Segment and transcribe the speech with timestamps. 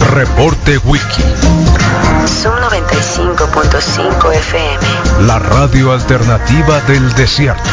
[0.00, 1.22] Reporte Wiki.
[2.26, 5.26] Son 95.5 FM.
[5.26, 7.70] La radio alternativa del desierto.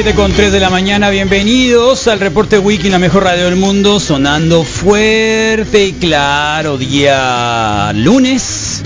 [0.00, 3.98] 7 con 3 de la mañana, bienvenidos al reporte Wiki, la mejor radio del mundo,
[3.98, 8.84] sonando fuerte y claro, día lunes,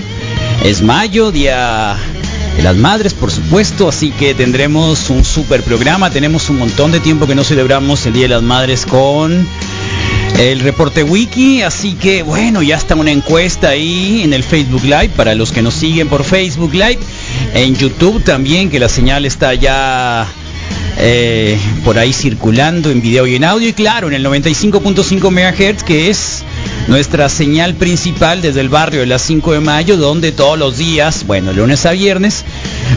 [0.63, 1.97] es mayo, día
[2.57, 6.99] de las madres, por supuesto, así que tendremos un super programa, tenemos un montón de
[6.99, 9.47] tiempo que no celebramos el Día de las Madres con
[10.39, 15.09] el reporte wiki, así que bueno, ya está una encuesta ahí en el Facebook Live
[15.09, 16.97] para los que nos siguen por Facebook Live,
[17.53, 20.27] en YouTube también, que la señal está ya
[20.97, 25.83] eh, por ahí circulando en video y en audio, y claro, en el 95.5 MHz,
[25.83, 26.43] que es
[26.87, 31.25] nuestra señal principal desde el barrio de las 5 de mayo, donde todos los días,
[31.25, 32.45] bueno, lunes a viernes,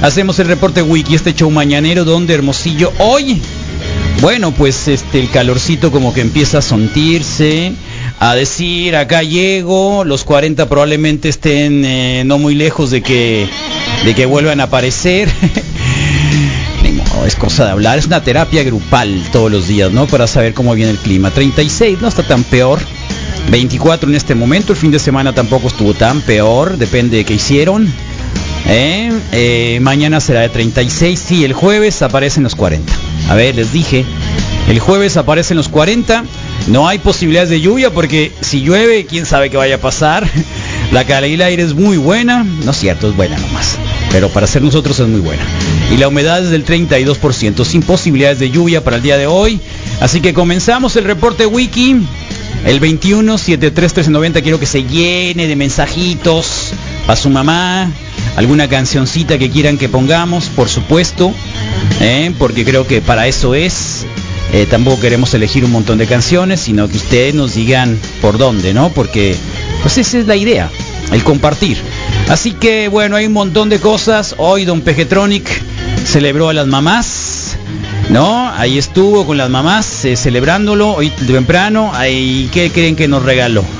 [0.02, 3.40] hacemos el reporte wiki, este show mañanero, donde Hermosillo hoy
[4.20, 7.72] bueno, pues este el calorcito como que empieza a sentirse,
[8.18, 13.46] a decir, acá llego, los 40 probablemente estén eh, no muy lejos de que
[14.04, 15.28] de que vuelvan a aparecer.
[17.24, 20.06] Es cosa de hablar, es una terapia grupal todos los días, ¿no?
[20.06, 21.30] Para saber cómo viene el clima.
[21.30, 22.78] 36, no está tan peor.
[23.50, 27.34] 24 en este momento, el fin de semana tampoco estuvo tan peor, depende de qué
[27.34, 27.92] hicieron.
[28.68, 29.12] ¿Eh?
[29.32, 32.92] Eh, mañana será de 36, sí, el jueves aparecen los 40.
[33.28, 34.04] A ver, les dije,
[34.68, 36.24] el jueves aparecen los 40,
[36.68, 40.28] no hay posibilidades de lluvia porque si llueve, quién sabe qué vaya a pasar.
[40.92, 43.76] La calidad del aire es muy buena, no es cierto, es buena nomás,
[44.10, 45.42] pero para ser nosotros es muy buena.
[45.92, 49.60] Y la humedad es del 32%, sin posibilidades de lluvia para el día de hoy.
[50.00, 51.96] Así que comenzamos el reporte wiki.
[52.64, 53.92] El 21 73
[54.42, 56.72] quiero que se llene de mensajitos
[57.06, 57.92] para su mamá,
[58.34, 61.32] alguna cancioncita que quieran que pongamos, por supuesto,
[62.00, 62.32] ¿eh?
[62.38, 64.04] porque creo que para eso es.
[64.52, 68.74] Eh, tampoco queremos elegir un montón de canciones, sino que ustedes nos digan por dónde,
[68.74, 68.90] ¿no?
[68.90, 69.36] Porque
[69.82, 70.70] pues esa es la idea,
[71.12, 71.78] el compartir.
[72.28, 74.34] Así que bueno, hay un montón de cosas.
[74.38, 75.46] Hoy Don Pejetronic
[76.04, 77.56] celebró a las mamás,
[78.10, 78.50] ¿no?
[78.52, 81.90] Ahí estuvo con las mamás eh, celebrándolo hoy temprano.
[81.94, 83.64] Ahí, ¿Qué creen que nos regaló?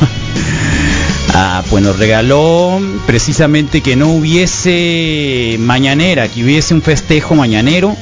[1.39, 7.95] Ah, pues nos regaló precisamente que no hubiese mañanera, que hubiese un festejo mañanero,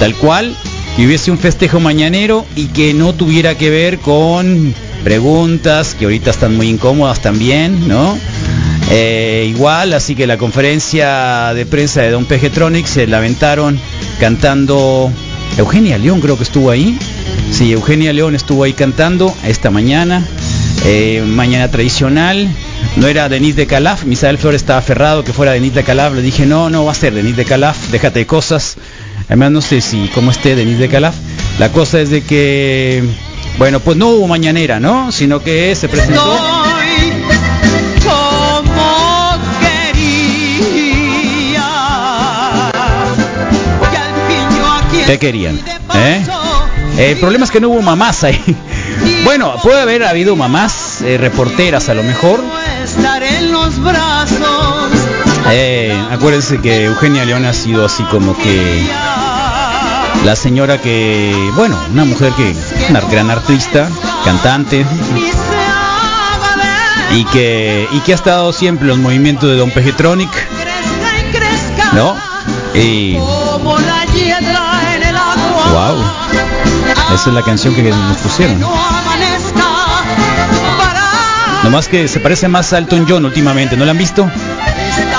[0.00, 0.56] tal cual,
[0.96, 4.74] que hubiese un festejo mañanero y que no tuviera que ver con
[5.04, 8.18] preguntas que ahorita están muy incómodas también, ¿no?
[8.94, 13.80] Eh, igual, así que la conferencia de prensa de Don Pejetronic se lamentaron
[14.20, 15.10] cantando
[15.56, 16.98] Eugenia León creo que estuvo ahí.
[17.50, 20.22] Sí, Eugenia León estuvo ahí cantando esta mañana.
[20.84, 22.54] Eh, mañana tradicional.
[22.96, 26.12] No era Denise de Calaf, Misael Flores estaba aferrado que fuera Denise de Calaf.
[26.14, 28.76] Le dije, no, no va a ser Denise de Calaf, déjate de cosas.
[29.26, 31.14] Además no sé si cómo esté Denise de Calaf.
[31.58, 33.02] La cosa es de que,
[33.56, 35.12] bueno, pues no hubo mañanera, ¿no?
[35.12, 36.61] Sino que se presentó.
[45.06, 45.58] ¿Qué querían?
[45.94, 46.24] ¿Eh?
[46.26, 46.42] paso.
[46.98, 48.40] El problema es que no hubo mamás ahí.
[49.24, 52.40] Bueno, puede haber habido mamás eh, reporteras a lo mejor.
[55.50, 58.84] Eh, acuérdense que Eugenia León ha sido así como que
[60.24, 62.54] la señora que, bueno, una mujer que
[62.90, 63.88] una gran artista,
[64.24, 64.84] cantante
[67.12, 70.30] y que y que ha estado siempre en los movimientos de Don Pejetronic
[71.92, 72.16] ¿No?
[72.74, 73.18] Y
[75.72, 75.96] Wow.
[77.14, 78.60] Esa es la canción que nos pusieron.
[81.64, 84.28] Nomás que se parece más a Elton John últimamente, ¿no la han visto?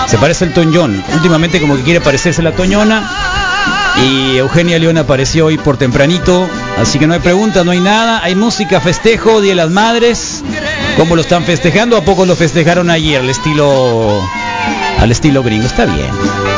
[0.07, 1.03] Se parece a Elton.
[1.13, 3.09] Últimamente como que quiere parecerse la Toñona.
[3.97, 6.47] Y Eugenia León apareció hoy por tempranito.
[6.79, 8.21] Así que no hay preguntas, no hay nada.
[8.23, 10.44] Hay música, festejo, Día de las Madres.
[10.97, 11.97] ¿Cómo lo están festejando?
[11.97, 13.21] ¿A poco lo festejaron ayer?
[13.21, 14.21] Al estilo.
[15.00, 15.65] Al estilo gringo.
[15.65, 16.09] Está bien.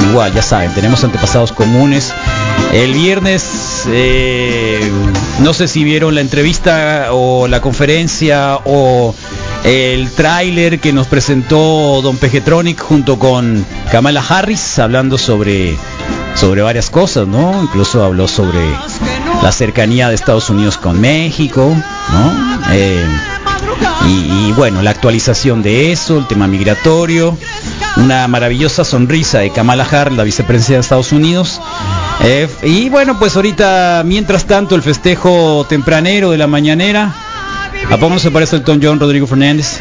[0.10, 2.14] Igual, ya saben, tenemos antepasados comunes.
[2.74, 4.92] El viernes, eh,
[5.40, 9.16] no sé si vieron la entrevista o la conferencia o
[9.64, 15.78] el tráiler que nos presentó Don Pejetronic junto con Kamala Harris hablando sobre,
[16.36, 17.64] sobre varias cosas, ¿no?
[17.64, 18.60] Incluso habló sobre
[19.42, 21.74] la cercanía de Estados Unidos con México,
[22.12, 22.60] ¿no?
[22.74, 23.06] Eh,
[24.08, 27.38] y, bueno, la actualización de eso, el tema migratorio,
[27.98, 31.62] una maravillosa sonrisa de Kamala Harris, la vicepresidenta de Estados Unidos.
[32.24, 37.14] Eh, y bueno, pues ahorita, mientras tanto, el festejo tempranero de la mañanera.
[37.92, 39.80] ¿A poco no se parece el Tom John Rodrigo Fernández?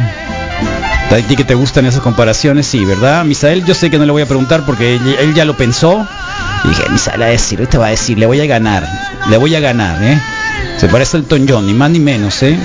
[1.11, 2.67] ¿A ti que te gustan esas comparaciones?
[2.67, 3.25] Sí, ¿verdad?
[3.25, 6.07] Misael, yo sé que no le voy a preguntar porque él, él ya lo pensó.
[6.65, 8.89] Y dije, Misael a decir, te va a decir, le voy a ganar,
[9.31, 10.21] le voy a ganar, ¿eh?
[10.79, 12.59] Se parece al Tom John, ni más ni menos, ¿eh?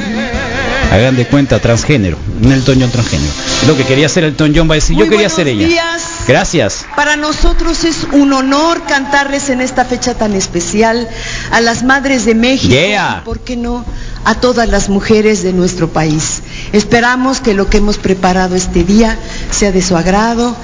[0.91, 3.31] Hagan de cuenta, transgénero, no el Tom John transgénero.
[3.67, 5.67] Lo que quería hacer el Tom John va a decir, Muy yo quería ser ella.
[5.67, 6.01] días.
[6.27, 6.85] Gracias.
[6.95, 11.07] Para nosotros es un honor cantarles en esta fecha tan especial
[11.51, 13.19] a las madres de México Yeah.
[13.21, 13.85] y, ¿por qué no?,
[14.25, 16.41] a todas las mujeres de nuestro país.
[16.73, 19.17] Esperamos que lo que hemos preparado este día
[19.51, 20.55] sea de su agrado,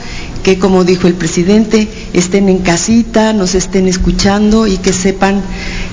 [0.44, 5.42] que como dijo el presidente, estén en casita, nos estén escuchando y que sepan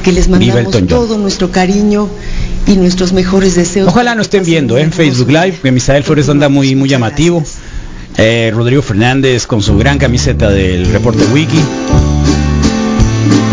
[0.02, 2.08] que les mandamos Elton todo nuestro cariño
[2.66, 3.88] y nuestros mejores deseos.
[3.88, 4.82] Ojalá no estén viendo ¿eh?
[4.82, 7.42] en Facebook Live, que Misael Flores anda muy, muy llamativo.
[8.16, 11.60] Eh, Rodrigo Fernández con su gran camiseta del reporte Wiki.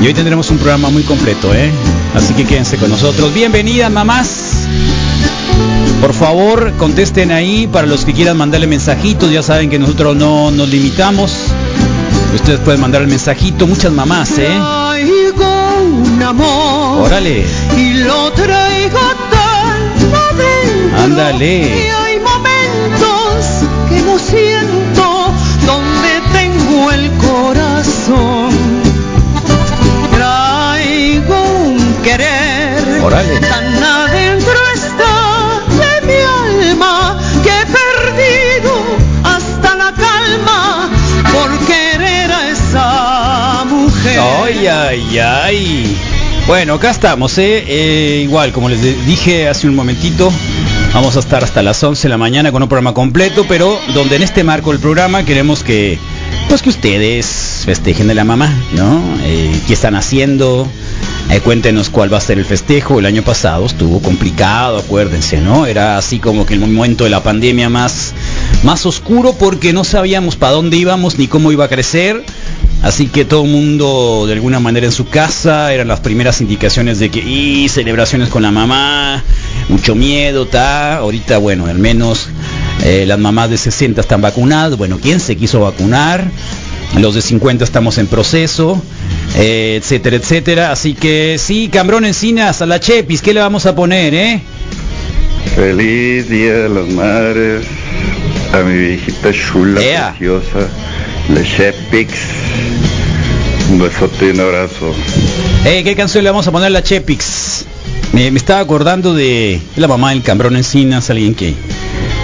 [0.02, 1.72] Y hoy tendremos un programa muy completo, ¿eh?
[2.16, 3.34] Así que quédense con nosotros.
[3.34, 4.68] Bienvenidas, mamás.
[6.02, 9.32] Por favor, contesten ahí para los que quieran mandarle mensajitos.
[9.32, 11.34] Ya saben que nosotros no nos limitamos.
[12.34, 13.68] Ustedes pueden mandar el mensajito.
[13.68, 14.48] Muchas mamás, ¿eh?
[14.48, 15.70] Traigo
[16.14, 16.59] un amor
[17.02, 17.46] Órale.
[17.78, 19.00] y lo traigo
[19.32, 21.00] tan adentro.
[21.04, 21.58] Ándale.
[21.58, 23.46] Y hay momentos
[23.90, 25.34] que no siento
[25.66, 28.50] donde tengo el corazón.
[30.14, 33.40] Traigo un querer Órale.
[33.40, 38.74] tan adentro está de mi alma que he perdido
[39.24, 40.90] hasta la calma
[41.32, 44.20] por querer a esa mujer.
[44.44, 45.98] Ay, ay, ay.
[46.50, 47.64] Bueno, acá estamos, ¿eh?
[47.68, 50.32] Eh, igual, como les dije hace un momentito,
[50.96, 54.16] vamos a estar hasta las 11 de la mañana con un programa completo, pero donde
[54.16, 56.00] en este marco del programa queremos que,
[56.48, 59.00] pues que ustedes festejen de la mamá, ¿no?
[59.22, 60.68] Eh, ¿Qué están haciendo?
[61.44, 62.98] Cuéntenos cuál va a ser el festejo.
[62.98, 65.68] El año pasado estuvo complicado, acuérdense, ¿no?
[65.68, 68.16] Era así como que el momento de la pandemia más,
[68.64, 72.24] más oscuro porque no sabíamos para dónde íbamos ni cómo iba a crecer.
[72.82, 77.00] Así que todo el mundo de alguna manera en su casa, eran las primeras indicaciones
[77.00, 79.24] de que, y celebraciones con la mamá,
[79.68, 80.98] mucho miedo, ta.
[80.98, 82.30] Ahorita, bueno, al menos
[82.84, 84.78] eh, las mamás de 60 están vacunadas.
[84.78, 86.32] Bueno, ¿quién se quiso vacunar?
[86.98, 88.82] Los de 50 estamos en proceso,
[89.36, 90.72] eh, etcétera, etcétera.
[90.72, 94.42] Así que sí, Cambrón Encinas, a la Chepis, ¿qué le vamos a poner, eh?
[95.56, 97.66] Feliz Día de las Madres
[98.54, 100.68] a mi viejita chula, preciosa,
[101.34, 102.14] Le Chepix.
[103.70, 104.94] Un besote y un abrazo.
[105.66, 107.66] Eh, ¿Qué canción le vamos a poner a la Chepix?
[108.14, 111.54] Me, me estaba acordando de la mamá del Cambrón Encinas, alguien que,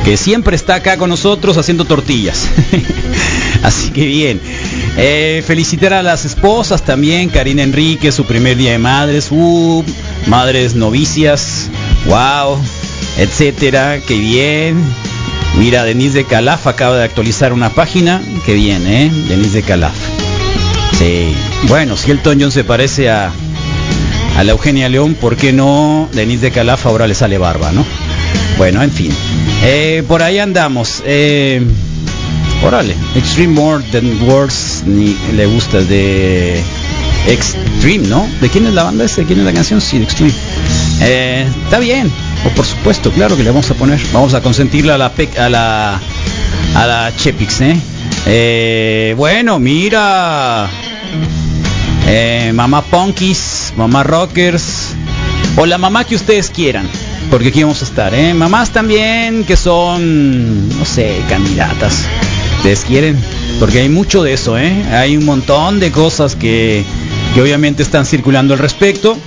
[0.03, 2.47] que siempre está acá con nosotros haciendo tortillas.
[3.63, 4.41] Así que bien.
[4.97, 9.83] Eh, felicitar a las esposas también, Karina Enrique, su primer día de madres, uh,
[10.27, 11.69] madres novicias,
[12.07, 12.57] wow,
[13.17, 14.83] etcétera, qué bien.
[15.57, 19.09] Mira, Denise de Calaf acaba de actualizar una página, qué bien, ¿eh?
[19.29, 19.95] Denise de Calaf.
[20.97, 21.33] Sí,
[21.67, 23.31] bueno, si el John se parece a,
[24.37, 27.85] a la Eugenia León, ¿por qué no Denise de Calaf ahora le sale barba, no?
[28.57, 29.11] Bueno, en fin.
[29.63, 31.01] Eh, por ahí andamos.
[31.05, 31.61] Eh,
[32.63, 36.61] órale, Extreme More Than Words ni le gusta de
[37.27, 38.27] Extreme, ¿no?
[38.41, 39.21] ¿De quién es la banda esa?
[39.21, 39.81] ¿De quién es la canción?
[39.81, 40.33] Sí, Extreme.
[41.01, 42.11] Eh, está bien,
[42.51, 43.99] por supuesto, claro que le vamos a poner.
[44.13, 45.99] Vamos a consentirla a la pec- a la
[46.75, 47.77] a la Chepix, ¿eh?
[48.27, 50.69] Eh, bueno, mira.
[52.07, 54.93] Eh, mamá Punkis, mamá Rockers,
[55.57, 56.87] o la mamá que ustedes quieran,
[57.31, 58.33] porque aquí vamos a estar, ¿eh?
[58.35, 62.05] Mamás también que son, no sé, candidatas.
[62.57, 63.17] ¿Ustedes quieren?
[63.59, 64.83] porque hay mucho de eso, ¿eh?
[64.91, 66.83] Hay un montón de cosas que,
[67.33, 69.17] que obviamente están circulando al respecto,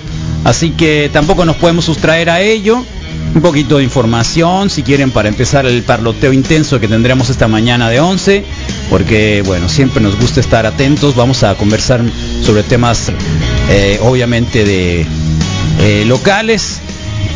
[0.45, 2.85] así que tampoco nos podemos sustraer a ello.
[3.35, 7.89] Un poquito de información, si quieren, para empezar el parloteo intenso que tendremos esta mañana
[7.89, 8.43] de 11,
[8.89, 11.15] porque, bueno, siempre nos gusta estar atentos.
[11.15, 12.01] Vamos a conversar
[12.43, 13.11] sobre temas,
[13.69, 15.05] eh, obviamente, de
[15.79, 16.81] eh, locales.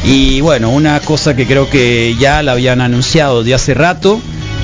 [0.03, 4.19] Y bueno, una cosa que creo que ya la habían anunciado de hace rato,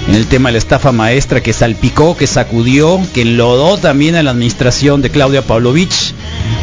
[0.07, 4.23] en el tema de la estafa maestra que salpicó, que sacudió, que enlodó también a
[4.23, 6.15] la administración de Claudia Pavlovich,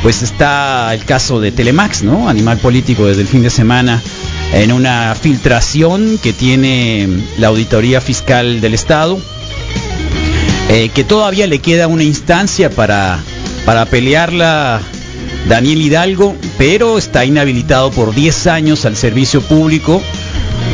[0.02, 2.28] pues está el caso de Telemax, ¿no?
[2.28, 4.02] Animal político desde el fin de semana
[4.52, 9.18] en una filtración que tiene la Auditoría Fiscal del Estado,
[10.68, 13.18] eh, que todavía le queda una instancia para,
[13.64, 14.80] para pelearla
[15.48, 20.02] Daniel Hidalgo, pero está inhabilitado por 10 años al servicio público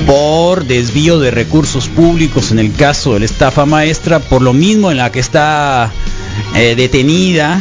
[0.06, 4.90] por desvío de recursos públicos en el caso de la estafa maestra, por lo mismo
[4.90, 5.92] en la que está
[6.56, 7.60] eh, detenida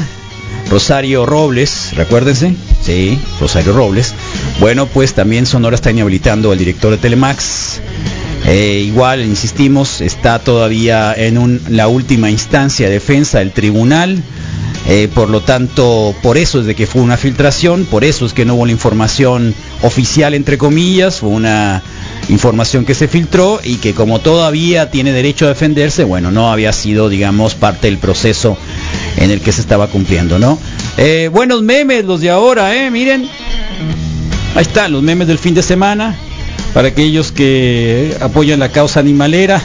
[0.70, 4.14] Rosario Robles, recuérdense, sí, Rosario Robles.
[4.60, 7.82] Bueno, pues también Sonora está inhabilitando al director de Telemax.
[8.48, 14.24] Eh, igual, insistimos, está todavía en la última instancia de defensa del tribunal.
[14.88, 18.34] Eh, por lo tanto, por eso es de que fue una filtración, por eso es
[18.34, 19.54] que no hubo la información
[19.84, 21.84] oficial, entre comillas, fue una
[22.30, 26.74] información que se filtró y que como todavía tiene derecho a defenderse, bueno, no había
[26.74, 28.58] sido, digamos, parte del proceso
[29.18, 30.58] en el que se estaba cumpliendo, ¿no?
[30.98, 32.90] Eh, buenos memes los de ahora, ¿eh?
[32.92, 33.28] Miren.
[34.56, 36.18] Ahí están los memes del fin de semana
[36.74, 39.62] para aquellos que apoyan la causa animalera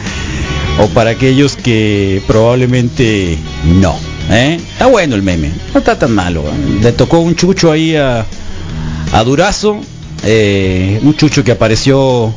[0.78, 3.38] o para aquellos que probablemente
[3.80, 3.96] no.
[4.30, 4.58] ¿eh?
[4.72, 6.44] Está bueno el meme, no está tan malo.
[6.82, 8.26] Le tocó un chucho ahí a,
[9.12, 9.80] a Durazo,
[10.24, 12.32] eh, un chucho que apareció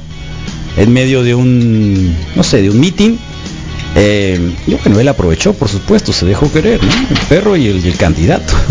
[0.77, 3.17] en medio de un, no sé, de un meeting.
[3.95, 6.91] Eh, y bueno, él aprovechó, por supuesto, se dejó querer, ¿no?
[7.09, 8.53] El perro y el, el candidato.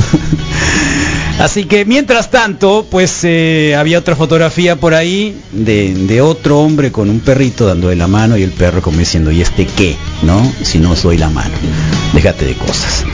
[1.38, 6.92] Así que mientras tanto, pues eh, había otra fotografía por ahí de, de, otro hombre
[6.92, 9.96] con un perrito dando de la mano y el perro como diciendo, ¿y este qué?
[10.22, 10.52] ¿No?
[10.62, 11.54] Si no os doy la mano.
[12.12, 13.04] Déjate de cosas.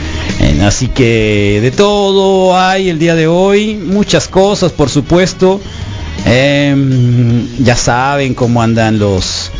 [0.41, 5.59] Eh, así que de todo hay el día de hoy, muchas cosas por supuesto.
[6.25, 6.75] Eh,
[7.59, 9.51] ya saben cómo andan los,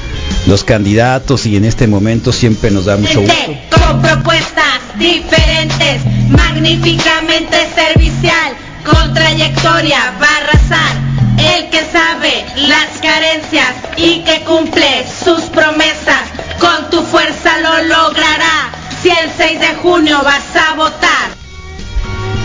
[0.47, 3.35] los candidatos y en este momento siempre nos da mucho gusto.
[3.69, 8.53] Con propuestas diferentes, magníficamente servicial,
[8.85, 11.09] con trayectoria va a arrasar.
[11.37, 16.23] El que sabe las carencias y que cumple sus promesas,
[16.59, 18.71] con tu fuerza lo logrará.
[19.01, 21.39] Si el 6 de junio vas a votar.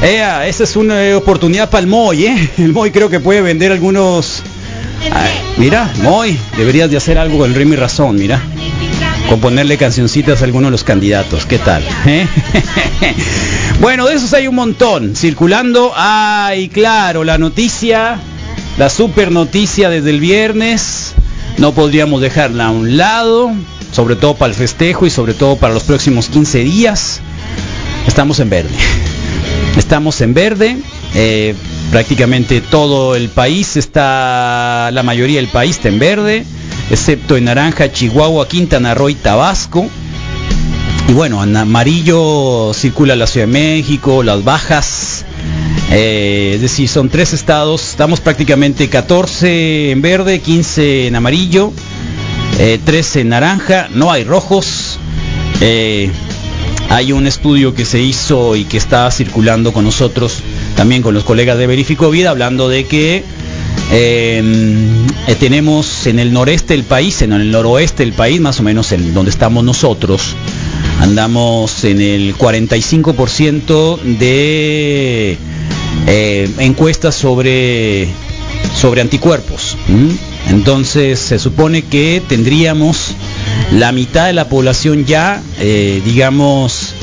[0.02, 2.50] Ea, esa es una oportunidad para el Moy, ¿eh?
[2.58, 4.42] El Moy creo que puede vender algunos...
[5.56, 8.42] Mira, Moy, deberías de hacer algo con el ritmo y razón, mira.
[9.28, 11.82] Componerle cancioncitas a algunos de los candidatos, ¿qué tal?
[12.06, 12.26] ¿Eh?
[13.80, 15.92] bueno, de esos hay un montón circulando.
[15.96, 18.18] Ay, claro, la noticia,
[18.76, 21.14] la super noticia desde el viernes,
[21.58, 23.52] no podríamos dejarla a un lado,
[23.92, 27.20] sobre todo para el festejo y sobre todo para los próximos 15 días.
[28.06, 28.74] Estamos en verde.
[29.78, 30.76] Estamos en verde.
[31.14, 31.54] Eh,
[31.94, 36.44] prácticamente todo el país está, la mayoría del país está en verde,
[36.90, 39.88] excepto en naranja, Chihuahua, Quintana Roo y Tabasco.
[41.06, 45.24] Y bueno, en amarillo circula la Ciudad de México, las bajas.
[45.92, 51.72] Eh, es decir, son tres estados, estamos prácticamente 14 en verde, 15 en amarillo,
[52.58, 54.98] eh, 13 en naranja, no hay rojos.
[55.60, 56.10] Eh,
[56.90, 60.42] hay un estudio que se hizo y que está circulando con nosotros,
[60.76, 63.24] también con los colegas de Verifico Vida, hablando de que
[63.92, 65.06] eh,
[65.38, 69.14] tenemos en el noreste del país, en el noroeste del país, más o menos en
[69.14, 70.34] donde estamos nosotros,
[71.00, 75.38] andamos en el 45% de
[76.06, 78.08] eh, encuestas sobre,
[78.74, 79.76] sobre anticuerpos.
[80.48, 83.14] Entonces se supone que tendríamos
[83.72, 86.94] la mitad de la población ya, eh, digamos,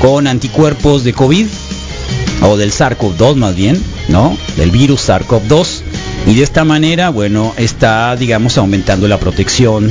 [0.00, 1.46] con anticuerpos de COVID,
[2.42, 4.36] o del SARS-CoV-2 más bien, ¿no?
[4.56, 5.82] Del virus SARS-CoV-2.
[6.26, 9.90] Y de esta manera, bueno, está, digamos, aumentando la protección,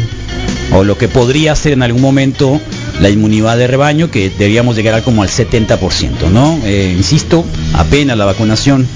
[0.71, 2.59] o lo que podría ser en algún momento
[3.00, 6.59] la inmunidad de rebaño, que deberíamos llegar a como al 70%, ¿no?
[6.63, 8.88] Eh, insisto, apenas la vacunación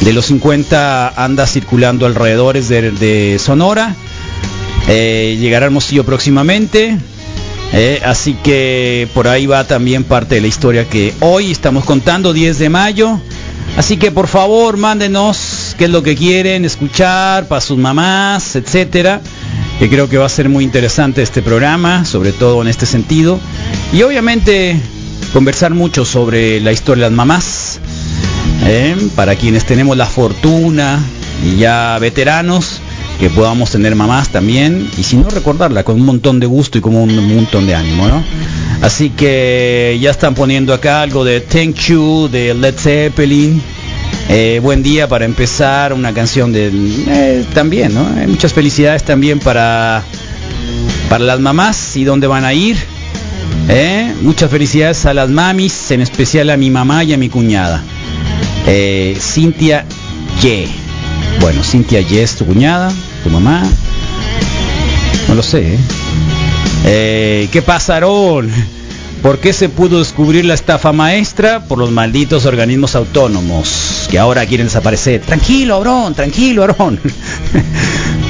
[0.00, 3.94] de los 50 anda circulando alrededor de, Sonora
[4.88, 6.98] eh, llegará Hermosillo próximamente.
[7.76, 12.32] Eh, así que por ahí va también parte de la historia que hoy estamos contando,
[12.32, 13.20] 10 de mayo.
[13.76, 19.20] Así que por favor, mándenos qué es lo que quieren escuchar para sus mamás, etcétera.
[19.80, 23.40] Que creo que va a ser muy interesante este programa, sobre todo en este sentido.
[23.92, 24.80] Y obviamente
[25.32, 27.80] conversar mucho sobre la historia de las mamás.
[28.66, 28.96] ¿eh?
[29.16, 31.00] Para quienes tenemos la fortuna
[31.44, 32.80] y ya veteranos,
[33.18, 34.88] que podamos tener mamás también.
[34.98, 38.08] Y si no, recordarla con un montón de gusto y con un montón de ánimo,
[38.08, 38.22] ¿no?
[38.82, 43.62] Así que ya están poniendo acá algo de Thank You, de Led Zeppelin.
[44.28, 46.70] Eh, buen día para empezar, una canción de...
[47.08, 48.02] eh, también, ¿no?
[48.18, 50.02] Eh, muchas felicidades también para,
[51.08, 52.76] para las mamás y dónde van a ir.
[54.22, 57.82] Muchas felicidades a las mamis, en especial a mi mamá y a mi cuñada.
[59.18, 59.84] Cintia
[60.42, 60.68] Ye.
[61.40, 63.62] Bueno, Cintia Ye es tu cuñada, tu mamá.
[65.28, 65.74] No lo sé.
[65.74, 65.78] ¿eh?
[66.86, 68.50] Eh, ¿Qué pasaron?
[69.22, 71.64] ¿Por qué se pudo descubrir la estafa maestra?
[71.64, 75.22] Por los malditos organismos autónomos que ahora quieren desaparecer.
[75.22, 77.00] Tranquilo, Abrón, tranquilo, Abrón.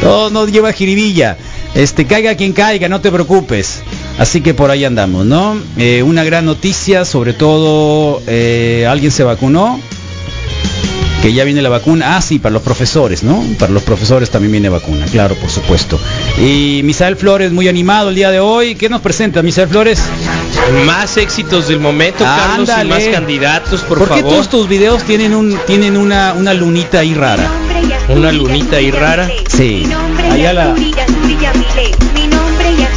[0.01, 1.37] Todo nos lleva a jiribilla.
[1.75, 3.83] Este, caiga quien caiga, no te preocupes.
[4.19, 5.57] Así que por ahí andamos, ¿no?
[5.77, 9.81] Eh, una gran noticia, sobre todo, eh, alguien se vacunó,
[11.25, 12.17] que ya viene la vacuna.
[12.19, 13.43] Ah, sí, para los profesores, ¿no?
[13.59, 15.99] Para los profesores también viene vacuna, claro, por supuesto.
[16.39, 18.75] Y Misael Flores, muy animado el día de hoy.
[18.75, 20.03] ¿Qué nos presenta, Misael Flores?
[20.85, 22.91] Más éxitos del momento, Carlos, y Ándale.
[22.91, 24.33] más candidatos, por, ¿Por qué favor.
[24.33, 27.51] todos tus videos tienen un tienen una, una lunita ahí rara?
[28.11, 29.27] Una lunita ahí rara.
[29.49, 29.83] Sí.
[30.31, 30.75] Allá la.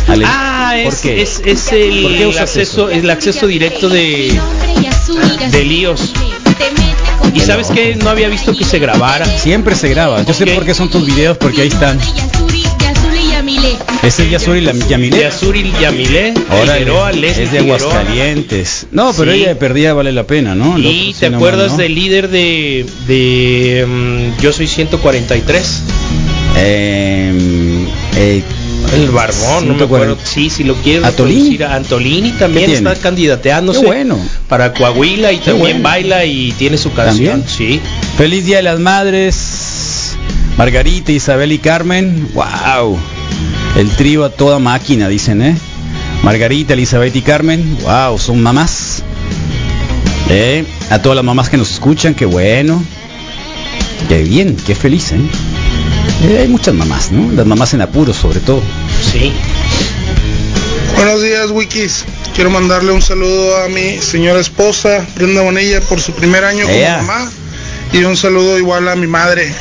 [0.09, 1.21] Ale- Ah, ¿Por es, qué?
[1.21, 1.71] es, es ¿Por
[2.11, 2.99] qué el usas acceso, eso?
[2.99, 4.37] el acceso directo de,
[5.51, 6.13] de líos.
[7.37, 9.25] Y sabes que no había visto que se grabara.
[9.25, 10.23] Siempre se graba.
[10.23, 10.49] Yo sé Ok.
[10.55, 11.99] por qué son tus videos, porque ahí están.
[14.03, 14.63] Es el Yasuri
[15.79, 16.33] Yamile.
[16.49, 17.59] Órale, Figueroa, Leslie es de.
[17.59, 18.87] Aguascalientes.
[18.91, 19.39] No, pero Sí.
[19.39, 20.75] ella de perdida vale la pena, ¿no?
[20.77, 21.77] El Y te acuerdas ¿no?
[21.77, 25.81] del líder de, de mm, Yo Soy 143.
[26.57, 28.43] Eh, eh,
[28.93, 29.83] El Barbón, no me 140.
[29.85, 30.17] acuerdo.
[30.23, 31.61] Sí, si lo quieres ¿Antolini?
[31.61, 34.17] Antolini también ¿Qué está candidateándose Qué bueno.
[34.47, 35.83] para Coahuila y también bueno.
[35.83, 37.41] baila y tiene su canción.
[37.41, 37.49] ¿También?
[37.49, 37.81] Sí.
[38.17, 40.15] Feliz Día de las Madres.
[40.57, 42.29] Margarita, Isabel y Carmen.
[42.33, 42.97] Wow.
[43.75, 45.55] El trío a toda máquina, dicen, ¿eh?
[46.23, 47.77] Margarita, Elizabeth y Carmen.
[47.83, 49.03] Wow, son mamás.
[50.29, 50.65] ¿Eh?
[50.89, 52.83] A todas las mamás que nos escuchan, qué bueno.
[54.09, 55.19] Qué bien, qué feliz, ¿eh?
[56.23, 57.31] Eh, hay muchas mamás, ¿no?
[57.31, 58.61] Las mamás en apuros, sobre todo.
[59.11, 59.31] Sí.
[60.95, 62.05] Buenos días, Wikis.
[62.33, 66.75] Quiero mandarle un saludo a mi señora esposa, Brenda Bonilla, por su primer año como
[66.75, 66.97] Ea.
[66.97, 67.29] mamá.
[67.93, 69.51] Y un saludo igual a mi madre.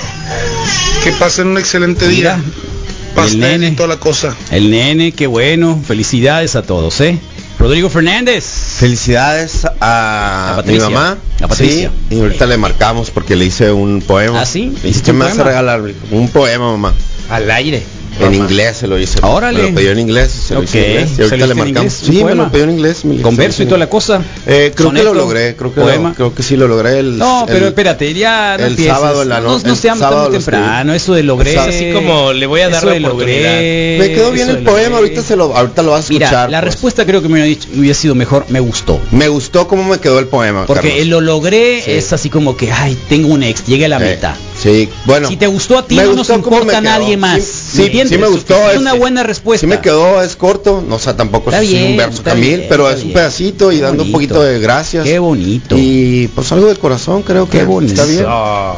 [1.04, 2.44] Que pasen un excelente Mira, día.
[2.44, 3.68] el Pastel nene.
[3.68, 4.34] y toda la cosa.
[4.50, 5.80] El nene, qué bueno.
[5.86, 7.18] Felicidades a todos, ¿eh?
[7.58, 8.44] Rodrigo Fernández.
[8.78, 11.16] Felicidades a, mi mamá.
[11.40, 11.90] A Patricia.
[12.08, 14.42] Sí, y ahorita le marcamos porque le hice un poema.
[14.42, 14.74] ¿Ah, sí?
[14.82, 15.82] ¿Le ¿Y hiciste qué me vas a regalar?
[16.10, 16.92] Un poema, mamá.
[17.30, 17.82] Al aire.
[18.20, 19.20] En inglés se lo hice.
[19.20, 20.84] Me lo pidió en inglés, se lo hice Ok.
[20.86, 21.10] en inglés.
[21.10, 21.92] ¿Se Y lo ahorita le marcamos.
[21.92, 23.02] Sí, me lo pidió en inglés.
[23.22, 24.22] Con verso y toda la cosa.
[24.46, 26.08] Eh, creo que lo logré, creo que, poema.
[26.10, 26.98] lo, creo que sí lo logré.
[27.00, 28.94] El, No, pero el- espérate, ya no el empieces.
[28.94, 31.58] sábado en la no, no- seamos tan temprano, eso de logré.
[31.58, 33.16] Así como le voy a dar la de logré.
[33.40, 34.08] oportunidad.
[34.08, 36.28] Me quedó bien el poema, ahorita se lo, ahorita lo vas a escuchar.
[36.30, 36.74] Mira, la pues.
[36.74, 39.00] respuesta creo que me hubiera, dicho- hubiera sido mejor, me gustó.
[39.10, 40.66] Me gustó cómo me quedó el poema.
[40.66, 44.36] Porque lo logré es así como que, ay, tengo un ex, llegué a la meta.
[44.66, 45.28] Sí, bueno.
[45.28, 47.40] Si te gustó a ti, no nos importa a nadie más.
[47.42, 48.70] Sí, ¿Me sí, sí me gustó.
[48.70, 49.60] Es una buena respuesta.
[49.60, 52.56] Sí me quedó, es corto, no, o sea, tampoco Está es bien, un verso camil,
[52.56, 55.04] bien, pero es un pedacito y Qué dando un poquito de gracias.
[55.04, 55.76] Qué bonito.
[55.78, 58.02] Y pues algo del corazón, creo que Qué bonito.
[58.02, 58.26] está bien.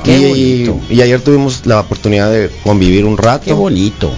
[0.05, 0.94] Qué y, bonito.
[0.94, 3.46] y ayer tuvimos la oportunidad de convivir un rato.
[3.46, 4.12] Qué bonito.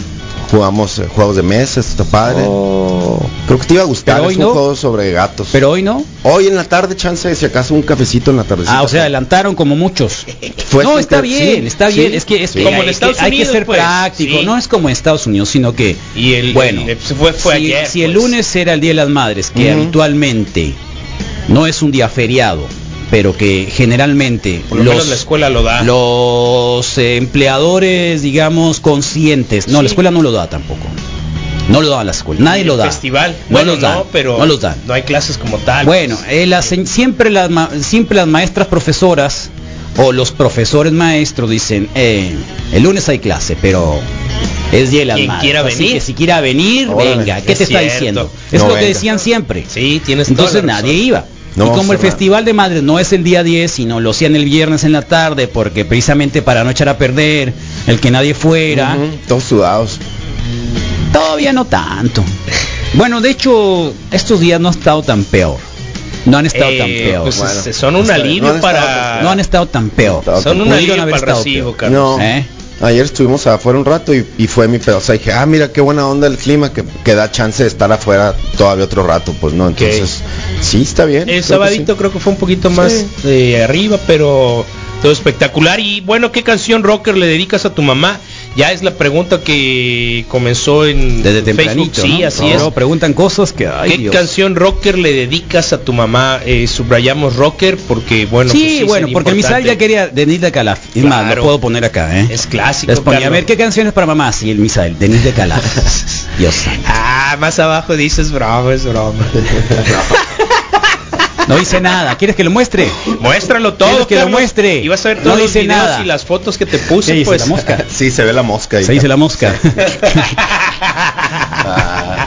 [0.50, 2.42] Jugamos eh, juegos de mesa, está padre.
[2.46, 3.20] Oh.
[3.46, 4.52] Creo que te iba a gustar, Pero es hoy un no.
[4.52, 5.48] juego sobre gatos.
[5.52, 6.04] Pero hoy no.
[6.24, 8.64] hoy en la tarde, chance, si acaso un cafecito en la tarde.
[8.66, 10.26] Ah, o sea, adelantaron como muchos.
[10.66, 12.14] Fue no, está bien, sí, está sí, bien.
[12.14, 12.58] Es que es sí.
[12.58, 14.38] que Como en hay, que- Estados hay que Unidos, ser pues, práctico.
[14.40, 14.44] sí.
[14.44, 17.64] No es como en Estados Unidos, sino que Y el, bueno, el- fue, fue si,
[17.66, 17.86] ayer.
[17.86, 18.24] si el pues.
[18.24, 20.74] lunes era el Día de las Madres, que habitualmente
[21.48, 22.66] no es un día feriado,
[23.10, 25.82] pero que generalmente Por lo menos los, la escuela lo da.
[25.82, 30.86] los empleadores, digamos, conscientes, no, la escuela no lo da tampoco.
[31.68, 32.86] No lo da la escuela, nadie El lo da.
[32.86, 33.36] Festival.
[33.48, 34.76] No bueno, los dan, no, pero no los dan.
[34.86, 35.86] no hay clases como tal.
[35.86, 36.28] Bueno, pues.
[36.32, 37.48] eh, las siempre, las,
[37.80, 39.50] siempre las maestras profesoras
[39.96, 42.34] o los profesores maestros dicen, eh,
[42.72, 44.00] el lunes hay clase, pero
[44.72, 45.94] es día de las Quien madres, quiera así venir.
[45.94, 47.40] que si quiera venir, Órale, venga.
[47.40, 48.30] ¿Qué es te está diciendo?
[48.50, 49.64] Es No lo que decían siempre.
[49.68, 51.24] Sí, tienes Entonces toda la nadie iba.
[51.66, 51.98] No y como el.
[51.98, 55.02] Festival de Madres no es el día 10, sino lo hacían el viernes en la
[55.02, 57.52] tarde, porque precisamente para no echar a perder
[57.86, 58.96] el que nadie fuera,
[59.28, 59.98] Todos sudados.
[61.12, 62.24] todavía no tanto.
[62.94, 65.58] Bueno, de hecho, estos días no han estado tan peor.
[66.26, 67.22] No han estado Eh, tan peor.
[67.22, 69.22] pues, Bueno, son un alivio no han estado para.
[69.22, 70.18] no han estado tan peor.
[70.20, 71.76] Estado son un alivio para el estado recibo, peor.
[71.76, 72.18] Carlos.
[72.18, 72.24] No.
[72.24, 72.46] ¿Eh?
[72.80, 74.98] Ayer estuvimos afuera un rato y, y fue mi pedo.
[74.98, 77.68] O sea, dije, ah, mira qué buena onda el clima, que, que da chance de
[77.68, 79.34] estar afuera todavía otro rato.
[79.38, 80.22] Pues no, entonces,
[80.62, 81.22] sí, está bien.
[81.22, 81.98] El creo que sabadito sí.
[81.98, 84.64] creo que fue un poquito más de arriba, pero
[85.02, 85.78] todo espectacular.
[85.78, 88.18] Y bueno, ¿qué canción rocker le dedicas a tu mamá?
[88.56, 91.90] Ya es la pregunta que comenzó en Desde Facebook.
[91.94, 92.74] Sí, así No, es.
[92.74, 94.14] preguntan cosas que, ay, ¿Qué Dios.
[94.14, 96.40] canción rocker le dedicas a tu mamá?
[96.44, 98.50] Eh, subrayamos rocker porque bueno.
[98.50, 100.80] sí, pues bueno, porque Misael ya quería Denis de Calaf.
[100.94, 101.36] Es más, Claro.
[101.36, 102.26] lo puedo poner acá, ¿eh?
[102.30, 102.90] Es clásico.
[102.90, 104.32] Les ponía, a ver, ¿qué canciones para mamá?
[104.32, 105.64] Sí, el Misael, Denis de Calaf.
[106.38, 106.82] Dios santo.
[106.86, 109.24] Ah, más abajo dices broma, es broma.
[111.50, 112.16] No dice nada.
[112.16, 112.88] ¿Quieres que lo muestre?
[113.20, 113.88] Muéstralo todo.
[113.90, 114.76] ¿Quieres que lo muestre?
[114.78, 116.00] Y vas a ver No todos los dice videos nada.
[116.02, 117.42] y las fotos que te puse, ¿Qué dice pues.
[117.42, 117.84] la mosca?
[117.90, 118.78] Sí, se ve la mosca.
[118.78, 118.84] ahí.
[118.84, 119.54] Se dice la mosca.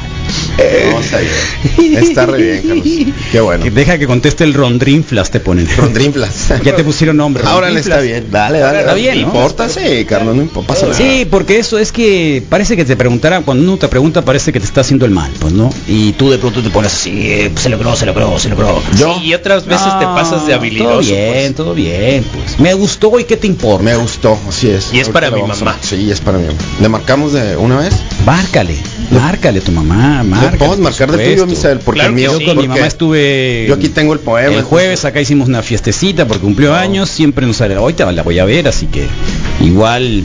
[0.88, 2.04] Vamos a ver.
[2.04, 2.88] Está re bien, Carlos.
[3.32, 3.65] Qué bueno.
[3.73, 5.67] Deja que conteste el Rondrinflas, te ponen.
[5.78, 6.54] Rondrinflas.
[6.63, 7.43] Ya te pusieron nombre.
[7.45, 8.28] Ahora le está bien.
[8.32, 8.80] Dale, dale.
[8.80, 9.02] Está dale.
[9.02, 9.28] bien, ¿no?
[9.28, 9.69] importa?
[9.69, 10.73] Sí, Carlos, no importa.
[10.73, 10.97] Pasa nada.
[10.97, 14.60] Sí, porque eso es que parece que te preguntarán, cuando uno te pregunta parece que
[14.60, 15.69] te está haciendo el mal, pues, ¿no?
[15.88, 18.82] Y tú de pronto te pones así, eh, se logró, se logró, se logró.
[18.97, 19.15] Yo.
[19.19, 20.91] Sí, y otras veces te No, pasas de habilidoso.
[20.93, 21.56] Todo bien, pues.
[21.56, 22.60] todo bien, pues.
[22.60, 23.84] Me gustó y qué te importa.
[23.84, 24.89] Me gustó, así es.
[24.93, 25.78] Y es Ahorita para mi a- mamá.
[25.82, 26.58] Sí, es para mi mamá.
[26.82, 27.93] ¿Le marcamos de una vez?
[28.26, 28.76] Márcale,
[29.12, 30.53] márcale a tu mamá, márcale.
[30.54, 31.34] ¿Le podemos marcar de supuesto.
[31.34, 31.80] tuyo, Misael?
[31.80, 32.32] Porque Claro el mío...
[32.38, 32.46] sí.
[32.46, 34.56] Yo con mi mamá estuve Yo aquí tengo el poema.
[34.56, 38.39] el jueves acá hicimos una fiestecita porque cumplió años, siempre nos sale, ahorita la voy
[38.39, 39.06] a ver, así que
[39.62, 40.24] igual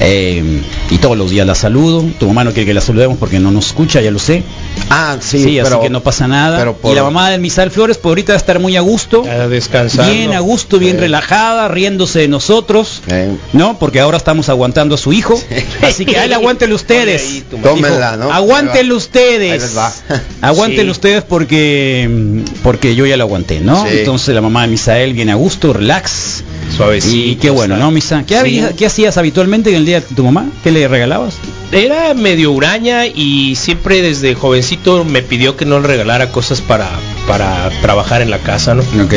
[0.00, 2.04] eh, y todos los días la saludo.
[2.18, 4.42] Tu mamá no quiere que la saludemos porque no nos escucha, ya lo sé.
[4.90, 5.76] Ah, sí, Sí, pero...
[5.76, 6.58] así que no pasa nada.
[6.58, 8.80] pero por- Y la mamá del Misael Flores, por ahorita va a estar muy a
[8.80, 9.24] gusto.
[9.28, 10.10] A descansar.
[10.10, 13.78] Bien a gusto, bien relajada, riéndose de nosotros, Eh, ¿no?
[13.78, 15.40] Porque ahora estamos aguantando a su hijo.
[15.82, 17.22] Así que ahí aguántenlo ustedes.
[17.52, 17.60] Oye.
[17.62, 18.32] Tómenla, ¿no?
[18.32, 19.76] Aguántenlo ustedes.
[20.40, 20.98] Aguántenlo Sí.
[20.98, 23.82] ustedes porque porque yo ya lo aguanté, ¿no?
[23.84, 23.98] Sí.
[23.98, 26.42] Entonces la mamá de Misael viene a gusto, relax.
[26.76, 27.16] Suavecito.
[27.16, 27.76] Y qué bueno.
[27.76, 28.24] ¿no, Misa?
[28.26, 28.40] ¿Qué, Sí.
[28.40, 30.46] había- qué hacías habitualmente en el día de tu mamá?
[30.62, 31.36] ¿Qué le regalabas?
[31.72, 36.88] Era medio huraña y siempre desde jovencito me pidió que no le regalara cosas para,
[37.26, 38.82] para trabajar en la casa, ¿no?
[39.04, 39.12] Ok.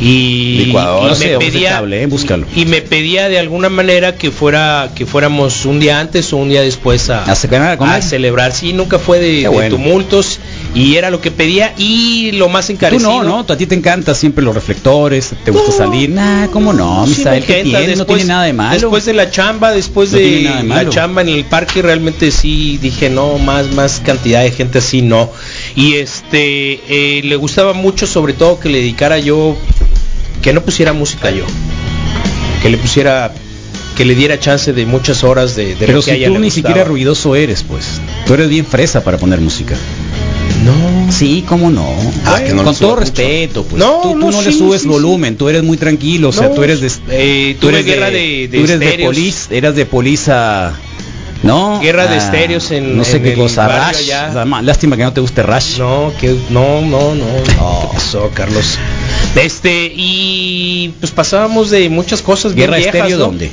[0.00, 1.06] Y, Licuadora.
[1.06, 2.46] y No sé, me vamos de pedía cable, eh, búscalo.
[2.56, 6.48] y me pedía de alguna manera que fuera que fuéramos un día antes o un
[6.48, 8.52] día después a, ¿A cenar, a celebrar.
[8.52, 10.38] Sí, nunca fue de, tumultos
[10.74, 13.22] y era lo que pedía y lo más Tú encarecido.
[13.22, 13.46] no, ¿no?
[13.52, 15.76] A ti te encantan siempre los reflectores, te gusta No.
[15.76, 16.08] salir.
[16.10, 16.89] Nah, ¿cómo no?
[17.06, 17.96] Sí, Misael, ¿qué tiene?
[17.96, 18.80] no tiene nada de malo.
[18.80, 23.10] Después de la chamba, después No de la chamba en el parque, realmente sí dije,
[23.10, 25.30] no, más, más cantidad de gente así, no.
[25.76, 29.56] Y este, eh, le gustaba mucho, sobre todo, que le dedicara yo,
[30.42, 31.44] que no pusiera música yo.
[32.62, 33.32] Que le pusiera,
[33.96, 36.46] que le diera chance de muchas horas de, de Pero lo que si tú ni
[36.46, 36.50] gustaba.
[36.50, 38.00] siquiera ruidoso eres, pues.
[38.26, 39.76] Tú eres bien fresa para poner música.
[40.64, 41.10] No.
[41.12, 41.86] Sí, ¿cómo no?
[42.24, 43.00] Ah, que no Con todo mucho.
[43.00, 43.78] respeto, pues.
[43.82, 46.48] No, tú, tú no, no, le subes sí, volumen, tú eres muy tranquilo, o sea,
[46.48, 49.08] No, tú eres de eh, tú tuve eres guerra de- de tú eres de estéreos.
[49.08, 50.74] polis, eras de polisa
[51.42, 51.80] ¿no?
[51.80, 53.66] Guerra de Ah, estéreos en- no sé en qué cosa,
[54.46, 55.78] ma- Lástima que no te guste Rush.
[55.78, 57.24] No, que no, no, no.
[57.46, 57.54] ¿Qué
[57.94, 58.76] pasó, Carlos?
[59.34, 63.24] Este, y pues pasábamos de muchas cosas Guerra viejas, estéreo ¿no?
[63.24, 63.50] dónde?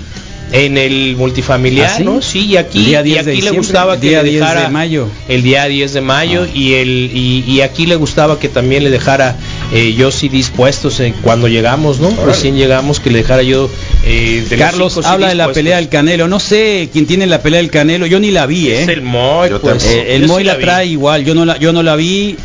[0.49, 2.03] En el multifamiliar, ¿Ah, sí?
[2.05, 2.21] ¿no?
[2.21, 4.47] Sí, y aquí, día y 10 de aquí le gustaba que día le 10 de
[4.47, 5.07] dejara mayo.
[5.27, 6.51] el día 10 de mayo Ah.
[6.57, 9.35] y el y, y aquí le gustaba que también le dejara
[9.73, 12.09] eh, yo sí dispuestos eh, cuando llegamos, ¿no?
[12.25, 13.69] Recién llegamos que le dejara yo
[14.05, 16.29] eh, de los Carlos habla de la pelea del Canelo.
[16.29, 18.05] No sé quién tiene la pelea del Canelo.
[18.05, 18.83] Yo ni la vi, ¿eh?
[18.83, 19.83] Es el Moy, pues.
[19.85, 21.25] Eh, el Yo Moy sí la, trae igual.
[21.25, 22.37] Yo no la, yo no la vi.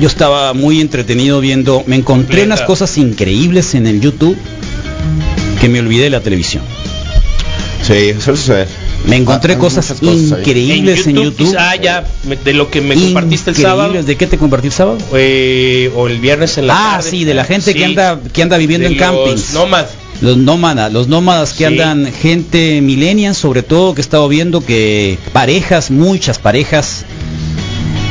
[0.00, 1.84] Yo estaba muy entretenido viendo.
[1.86, 2.46] Me encontré Completa.
[2.46, 4.38] unas cosas increíbles en el YouTube
[5.60, 6.62] que me olvidé de la televisión.
[7.82, 8.68] Sí, suele suceder.
[9.06, 11.54] Me encontré Ah, cosas, increíbles en YouTube.
[11.58, 12.04] Ah, ya,
[12.44, 13.88] de lo que me compartiste el sábado.
[13.88, 14.06] Increíbles.
[14.06, 14.98] ¿De qué te compartí el sábado?
[15.14, 17.10] eh, o el viernes en la Ah, tarde.
[17.10, 19.54] sí, de la gente que anda que anda viviendo de en los campings.
[19.54, 19.86] Nómad.
[20.20, 21.64] Los nómadas, los nómadas que Sí.
[21.64, 27.04] andan, gente millennial sobre todo, que he estado viendo que parejas, muchas parejas,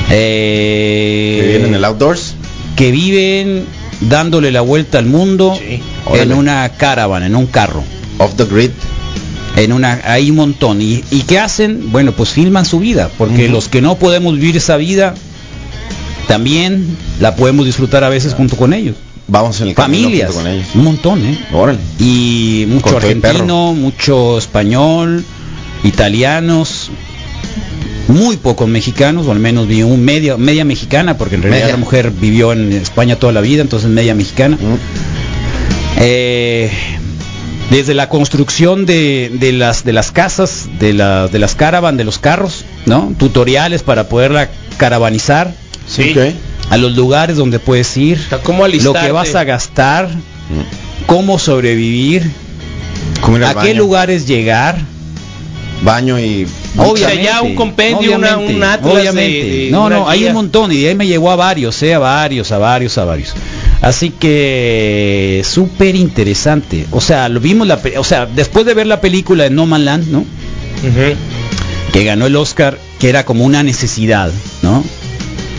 [0.09, 2.33] eh, Que vienen en el outdoors.
[2.75, 3.65] que viven
[4.01, 5.81] dándole la vuelta al mundo Sí.
[6.19, 7.81] en una caravana, en un carro,
[8.17, 8.71] Off the grid.
[9.55, 10.81] En una, hay un montón.
[10.81, 11.91] ¿Y, y qué hacen?
[11.91, 15.13] Bueno, pues filman su vida, porque los que no podemos vivir esa vida,
[16.27, 18.95] también la podemos disfrutar a veces junto con ellos.
[19.27, 20.67] Vamos en el Familias, junto con ellos.
[20.75, 21.37] un montón, ¿eh?
[21.53, 21.79] Órale.
[21.99, 25.23] y mucho argentino, mucho español,
[25.83, 26.89] italianos,
[28.07, 31.75] muy pocos mexicanos, o al menos vi un media, media mexicana, porque en realidad Media.
[31.75, 34.57] la mujer vivió en España toda la vida, entonces media mexicana.
[35.97, 36.69] Eh,
[37.71, 42.03] desde la construcción de, de las de las casas, de, la- de las caravan, de
[42.03, 43.13] los carros, ¿no?
[43.17, 45.53] Tutoriales para poderla caravanizar
[45.87, 46.13] Sí.
[46.69, 51.05] A los lugares donde puedes ir, ¿Cómo lo que vas a gastar, Mm.
[51.07, 52.29] cómo sobrevivir,
[53.21, 54.77] ¿Cómo ir al a qué lugares llegar,
[55.81, 56.45] baño y
[56.77, 59.43] O sea, ya un compendio, una- un atlas obviamente.
[59.47, 61.81] de- de no, una no, hay un montón y de ahí me llegó a varios,
[61.83, 63.33] eh, a varios, a varios, a varios.
[63.81, 66.85] Así que súper interesante.
[66.91, 69.85] O sea, lo vimos la, o sea, después de ver la película de No Man
[69.85, 70.25] Land, ¿no?
[71.93, 74.83] Que ganó el Oscar, que era como una necesidad, ¿no?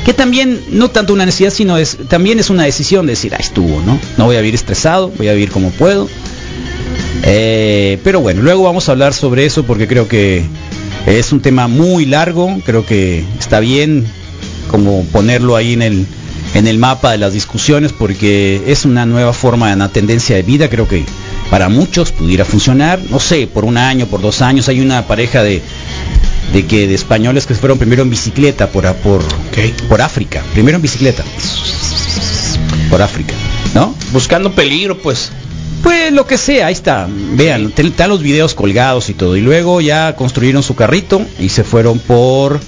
[0.07, 3.39] Que también no tanto una necesidad, sino es también es una decisión de decir, ah,
[3.41, 3.99] estuvo, ¿no?
[4.17, 6.09] No voy a vivir estresado, voy a vivir como puedo.
[7.25, 10.45] Eh, pero bueno, luego vamos a hablar sobre eso porque creo que
[11.07, 14.07] es un tema muy largo, creo que está bien
[14.69, 16.07] como ponerlo ahí en el
[16.55, 20.69] en el mapa de las discusiones porque es una nueva forma, una tendencia de vida,
[20.69, 21.05] creo que
[21.51, 25.43] para muchos pudiera funcionar, no sé, por un año, por dos años, hay una pareja
[25.43, 25.63] de
[26.53, 29.23] de que de españoles que fueron primero en bicicleta por por
[29.89, 31.25] por África, primero en bicicleta
[32.91, 33.33] por África,
[33.75, 33.95] ¿no?
[34.13, 35.31] Buscando peligro, pues.
[35.83, 37.09] Pues lo que sea, ahí está.
[37.11, 39.37] Vean, están los videos colgados y todo.
[39.37, 42.61] Y luego ya construyeron su carrito y se fueron por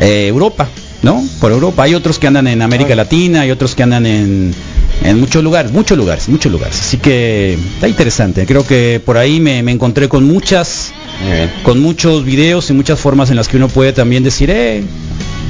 [0.00, 0.68] eh, Europa,
[1.02, 1.22] ¿no?
[1.40, 1.82] Por Europa.
[1.82, 4.54] Hay otros que andan en América Latina, hay otros que andan en,
[5.02, 6.80] en muchos lugares, muchos lugares, muchos lugares.
[6.80, 8.46] Así que está interesante.
[8.46, 10.92] Creo que por ahí me, me encontré con muchas,
[11.62, 14.82] con muchos videos y muchas formas en las que uno puede también decir, eh,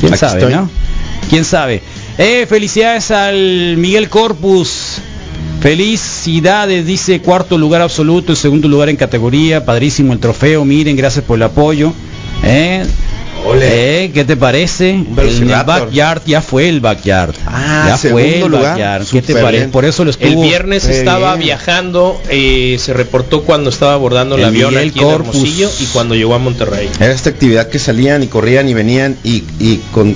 [0.00, 0.54] quién Aquí sabe, estoy.
[0.54, 0.70] ¿no?
[1.30, 1.82] ¿Quién sabe?
[2.16, 5.00] Eh, felicidades al Miguel Corpus.
[5.60, 11.36] Felicidades, dice cuarto lugar absoluto, segundo lugar en categoría, padrísimo el trofeo, miren, gracias por
[11.36, 11.92] el apoyo.
[12.44, 12.84] ¿Eh?
[13.60, 14.90] Eh, ¿Qué te parece?
[14.90, 15.86] El, velociraptor.
[15.86, 17.34] backyard ya fue el backyard.
[17.46, 18.62] Ah, ya fue el lugar.
[18.62, 19.06] backyard.
[19.06, 19.58] ¿Qué te parece?
[19.58, 19.70] bien.
[19.70, 20.28] Por eso lo estuvo.
[20.28, 21.46] El viernes Qué estaba bien.
[21.46, 25.08] viajando, eh, se reportó cuando estaba abordando el, El avión Miguel aquí en.
[25.08, 26.88] Hermosillo y cuando llegó a Monterrey.
[27.00, 30.14] Era esta actividad que salían y corrían y venían y, y con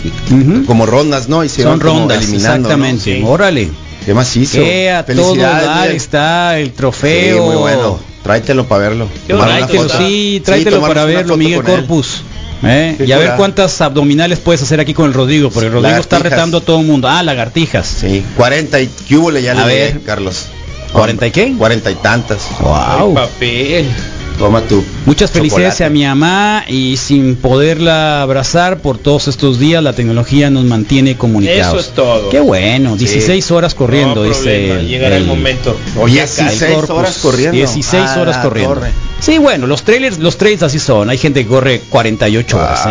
[0.67, 1.45] como rondas, ¿no?
[1.45, 2.75] Y se Son rondas, eliminando, ¿no?
[2.75, 3.19] exactamente.
[3.19, 3.23] Sí.
[3.25, 3.71] Órale.
[4.05, 4.59] ¿Qué más hizo?
[4.59, 7.45] Que a todo dar está el Sí, trofeo.
[7.47, 7.99] muy bueno.
[8.23, 9.09] Tráetelo para verlo.
[9.27, 11.63] Tráetelo, sí, tráetelo tomarnos para verlo, Miguel.
[11.63, 12.23] Corpus.
[12.65, 12.97] ¿eh?
[13.05, 16.17] Y a ver cuántas abdominales puedes hacer aquí con el Rodrigo, porque el Rodrigo está
[16.19, 16.39] Lagartijas.
[16.39, 17.09] retando a todo el mundo.
[17.09, 17.87] Ah, lagartijas.
[18.01, 20.01] Sí, 40 y ¿qué hubo le ya A le ver.
[20.03, 20.47] Carlos.
[20.93, 21.55] ¿40 y qué?
[21.59, 22.39] 40 y tantas.
[22.61, 23.15] Wow.
[23.15, 23.89] Papel.
[24.43, 24.83] Toma tú.
[25.07, 25.85] Muchas felicidades Chocolate.
[25.85, 31.17] a mi mamá y sin poderla abrazar por todos estos días, la tecnología nos mantiene
[31.17, 31.79] comunicados.
[31.79, 32.29] Eso es todo.
[32.29, 34.41] Qué bueno, 16 horas corriendo, No dice.
[34.43, 35.77] problema, llegará el momento.
[35.97, 36.43] Oye, Ya casi.
[36.43, 36.91] 16 Corpus.
[36.97, 37.53] horas corriendo.
[37.57, 38.75] 16 Ah, horas corriendo.
[38.75, 38.91] torre.
[39.21, 41.09] Sí, bueno, los trailers, los trails así son.
[41.09, 42.91] Hay gente que corre 48 horas, ¿eh?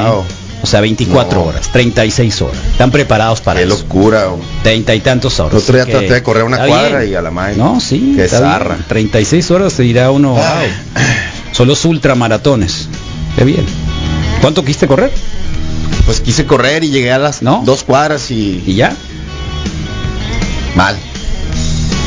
[0.63, 1.45] O sea, 24 No.
[1.47, 2.55] horas, 36 horas.
[2.71, 3.75] Están preparados para Qué eso.
[3.79, 4.29] locura.
[4.29, 4.47] hombre.
[4.63, 5.53] 30 y tantos horas.
[5.53, 7.11] El otro día Así que traté de correr una cuadra bien.
[7.11, 7.57] y a la madre.
[7.57, 8.13] No, sí.
[8.15, 8.77] Qué zarra.
[8.87, 10.41] 36 horas se dirá uno, wow.
[11.51, 12.87] Son los ultramaratones.
[13.37, 13.65] Qué bien.
[14.41, 15.11] ¿Cuánto quiste correr?
[16.05, 17.61] Pues quise correr y llegué a las ¿No?
[17.65, 18.95] dos cuadras y, ¿Y ya?
[20.75, 20.97] mal.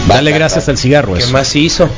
[0.09, 1.33] Dale gracias al cigarro ¿Qué eso.
[1.33, 1.89] más hizo?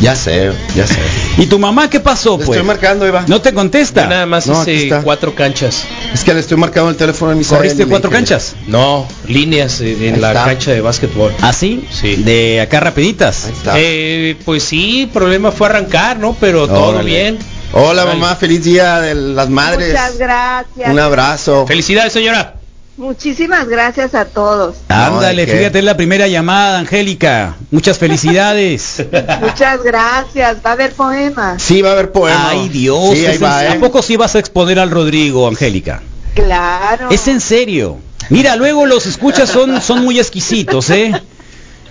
[0.00, 0.96] Ya sé, ya sé.
[1.36, 2.56] ¿Y tu mamá qué pasó, Le pues?
[2.56, 3.24] estoy marcando, Eva.
[3.26, 4.06] ¿No te Yo contesta?
[4.06, 5.84] nada más No, hice cuatro canchas.
[6.14, 8.56] Es que le estoy marcando el teléfono a mi ¿Corriste cuatro canchas?
[8.66, 10.44] No, líneas en Ahí la está.
[10.46, 11.32] cancha de básquetbol.
[11.42, 11.86] ¿Ah, sí?
[11.90, 12.16] Sí.
[12.16, 13.44] De acá rapiditas.
[13.44, 13.72] Ahí está.
[13.76, 16.34] Eh, pues sí, el problema fue arrancar, ¿no?
[16.40, 17.38] Pero todo bien.
[17.72, 18.18] Hola Órale.
[18.18, 19.90] mamá, feliz día de las madres.
[19.92, 20.90] Muchas gracias.
[20.90, 21.66] Un abrazo.
[21.66, 22.54] Felicidades, señora.
[23.00, 24.76] Muchísimas gracias a todos.
[24.88, 27.56] Ándale, fíjate, es la primera llamada, Angélica.
[27.70, 29.02] Muchas felicidades.
[29.40, 30.58] Muchas gracias.
[30.64, 31.62] Va a haber poemas.
[31.62, 32.50] Sí, va a haber poema.
[32.50, 33.14] Ay, Dios.
[33.14, 33.68] Sí, ahí va, ¿eh?
[33.68, 36.02] ¿A poco sí vas a exponer al Rodrigo, Angélica?
[36.34, 37.08] Claro.
[37.10, 37.96] Es en serio.
[38.28, 41.10] Mira, luego los escuchas son, son muy exquisitos, ¿eh?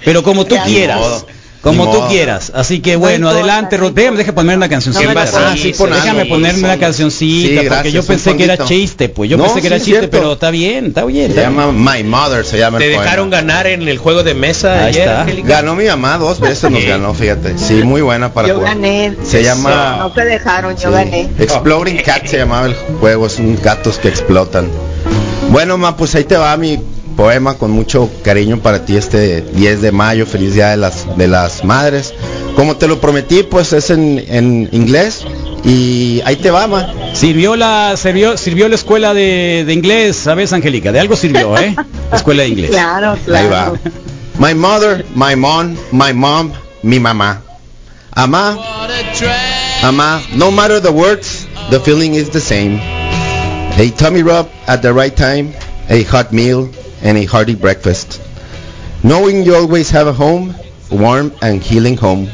[0.05, 0.99] Pero como tú Ya, quieras.
[0.99, 1.27] modo,
[1.61, 2.53] Como tú quieras.
[2.55, 4.11] Así que No bueno, adelante, importa.
[4.11, 5.13] Deja ponerme una cancioncita.
[5.13, 6.35] No Ah, sí, pon Déjame algo.
[6.35, 9.29] ponerme una Sí, cancioncita, porque gracias, yo un pensé que era chiste, pues.
[9.29, 10.09] Yo No, pensé que era chiste, cierto.
[10.11, 11.25] pero está bien, está bien.
[11.33, 11.59] Se está bien.
[11.67, 13.03] llama My Mother, se llama Te el poema.
[13.03, 15.25] dejaron ganar en el juego de mesa Ahí ayer, está.
[15.43, 17.57] Ganó mi mamá dos veces, nos ganó, fíjate.
[17.57, 18.75] Sí, muy buena para Yo jugar.
[18.75, 19.15] gané.
[19.23, 21.29] Se llama No se dejaron, yo sí, gané.
[21.39, 24.67] Exploding Cat se llamaba el juego, es un gatos que explotan.
[25.49, 26.79] Bueno, ma, pues ahí te va mi
[27.19, 31.27] poema con mucho cariño para ti este 10 de mayo, feliz día de las de
[31.27, 32.13] las madres.
[32.55, 35.25] Como te lo prometí, pues es en, en inglés
[35.65, 36.93] y ahí te va, ma.
[37.11, 40.93] Sirvió la, sirvió, sirvió la escuela de, de inglés, ¿sabes, Angélica?
[40.93, 41.75] De algo sirvió, ¿eh?
[42.09, 42.69] La escuela de inglés.
[42.71, 43.49] Claro, Ahí claro.
[43.51, 43.73] va.
[44.37, 46.53] My mother, my mom, my mom,
[46.83, 47.41] mi mamá.
[48.11, 48.57] Ama,
[49.83, 52.79] ama, no matter the words, the feeling is the same.
[53.77, 55.53] A tummy rub at the right time,
[55.89, 56.69] a hot meal,
[57.01, 58.21] and a hearty breakfast.
[59.03, 60.53] Knowing you always have a home,
[60.91, 62.27] warm and healing home.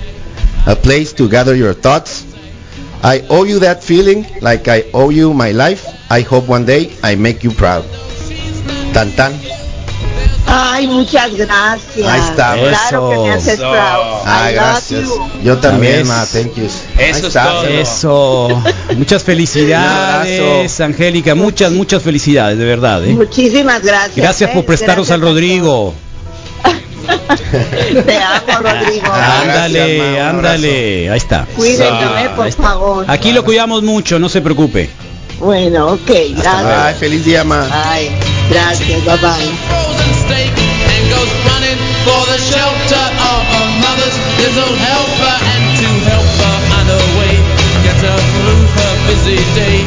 [0.68, 2.26] A place to gather your thoughts.
[3.04, 5.86] I owe you that feeling like I owe you my life.
[6.10, 7.86] I hope one day I make you proud.
[8.94, 9.65] Tan tan.
[10.48, 12.08] Ay, muchas gracias.
[12.08, 13.72] Ahí está, Claro que me haces Eso.
[13.72, 14.22] proud.
[14.26, 15.10] Ay, love gracias.
[15.44, 16.68] Yo también, ma, thank you.
[16.98, 17.64] Eso está, todo.
[17.66, 18.64] Eso.
[18.98, 21.36] Muchas felicidades, Angélica.
[21.36, 23.04] Muchas, muchas felicidades, de verdad.
[23.06, 23.14] ¿eh?
[23.14, 24.16] Muchísimas gracias.
[24.16, 24.54] Gracias ¿eh?
[24.54, 25.94] por prestarnos Gracias al Rodrigo.
[28.06, 29.08] Te amo, Rodrigo.
[29.12, 31.10] Ah, ándale, gracias, ma, ándale.
[31.12, 31.48] Ahí está.
[31.56, 32.64] Cuídense, Ahí por está.
[32.64, 33.06] favor.
[33.08, 34.90] Aquí lo cuidamos mucho, no se preocupe.
[35.40, 36.98] Bueno, ok, Ay, gracias.
[36.98, 37.68] feliz día, ma.
[37.72, 38.10] Ay,
[38.50, 39.95] gracias, bye bye.
[40.26, 45.90] Frozen steak and goes running for the shelter of her mother's little helper and to
[46.10, 47.36] help her on her way
[47.84, 49.86] get her through her busy day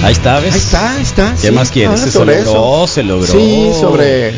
[0.00, 0.54] Ahí está, ¿ves?
[0.54, 1.34] Ahí está, ahí está.
[1.42, 1.50] ¿Qué sí.
[1.52, 2.00] más quieres?
[2.00, 2.86] Ah, se sobre logró, eso.
[2.86, 3.26] se logró.
[3.26, 4.32] Sí, sobre.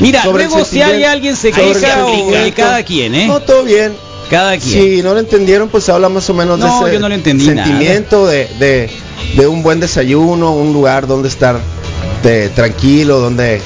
[0.00, 3.26] Mira, sobre luego si hay alguien se queja o eh, cada quien, ¿eh?
[3.26, 3.92] No, todo bien.
[4.30, 4.82] Cada quien.
[4.96, 7.14] Si no lo entendieron, pues habla más o menos No, de ese yo no lo
[7.14, 8.88] entendí sentimiento de, de,
[9.36, 11.60] de un buen desayuno, un lugar donde estar
[12.22, 13.60] de, tranquilo, donde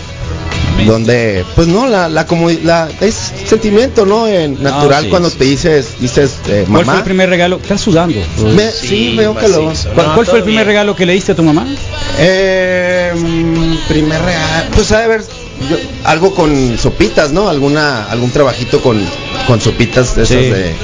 [0.87, 5.37] donde pues no la la comodi- la es sentimiento no En natural sí, cuando sí,
[5.39, 7.57] te dices dices eh, ¿Cuál fue mamá el primer regalo?
[7.61, 8.15] Estás sudando.
[8.55, 11.35] Me- sí, veo que lo ¿Cuál, cuál fue el primer regalo que le diste a
[11.35, 11.67] tu mamá?
[12.21, 15.25] Eh, mm, primer regalo, pues ha de haber
[15.69, 17.49] yo- algo con sopitas, ¿no?
[17.49, 19.01] Alguna algún trabajito con
[19.47, 20.51] con sopitas de esas Sí.
[20.51, 20.75] de,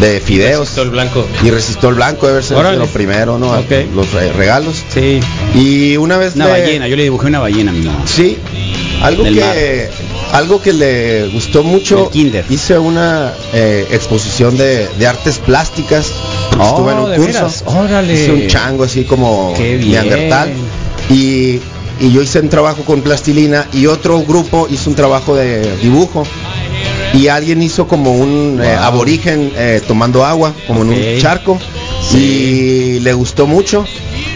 [0.00, 0.60] de fideos.
[0.60, 1.26] Resistó el blanco.
[1.42, 2.78] Y resistó el blanco, debe ser Órale.
[2.78, 3.50] lo primero, ¿no?
[3.52, 3.70] Ok.
[3.94, 4.82] Los re- regalos.
[4.92, 5.20] Sí.
[5.54, 8.02] Y una vez Una le- ballena, yo le dibujé una ballena a mi mamá.
[8.06, 8.38] Sí.
[9.02, 9.90] Algo Del que
[10.32, 12.10] algo que le gustó mucho.
[12.48, 16.10] Hice una eh, exposición de, de artes plásticas.
[16.58, 17.50] Oh, Estuve en un ¿de curso.
[17.66, 18.14] Órale.
[18.14, 19.90] Hice un chango así como Qué bien.
[20.08, 20.52] neandertal.
[21.10, 21.60] Y,
[22.00, 26.24] y yo hice un trabajo con plastilina y otro grupo hizo un trabajo de dibujo.
[27.12, 31.58] Y alguien hizo como un eh, aborigen eh, tomando agua, como en un charco.
[32.10, 32.18] Sí.
[32.96, 33.84] Y le gustó mucho.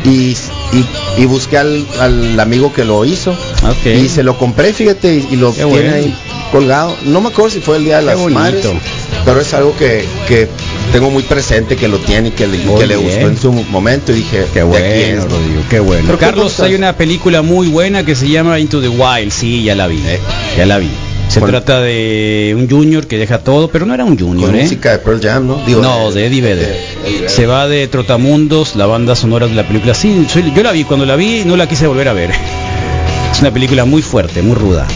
[0.04, 0.36] Y,
[0.72, 0.84] y,
[1.16, 3.36] y busqué al, al amigo que lo hizo.
[3.84, 5.94] Y se lo compré, fíjate, y, y lo Qué tiene bueno.
[5.94, 6.14] ahí
[6.50, 6.96] colgado.
[7.04, 8.66] No me acuerdo si fue el día de las madres,
[9.24, 10.48] pero es algo que, que
[10.92, 14.12] tengo muy presente, que lo tiene y que le, que le gustó en su momento.
[14.12, 15.24] Y dije, Qué bueno.
[15.24, 16.04] Rodrigo, qué bueno.
[16.06, 19.30] Pero Carlos, hay una película muy buena que se llama Into the Wild.
[19.30, 20.00] Sí, ya la vi.
[20.56, 20.90] Ya la vi.
[21.28, 24.62] Se trata de un junior que deja todo, pero no era un junior, Con ¿eh?
[24.62, 25.62] música de Pearl Jam, ¿no?
[25.66, 26.76] Digo, no, de Eddie Vedder.
[27.26, 29.92] Se va de Trotamundos, la banda sonora de la película.
[29.92, 32.30] Sí, yo la vi, cuando la vi no la quise volver a ver.
[33.30, 34.86] Es una película muy fuerte, muy ruda,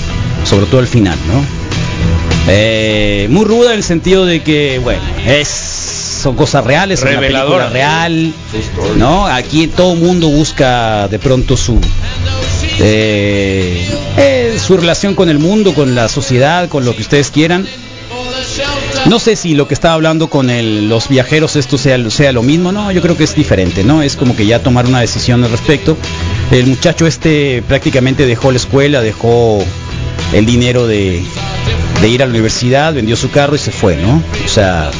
[0.44, 1.44] sobre todo el final, ¿no?
[2.48, 5.48] Eh, muy ruda en el sentido de que, bueno, es
[6.22, 8.32] son cosas reales, es una real,
[8.96, 9.26] ¿no?
[9.26, 11.80] Aquí todo mundo busca de pronto su
[12.78, 17.66] eh, eh, su relación con el mundo, con la sociedad, con lo que ustedes quieran.
[19.06, 22.42] No sé si lo que estaba hablando con el- los viajeros esto sea, sea lo
[22.42, 24.00] mismo, no, yo creo que es diferente, ¿no?
[24.02, 25.96] Es como que ya tomar una decisión al respecto.
[26.52, 29.64] El muchacho este prácticamente dejó la escuela, dejó
[30.32, 31.22] el dinero de,
[32.02, 34.22] ir a la universidad, vendió su carro y se fue, ¿no?
[34.44, 34.90] O sea,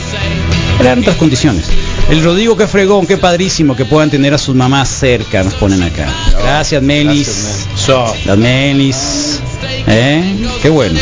[0.81, 1.67] eran otras condiciones.
[2.11, 5.83] El Rodrigo, qué fregón, qué padrísimo que puedan tener a sus mamás cerca, nos ponen
[5.83, 6.09] acá.
[6.43, 7.67] Gracias, Melis.
[7.77, 9.41] So, Las Melis.
[9.87, 10.37] ¿Eh?
[10.61, 10.99] Qué bueno.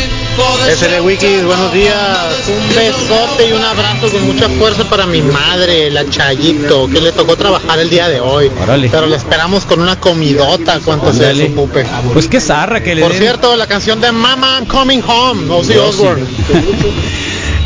[0.69, 1.95] SL Wikis, buenos días.
[2.47, 7.11] Un besote y un abrazo con mucha fuerza para mi madre, la Chayito, que le
[7.11, 8.49] tocó trabajar el día de hoy.
[8.61, 8.89] Órale.
[8.89, 11.47] Pero le esperamos con una comidota cuanto Ándale.
[11.47, 11.85] su pupe.
[12.13, 15.53] Pues qué zarra que le Por den- cierto, la canción de Mama I'm Coming Home,
[15.53, 15.73] Ozzy.
[15.77, 16.23] Osbourne.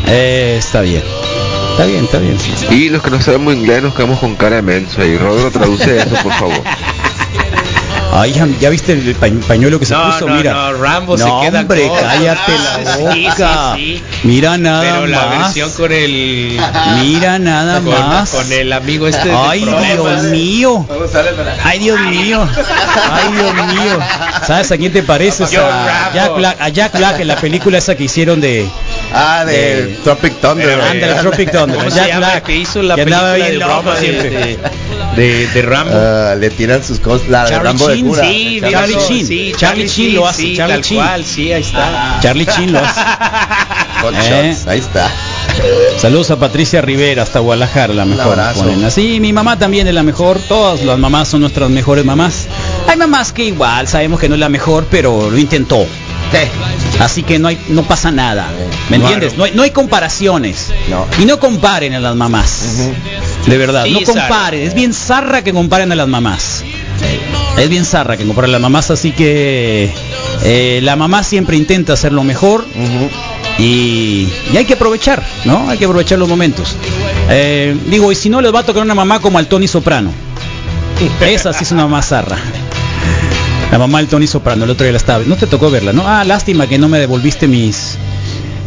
[0.08, 1.02] Eh, está bien.
[1.76, 2.36] Está bien, está bien.
[2.70, 5.98] Y los que no sabemos inglés nos quedamos con cara de menso y Rodro traduce
[5.98, 6.54] eso, por favor.
[8.18, 10.54] Ay, ya, viste el pa- pañuelo que se No, puso, no, mira.
[10.54, 13.72] no, Rambo se queda hombre, cállate la Sí, sí, boca.
[13.76, 14.02] sí.
[14.22, 15.38] Mira nada pero la más.
[15.54, 16.58] versión con el
[17.02, 18.30] Mira nada con, más.
[18.30, 19.64] con el amigo este de Ay.
[19.66, 20.86] Dios mío.
[21.62, 22.48] Ay, Dios mío.
[23.12, 23.98] Ay, Dios mío.
[24.46, 25.52] ¿Sabes a quién te pareces?
[25.54, 26.10] A.
[26.14, 28.66] Jack Black, a Jack Black en la película esa que hicieron de
[29.18, 29.52] Ah, de,
[29.86, 30.80] de- Tropic Thunder.
[30.80, 31.76] Ándale, eh, Tropic Thunder.
[31.78, 32.18] ¿Cómo se Jack llama?
[32.30, 32.44] Black.
[32.44, 34.30] que hizo la película de broma de, siempre.
[34.30, 34.58] de,
[35.16, 35.92] de, de Rambo?
[35.96, 37.28] Ah, le tiran sus cosas.
[37.28, 38.22] La de Charlie Rambo de Chin, cura.
[38.24, 39.26] sí, de Charlie Chin.
[39.26, 40.96] sí, Charlie Chin lo hace, sí, Charlie tal Chin.
[40.98, 42.18] cual, sí, ahí está.
[42.22, 43.00] Charlie Chin lo hace.
[44.02, 44.52] Hot Eh.
[44.54, 45.10] Shots, Ahí está.
[45.98, 48.38] Saludos a Patricia Rivera hasta Guadalajara, la mejor.
[48.38, 49.20] así.
[49.20, 50.38] Mi mamá también es la mejor.
[50.48, 52.46] Todas las mamás son nuestras mejores mamás.
[52.88, 55.86] Hay mamás que igual sabemos que no es la mejor, pero lo intentó.
[57.00, 58.48] Así que no hay, no pasa nada.
[58.90, 59.36] ¿Me entiendes?
[59.36, 60.72] No hay, no hay comparaciones.
[60.88, 61.06] No.
[61.20, 62.78] Y no comparen a las mamás.
[63.46, 64.66] De verdad, Sí, no comparen.
[64.66, 66.64] Es bien zarra que comparen a las mamás.
[67.58, 69.90] Es bien zarra que comparen a las mamás, así que
[70.42, 72.66] eh, la mamá siempre intenta hacer lo mejor
[73.58, 75.68] y, y hay que aprovechar, ¿no?
[75.70, 76.76] Hay que aprovechar los momentos.
[77.30, 80.10] Eh, digo, y si no les va a tocar una mamá como al Tony Soprano.
[81.20, 82.36] Esa sí es una mamá zarra.
[83.70, 85.24] La mamá del Tony Soprano, el otro día la estaba.
[85.26, 86.06] No te tocó verla, ¿no?
[86.06, 87.98] Ah, lástima que no me devolviste mis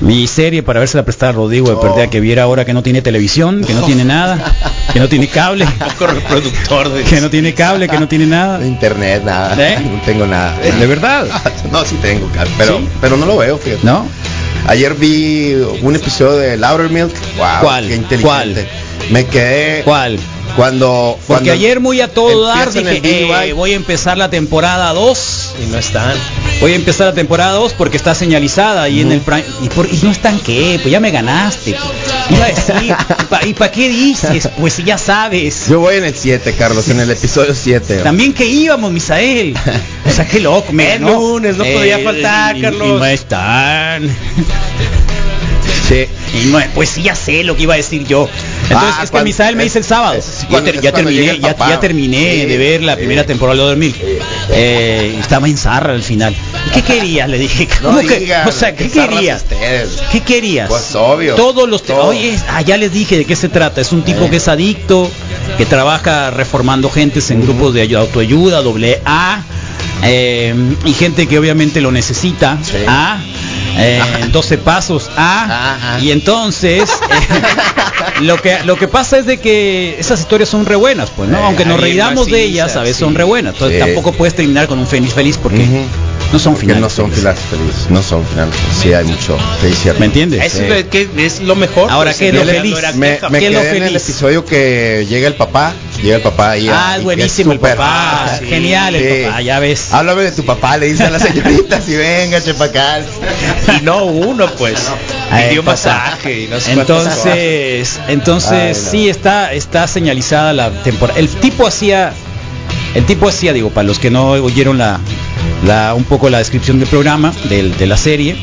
[0.02, 2.84] mi serie para verse la prestada a Rodrigo de perdida que viera ahora que no
[2.84, 4.56] tiene televisión, que no tiene nada,
[4.94, 8.66] que no tiene cable, Poco reproductor de que no tiene cable, que no tiene nada.
[8.66, 9.56] Internet, nada.
[9.60, 9.80] ¿Eh?
[9.90, 10.58] No tengo nada.
[10.60, 11.28] ¿De verdad?
[11.72, 12.88] no, sí tengo, cable, pero, ¿Sí?
[13.02, 13.86] pero no lo veo, fíjate.
[13.86, 14.06] ¿No?
[14.68, 16.58] Ayer vi un episodio de
[16.90, 17.14] Milk.
[17.38, 17.88] Wow, ¿Cuál?
[17.88, 18.68] Qué inteligente.
[19.10, 19.84] Me quedé.
[19.84, 20.20] ¿Cuál?
[20.60, 21.18] Cuando.
[21.20, 25.56] Porque cuando ayer muy a todo dar dije, eh, voy a empezar la temporada 2.
[25.64, 26.14] Y no están.
[26.60, 29.46] Voy a empezar la temporada 2 porque está señalizada ahí en el Prime.
[29.64, 30.78] ¿Y, por, y no están qué?
[30.82, 31.78] Pues ya me ganaste.
[32.30, 32.96] Iba a decir,
[33.48, 34.50] ¿y para qué dices?
[34.60, 35.68] Pues si ya sabes.
[35.70, 38.00] Yo voy en el 7, Carlos, en el episodio 7.
[38.04, 39.56] También que íbamos, Misael.
[40.06, 40.74] O sea, qué loco.
[40.74, 42.88] mira, El lunes, no podía faltar, y- Carlos.
[42.88, 44.10] Y no están.
[45.88, 46.06] Sí.
[46.44, 48.28] Y no- pues sí, ya sé lo que iba a decir yo.
[48.70, 50.14] Entonces, Ah, es que Misael me dice el sábado.
[50.14, 53.00] es Ya, ter- terminé, ya, terminé Sí, de ver la sí.
[53.00, 53.96] primera temporada de 2000.
[54.52, 56.36] Eh, estaba en Zarra al final.
[56.68, 57.28] ¿Y qué querías?
[57.30, 57.68] Le dije.
[57.82, 59.46] No ¿Cómo que- digan, o sea, ¿qué querías?
[60.12, 60.70] ¿Qué querías?
[60.70, 61.36] Pues obvio.
[61.36, 62.06] Todos los Todo.
[62.08, 63.82] Oye, ah, ya les dije de qué se trata.
[63.82, 64.30] Es un tipo Eh.
[64.30, 65.10] que es adicto,
[65.58, 69.42] que trabaja reformando gentes en grupos de ayu- autoayuda, doble A,
[70.04, 70.54] eh,
[70.86, 72.58] y gente que obviamente lo necesita.
[72.88, 73.18] A.
[73.80, 74.02] eh,
[74.32, 76.00] 12 pasos A Ajá.
[76.00, 80.76] y entonces eh, lo que lo que pasa es de que esas historias son re
[80.76, 83.04] buenas pues no Eh, aunque nos reiramos de ellas a veces sí.
[83.04, 83.86] son re buenas entonces Sí.
[83.86, 85.66] tampoco puedes terminar con un feliz feliz porque.
[86.32, 87.20] No son finales no son felices.
[87.22, 87.90] finales felices.
[87.90, 88.82] No son finales felices.
[88.84, 89.38] Sí, hay mucho.
[89.82, 90.00] Cierto.
[90.00, 90.44] ¿me entiendes?
[90.44, 91.90] Es, lo, que es lo mejor.
[91.90, 92.78] Ahora, pues, ¿qué es lo no feliz?
[92.82, 94.04] no Me, me ¿Qué es lo quedé en el feliz?
[94.04, 95.74] episodio que llega el papá,
[96.04, 98.26] llega el papá Ah, es y buenísimo el papá.
[98.26, 99.92] Ah, sí, Genial el papá, ya ves.
[99.94, 103.04] Háblame de tu papá, le dice a las señoritas y venga, chepacán.
[103.80, 104.88] Y no uno, pues.
[105.32, 106.74] Ay, Y dio masaje y no sé.
[106.74, 108.92] Entonces, entonces Ay, no.
[108.92, 111.20] sí está está señalizada la temporada.
[111.20, 112.14] El tipo hacía
[112.96, 115.00] el tipo hacía, digo, para los que no oyeron la,
[115.66, 118.36] la un poco la descripción del programa, del- de la serie,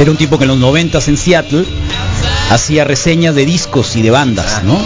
[0.00, 1.64] era un tipo que en los noventas en Seattle
[2.50, 4.78] hacía reseñas de discos y de bandas, ¿no?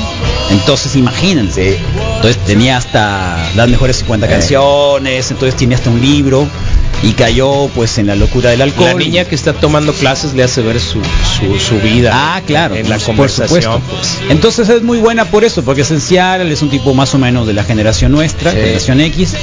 [0.51, 1.78] Entonces imagínense.
[2.16, 4.30] Entonces tenía hasta las mejores 50 Eh.
[4.30, 6.47] canciones, entonces tiene hasta un libro
[7.03, 8.88] y cayó pues en la locura del alcohol.
[8.88, 11.01] La niña que está tomando clases le hace ver su,
[11.38, 12.11] su, su vida.
[12.14, 13.62] Ah, claro, En la por conversación.
[13.62, 13.80] supuesto.
[13.97, 14.18] pues.
[14.30, 17.47] Entonces es muy buena por eso, porque es esencial, es un tipo más o menos
[17.47, 18.57] de la generación nuestra, Sí.
[18.57, 19.34] generación X,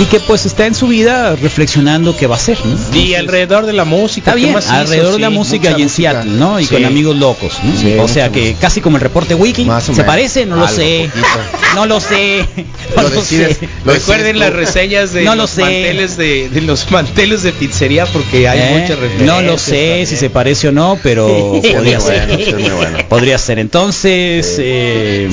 [0.00, 2.96] y que pues está en su vida reflexionando qué va a hacer, ¿no?
[2.96, 4.30] Y alrededor de la música.
[4.30, 6.12] Está ¿qué bien, alrededor de la música y en música.
[6.12, 6.60] Seattle, ¿no?
[6.60, 6.74] Y Sí.
[6.74, 7.76] con amigos locos, ¿no?
[7.80, 10.46] Sí, o sea que casi como el reporte wiki, Más ¿se parece?
[10.46, 11.08] No lo Algo, sé.
[11.10, 11.26] poquito.
[11.74, 12.44] No lo sé.
[12.96, 13.68] No Lo lo decides- sé.
[13.84, 15.60] lo Recuerden las reseñas de No lo los sé.
[15.62, 18.78] manteles de, de los manteles de pizzería porque hay ¿Eh?
[18.80, 19.26] muchas referencias.
[19.26, 20.06] No lo sé también.
[20.06, 22.26] si se parece o no, pero podría ser.
[22.28, 22.98] bueno, sí, es muy bueno.
[23.08, 23.58] Podría ser.
[23.58, 25.28] Entonces, eh,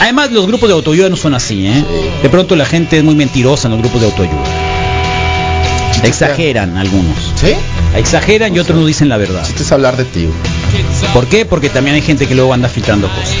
[0.00, 1.82] además los grupos de autoayuda no son así, ¿eh?
[2.22, 4.44] De pronto la gente es muy mentirosa en los grupos de autoayuda.
[6.04, 7.18] Exageran algunos.
[7.36, 7.54] ¿Sí?
[7.94, 9.44] Exageran y otros no dicen la verdad.
[9.44, 10.28] Chiste es hablar de ti.
[11.12, 11.44] ¿Por qué?
[11.44, 13.36] Porque también hay gente que luego anda filtrando cosas.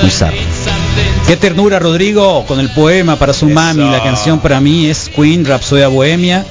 [0.00, 0.32] Muy sad.
[1.26, 3.90] Qué ternura, Rodrigo, con el poema para su mami.
[3.90, 6.44] La canción para mí es Queen, Rhapsodia Bohemia.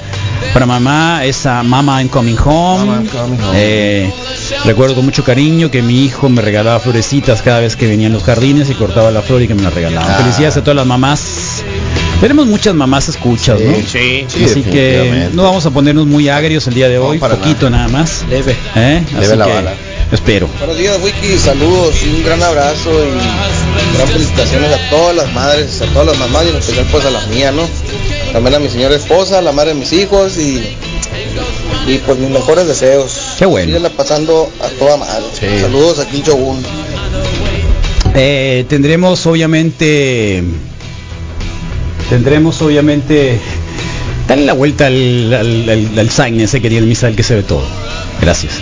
[0.51, 2.85] Para mamá es a Mama I'm Coming Home.
[2.85, 3.53] Mama, I'm coming home.
[3.55, 4.11] Eh,
[4.65, 8.13] recuerdo con mucho cariño que mi hijo me regalaba florecitas cada vez que venía en
[8.13, 10.05] los jardines y cortaba la flor y que me la regalaba.
[10.07, 10.17] Ah.
[10.17, 11.63] Felicidades a todas las mamás.
[12.21, 13.75] Tenemos muchas mamás escuchas, ¿no?
[13.85, 14.25] Sí.
[14.27, 17.35] Sí, Así que no vamos a ponernos muy agrios el día de No, hoy, para
[17.35, 18.23] poquito nada más.
[18.29, 18.55] Leve.
[18.75, 19.03] ¿Eh?
[19.11, 19.73] Leve Así la que bala.
[20.11, 20.47] Espero.
[20.59, 21.37] Buenos días, Wiki.
[21.37, 26.17] Saludos y un gran abrazo y gran felicitaciones a todas las madres, a todas las
[26.19, 27.67] mamás y en especial pues a la mía, ¿no?
[28.31, 30.61] También a mi señora esposa, a la madre de mis hijos y,
[31.87, 33.35] y pues mis mejores deseos.
[33.39, 33.67] Qué bueno.
[33.67, 35.23] Síguenla pasando a toda madre.
[35.39, 35.47] Sí.
[35.61, 36.63] Saludos aquí en Shogun.
[38.15, 40.43] Eh, tendremos obviamente
[42.09, 43.39] tendremos obviamente
[44.27, 47.41] dale la vuelta al, al, al- al sign ese que tiene Misael que se ve
[47.43, 47.63] todo
[48.23, 48.53] gracias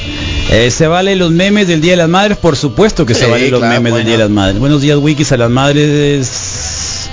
[0.49, 3.31] Eh, se vale los memes del Día de las Madres por supuesto que se Sí,
[3.31, 4.03] valen los memes del.
[4.05, 7.09] Día de las Madres buenos días wikis a las madres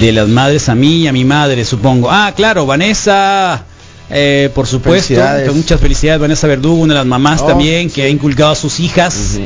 [0.00, 3.64] de las madres a mí y a mi madre supongo ah claro Vanessa
[4.10, 5.54] eh, por supuesto Felicidades.
[5.54, 8.78] muchas felicidades Vanessa Verdugo una de las mamás Oh, también que ha inculcado a sus
[8.80, 9.38] hijas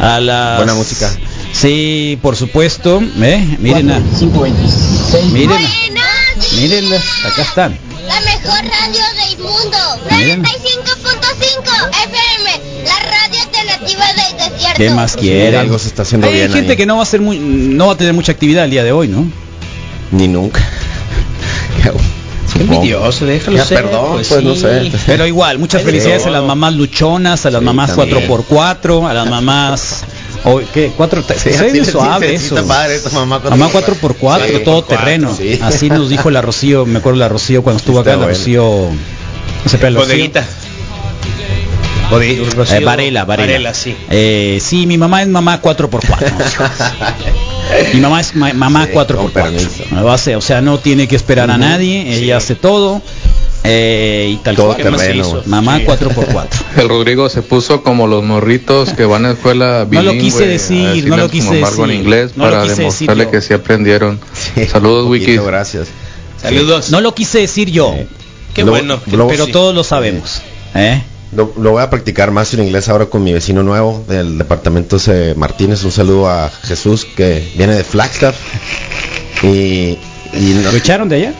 [0.00, 1.10] a las Buena música.
[1.52, 3.00] Sí, por supuesto.
[3.22, 3.56] ¿eh?
[3.58, 3.86] Miren,
[6.60, 6.84] miren,
[7.24, 7.78] acá están.
[8.16, 9.76] La mejor radio del mundo.
[10.10, 10.42] Miren.
[10.42, 10.48] 95.5
[12.04, 12.84] FM.
[12.84, 14.76] La radio alternativa del desierto.
[14.76, 15.60] ¿Qué más Sí, quieren?
[15.60, 16.76] algo se está haciendo Hay bien gente ahí.
[16.76, 18.92] que no va a ser muy, no va a tener mucha actividad el día de
[18.92, 19.26] hoy, ¿no?
[20.12, 20.60] Ni nunca.
[22.52, 23.82] Qué envidioso, déjalo Ya, ser.
[23.82, 24.60] perdón, pues, pues, no sí.
[24.62, 24.90] sé.
[25.04, 28.26] Pero igual, muchas felicidades a las mamás luchonas, a las Sí, mamás también.
[28.28, 30.04] 4x4, a las mamás
[30.44, 30.92] O, ¿qué?
[30.96, 32.54] Cuatro, Sí, se le suave eso.
[32.66, 35.34] padre, mamá cuatro Mamá por 4 por 4 Sí, todo por cuatro, terreno.
[35.36, 35.58] sí.
[35.62, 38.26] Así nos dijo la Rocío, me acuerdo la Rocío cuando estuvo acá, la.
[38.26, 38.90] Rocío...
[39.64, 40.46] La Rocío- Bodeguita.
[42.12, 43.24] Eh, Varela, Varela.
[43.24, 43.96] Varela, sí.
[44.10, 46.32] Eh, sí, mi mamá es mamá 4x4.
[47.94, 50.02] mi mamá es ma- mamá 4x4.
[50.04, 53.02] Base, o sea, no tiene que esperar a nadie, ella hace todo.
[53.64, 54.96] Eh, y tal Todo cual.
[54.98, 55.42] terreno.
[55.46, 56.46] Mamá 4x4.
[56.76, 60.14] El Rodrigo se puso como los morritos que van a escuela No bilingüe.
[60.14, 62.04] lo quise decir, no lo quise mamá algo en decir.
[62.04, 63.30] inglés No lo para quise decir demostrarle yo.
[63.32, 64.20] que sí aprendieron.
[64.70, 65.36] Saludos, Wiki.
[65.38, 65.88] Gracias.
[66.40, 66.90] Saludos.
[66.90, 67.94] No lo quise decir yo.
[68.54, 69.00] Qué Lo- bueno.
[69.10, 69.52] lo- pero sí.
[69.52, 70.42] todos lo sabemos.
[70.74, 71.02] ¿eh?
[71.34, 74.98] Lo, lo voy a practicar más en inglés ahora con mi vecino nuevo del departamento
[74.98, 75.34] C.
[75.36, 75.82] Martínez.
[75.84, 78.36] Un saludo a Jesús que viene de Flagstaff.
[79.42, 79.46] Y,
[80.32, 81.34] y no, ¿Lo echaron de allá?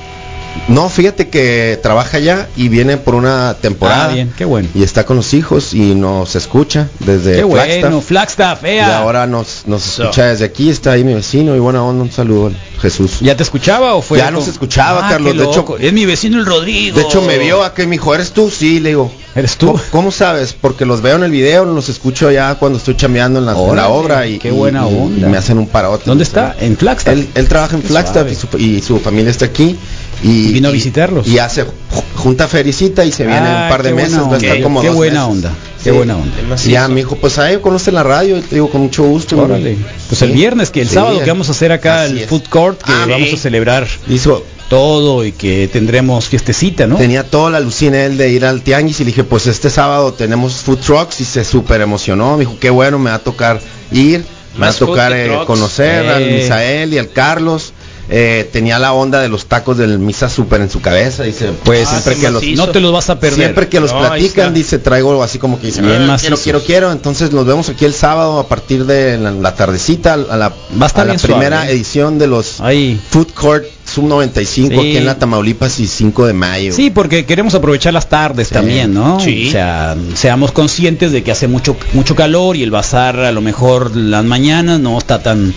[0.68, 4.06] No, fíjate que trabaja allá y viene por una temporada.
[4.10, 4.68] Ah, bien, qué bueno.
[4.74, 7.80] Y está con los hijos y nos escucha desde Qué Flagstaff.
[7.80, 8.98] bueno, Flagstaff, Y ea.
[8.98, 12.46] ahora nos, nos escucha desde aquí, está ahí mi vecino y buena onda, un saludo
[12.46, 13.18] al Jesús.
[13.20, 14.18] ¿Ya te escuchaba o fue?
[14.18, 16.96] Ya nos escuchaba, Ah, Carlos, de hecho- es mi vecino el Rodrigo.
[16.98, 18.50] De hecho me vio acá y me dijo, ¿eres tú?
[18.50, 19.10] Sí, le digo.
[19.34, 19.66] ¿Eres tú?
[19.66, 20.54] ¿Cómo, cómo sabes?
[20.58, 23.58] Porque los veo en el video, los escucho ya cuando estoy chambeando en la, en
[23.58, 25.26] la Órale, obra y, qué y- buena y- onda.
[25.26, 26.04] y me hacen un parote.
[26.06, 26.56] ¿Dónde está?
[26.58, 27.12] En Flagstaff.
[27.12, 29.76] Él, él trabaja en Flagstaff y su, y su familia está aquí.
[30.22, 31.26] Y Vino a visitarlos.
[31.26, 31.72] Y hace ju-
[32.16, 34.86] junta fericita y se viene Ah, un par de meses, va a estar como Qué
[34.88, 35.30] dos buena meses.
[35.44, 35.52] onda,
[35.84, 36.56] qué buena onda.
[36.64, 39.38] Y ya me dijo, pues ahí conoce la radio, y te digo con mucho gusto.
[39.40, 39.76] Órale.
[40.08, 42.28] Pues el viernes, que el Sí, sábado que vamos a hacer acá así el es.
[42.28, 46.96] food court, que Ah, vamos a celebrar Hizo, todo y que tendremos fiestecita, ¿no?
[46.96, 50.12] Tenía toda la alucina él de ir al tianguis y le dije, pues este sábado
[50.14, 52.32] tenemos food trucks y se súper emocionó.
[52.32, 53.60] Me dijo, qué bueno, me va a tocar
[53.92, 56.38] ir, me va a tocar eh, conocer al Eh.
[56.42, 57.72] Misael y al Carlos.
[58.08, 61.24] Eh, tenía la onda de los tacos del Misa súper en su cabeza.
[61.24, 63.38] Dice, Pues siempre qué que los, no te los vas a perder.
[63.40, 66.36] siempre que los No, platican, dice, traigo algo así como que dice, Bien "Ah, quiero,
[66.36, 66.92] quiero, quiero.
[66.92, 70.54] Entonces nos vemos aquí el sábado a partir de la, la tardecita, a la, Va
[70.82, 71.72] a estar a la suave, primera ¿eh?
[71.72, 73.00] edición de los Ahí.
[73.10, 74.78] Food Court Sub 95 Sí.
[74.78, 76.72] aquí en la Tamaulipas y 5 de mayo.
[76.74, 79.20] Sí, porque queremos aprovechar las tardes también, ¿no?
[79.20, 79.48] Sí.
[79.48, 83.40] O sea, seamos conscientes de que hace mucho mucho calor y el bazar a lo
[83.40, 85.54] mejor las mañanas no está tan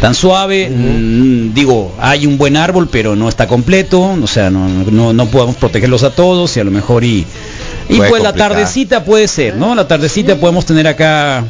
[0.00, 0.68] tan suave.
[0.70, 5.26] Mm, digo, hay un buen árbol, pero no está completo, o sea, no, no, no
[5.26, 7.26] podemos protegerlos a todos y a lo mejor y
[7.88, 9.74] y pues la tardecita puede ser, ¿no?
[9.74, 11.44] La tardecita podemos tener acá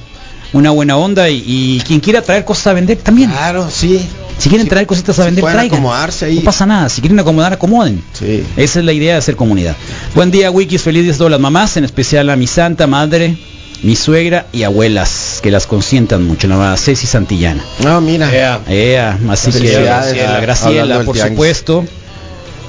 [0.52, 3.30] una buena onda y, y quien quiera traer cosas a vender también.
[3.30, 4.00] Claro, sí.
[4.38, 5.66] Si quieren traer cositas a vender, traigan.
[5.66, 6.36] acomodarse ahí.
[6.36, 6.88] No pasa nada.
[6.90, 8.02] Si quieren acomodar, acomoden.
[8.12, 8.44] Sí.
[8.56, 9.74] Esa es la idea de hacer comunidad.
[10.14, 10.82] Buen día, Wikis.
[10.82, 13.36] Feliz día a todas las mamás, en especial a mi santa madre,
[13.82, 16.48] mi suegra y abuelas, que las consientan mucho.
[16.48, 17.64] La Ceci Santillana.
[17.80, 18.32] No, mira.
[18.34, 18.60] Ea.
[18.68, 21.32] Ea, así que a Graciela, por tianguis.
[21.36, 21.84] supuesto.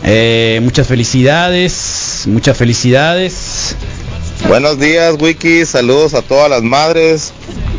[0.04, 3.76] Eh, muchas felicidades, muchas felicidades.
[4.48, 5.66] Buenos días, Wiki.
[5.66, 7.34] Saludos a todas las madres,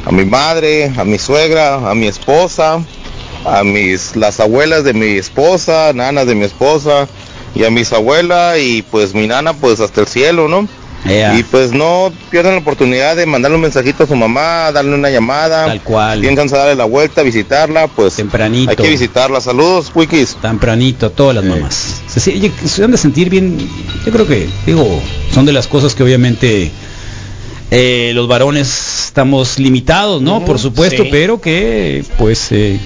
[0.04, 2.82] a mi madre, a mi suegra, a mi esposa,
[3.44, 7.06] a mis las abuelas de mi esposa, nanas de mi esposa
[7.54, 10.68] y a mis abuelas y pues mi nana pues hasta el cielo, ¿no?
[11.04, 15.08] Y pues no pierdan la oportunidad de mandarle un mensajito a su mamá, darle una
[15.10, 15.66] llamada.
[15.66, 16.20] Tal cual.
[16.20, 18.70] Piensan darle la vuelta, visitarla, pues Tempranito.
[18.70, 19.40] hay que visitarla.
[19.40, 20.36] Saludos, Wikis.
[20.42, 22.02] tempranito a todas las mamás.
[22.08, 23.58] Se, se- han de sentir bien,
[24.04, 25.00] yo creo que, digo,
[25.32, 26.70] son de las cosas que obviamente
[27.70, 30.44] eh, los varones estamos limitados, ¿no?
[30.44, 31.08] Por supuesto, sí.
[31.12, 32.80] pero que, pues, eh,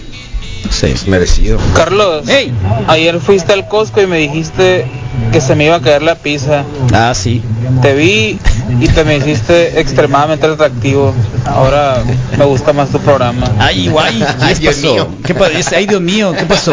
[0.65, 0.95] no sé.
[1.07, 1.59] Merecido.
[1.75, 2.53] Carlos, ¡Ey!
[2.89, 4.87] ayer fuiste al Costco y me dijiste
[5.33, 6.65] que se me iba a caer la pizza.
[6.93, 7.43] Ah, sí.
[7.83, 8.39] Te vi
[8.81, 11.15] y te me hiciste extremadamente atractivo.
[11.47, 12.03] Ahora
[12.39, 13.51] me gusta más tu programa.
[13.59, 14.93] Ay, guay, ¿qué Ay, Dios pasó?
[14.95, 15.09] mío.
[15.25, 16.73] ¿Qué pa- es- ay, Dios mío, ¿qué pasó?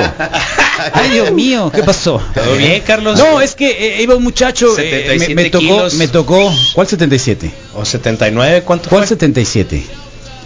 [0.93, 2.21] Ay, Dios mío, ¿qué pasó?
[2.33, 3.17] ¿Todo bien, Carlos?
[3.19, 5.93] No, es que eh, iba un muchacho, eh, me, 77 me tocó, kilos.
[5.95, 7.51] me tocó, ¿cuál 77?
[7.75, 8.61] ¿O 79?
[8.63, 9.07] ¿Cuánto ¿Cuál fue?
[9.09, 9.83] 77?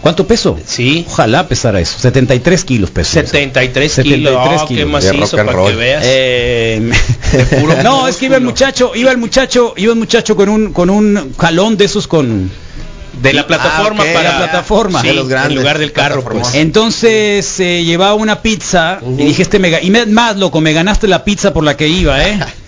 [0.04, 0.60] ¿Cuánto peso?
[0.66, 1.06] Sí.
[1.10, 1.97] Ojalá pesara eso.
[1.97, 3.14] 73 kilos pesó.
[3.14, 4.36] 73 73 kilos.
[4.38, 4.80] Oh, kilos.
[4.80, 5.76] qué macizo De rock and para que roll.
[5.78, 6.04] veas.
[6.06, 6.91] Eh,
[7.60, 10.74] puro no, es que iba el muchacho, iba el muchacho, iba el muchacho con un
[10.74, 12.51] con un jalón de esos con
[13.22, 14.14] de la plataforma Ah, ok.
[14.14, 15.01] para la plataforma.
[15.01, 15.51] Sí, De los grandes.
[15.51, 16.34] en lugar del carro, pues.
[16.34, 16.60] Plataforma.
[16.62, 21.08] Entonces se llevaba una pizza y dije este mega y me, más loco, me ganaste
[21.08, 22.39] la pizza por la que iba, ¿eh?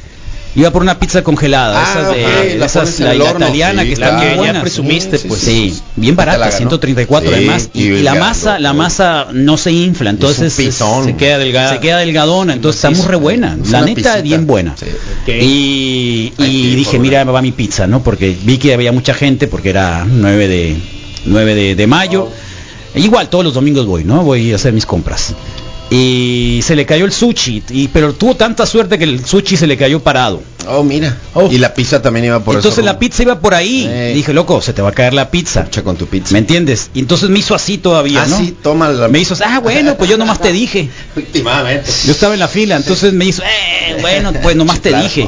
[0.56, 3.82] Iba por una pizza congelada, Ah, esas de la esas, la, el la horno, italiana
[3.82, 4.62] sí, que están bien buenas.
[4.62, 5.42] presumiste, Sí, pues.
[5.42, 6.58] Sí, bien la barata, ganó.
[6.58, 7.70] 134 Sí, además.
[7.74, 11.06] Y, y y la masa, la masa no se infla, entonces Es un pitón.
[11.06, 11.74] se queda delgada.
[11.74, 13.58] Se queda delgadona, entonces está muy re buena.
[13.62, 14.76] Es La neta, bien buena.
[14.78, 14.86] Sí.
[16.38, 18.02] Y, dije, mira, va mi pizza, ¿no?
[18.04, 20.76] Porque vi que había mucha gente, porque era 9 de,
[21.26, 22.30] 9 de, de mayo.
[22.96, 24.24] Igual, todos los domingos voy, ¿no?
[24.24, 25.34] Voy a hacer mis compras.
[25.98, 29.66] Y se le cayó el sushi, y, pero tuvo tanta suerte que el sushi se
[29.66, 30.42] le cayó parado.
[30.68, 31.16] Oh, mira.
[31.52, 32.86] Y la pizza también iba por Entonces eso.
[32.86, 34.12] la pizza iba por ahí.
[34.14, 35.68] Dije, loco, se te va a caer la pizza.
[35.84, 36.34] Con tu pizza.
[36.34, 36.90] ¿Me entiendes?
[36.94, 38.38] Y entonces me hizo así todavía, Ah, ¿no?
[38.40, 39.08] sí, toma la...
[39.08, 40.90] Me hizo, ah, bueno, pues yo nomás te dije.
[41.16, 41.90] Últimamente.
[42.06, 45.04] Yo estaba en la fila, entonces me hizo, eh, bueno, pues nomás te Claro.
[45.04, 45.26] dije.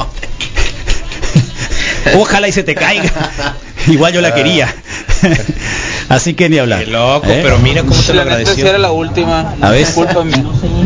[2.15, 3.11] Ojalá y se te caiga.
[3.87, 4.73] Igual yo la quería.
[6.09, 6.83] Así que ni hablar.
[6.85, 7.39] Qué loco, ¿Eh?
[7.43, 8.67] pero mira cómo te lo La neta, si agradeció.
[8.69, 9.55] era la última.
[9.61, 9.85] A ver.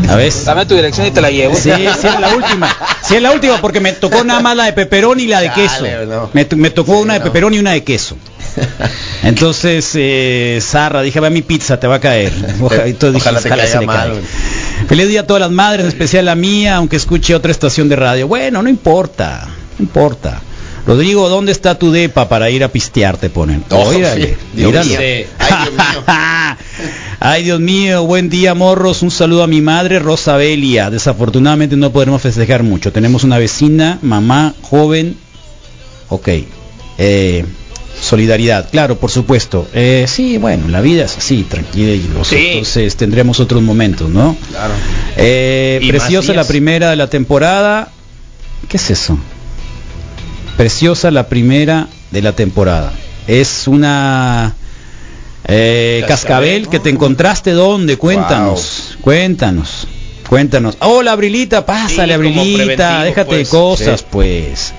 [0.10, 0.34] A ver.
[0.46, 1.56] Dame tu dirección y te la llevo.
[1.56, 2.76] Sí, sí es la última.
[3.04, 5.52] Sí es la última porque me tocó nada más la de peperón y la de
[5.52, 5.84] queso.
[6.08, 6.30] no.
[6.34, 7.26] Me, to- me tocó una de no.
[7.26, 8.18] peperón y una de queso.
[9.24, 12.32] Entonces, eh, Sarra, dije, va mi pizza, te va a caer.
[12.62, 14.22] Ojalá, entonces dije, Ojalá te ojalá caiga se mal.
[14.88, 17.96] Feliz día a todas las madres, en especial la mía, aunque escuche otra estación de
[17.96, 18.28] radio.
[18.28, 19.48] Bueno, no importa,
[19.78, 20.42] no importa.
[20.86, 23.18] Rodrigo, ¿dónde está tu depa para ir a pistear?
[23.18, 23.64] Te ponen.
[23.70, 24.28] Oh, Dios mío.
[24.54, 25.00] Ay, Dios mío.
[27.20, 29.04] Ay, Dios mío, buen día, morros.
[29.04, 30.90] Un saludo a mi madre, Rosa Belia.
[30.90, 32.92] Desafortunadamente no podremos festejar mucho.
[32.92, 35.18] Tenemos una vecina, mamá, joven.
[36.10, 36.30] Ok.
[36.98, 37.46] Eh,
[38.02, 39.68] solidaridad, claro, por supuesto.
[39.74, 42.38] Eh, sí, bueno, la vida es así, tranquila y los Sí.
[42.38, 44.36] entonces tendremos otros momentos, ¿no?
[44.50, 44.74] Claro.
[45.16, 47.92] Eh, preciosa la primera de la temporada.
[48.68, 49.20] ¿Qué es eso?
[50.62, 52.94] Preciosa la primera de la temporada.
[53.26, 54.54] Es una
[55.48, 56.08] eh, cascabel,
[56.62, 56.70] Cascabel.
[56.70, 57.98] que te encontraste dónde?
[57.98, 59.88] Cuéntanos, cuéntanos,
[60.30, 60.78] cuéntanos.
[60.82, 63.50] Hola Abrilita, pásale Sí, Abrilita, déjate de pues.
[63.50, 64.06] cosas, Sí.
[64.12, 64.74] pues.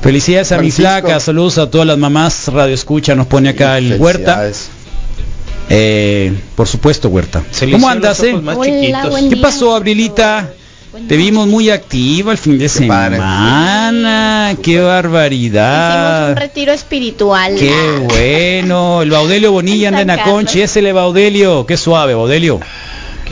[0.00, 4.00] Felicidades a mi flaca, saludos a todas las mamás, Radio Escucha, nos pone acá el
[4.00, 4.48] Huerta.
[5.70, 7.42] Eh, por supuesto, Huerta.
[7.50, 8.30] Se ¿Cómo andas, eh?
[8.30, 9.10] ojos más Hola, chiquitos.
[9.10, 10.52] buen ¿Qué pasó, Abrilita?
[11.08, 13.16] Te vimos muy activa el fin de Qué padre.
[13.16, 14.54] semana.
[14.62, 16.36] Qué Hicimos un barbaridad.
[16.36, 17.54] retiro espiritual.
[17.56, 17.72] Qué
[18.08, 19.02] bueno.
[19.02, 20.60] El Baudelio Bonilla anda en Aconchi.
[20.62, 21.64] Ese le Baudelio.
[21.66, 22.60] Qué suave, Baudelio.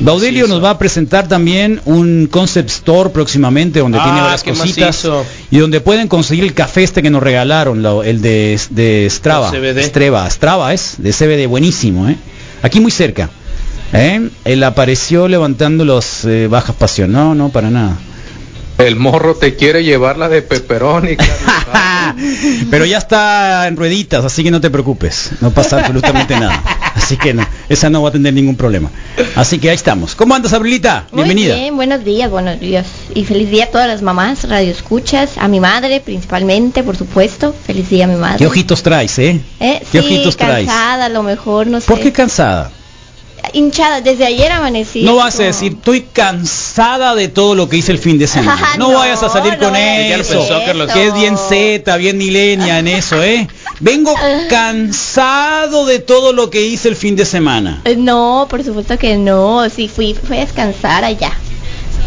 [0.00, 0.54] Baudelio macizo.
[0.54, 5.26] nos va a presentar también un concept store próximamente donde Ah, tiene varias cositas macizo.
[5.50, 9.50] y donde pueden conseguir el café este que nos regalaron, lo- el de, de Strava.
[9.52, 9.82] El CBD.
[9.82, 12.14] Strava, Strava es, de CBD, buenísimo, ¿eh?
[12.62, 13.28] Aquí muy cerca.
[13.92, 14.28] ¿Eh?
[14.44, 17.14] Él apareció levantando las eh, bajas pasiones.
[17.14, 17.96] No, no, para nada.
[18.78, 21.16] El morro te quiere llevar la de pepperoni.
[22.70, 25.30] Pero ya está en rueditas, así que no te preocupes.
[25.40, 26.62] No pasa absolutamente nada.
[26.94, 28.90] Así que no, esa no va a tener ningún problema.
[29.34, 30.14] Así que ahí estamos.
[30.14, 31.06] ¿Cómo andas, Abrilita?
[31.10, 31.56] Muy Bienvenida.
[31.56, 32.86] bien, buenos días, buenos días.
[33.14, 37.54] Y feliz día a todas las mamás, radio escuchas, a mi madre principalmente, por supuesto.
[37.66, 38.38] Feliz día a mi madre.
[38.38, 39.40] ¿Qué ojitos traes, eh?
[39.60, 40.66] Eh, ¿Qué sí, ojitos traes?
[40.66, 41.86] cansada, a lo mejor, no sé.
[41.86, 42.70] ¿Por qué cansada?
[43.52, 45.02] Hinchada, desde ayer amanecí.
[45.02, 48.68] No vas a decir, estoy cansada de todo lo que hice el fin de semana.
[48.78, 50.46] No, No, vayas a salir no con a eso.
[50.66, 50.92] Carlos.
[50.92, 53.48] Que es bien Z, bien milenia en eso, ¿eh?
[53.80, 54.14] Vengo
[54.48, 57.80] cansado de todo lo que hice el fin de semana.
[57.84, 59.68] Eh, No, por supuesto que no.
[59.70, 61.32] Sí, fui, fui a descansar allá.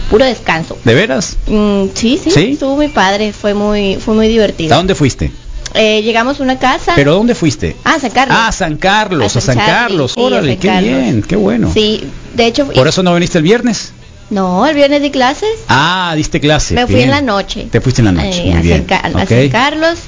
[0.10, 0.78] Puro descanso.
[0.84, 1.38] ¿De veras?
[1.48, 2.52] Mm, sí, sí, ¿Sí?
[2.54, 4.76] estuvo muy padre, fue muy, fue muy ¿A divertido.
[4.76, 5.32] dónde fuiste?
[5.74, 6.94] Eh, llegamos a una casa.
[6.96, 7.76] ¿Pero dónde fuiste?
[7.84, 8.38] Ah, San Carlos.
[8.40, 10.12] Ah, San Carlos, A a San Carlos.
[10.16, 10.84] sí, Órale, San qué Carlos.
[10.90, 11.72] bien, qué bueno.
[11.74, 12.04] Sí,
[12.36, 13.94] de hecho, ¿Por eso no viniste el viernes?
[14.30, 15.50] no, el viernes di clases.
[15.68, 16.74] Ah, diste clase.
[16.74, 17.10] me fui bien.
[17.10, 17.68] en la noche.
[17.72, 18.88] Te fuiste en la noche, Eh, muy a, bien.
[18.90, 19.26] A.
[19.26, 20.00] San Carlos.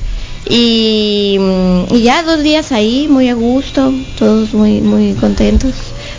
[0.49, 5.71] Y, mm, y ya dos días ahí, muy a gusto, todos muy, muy contentos.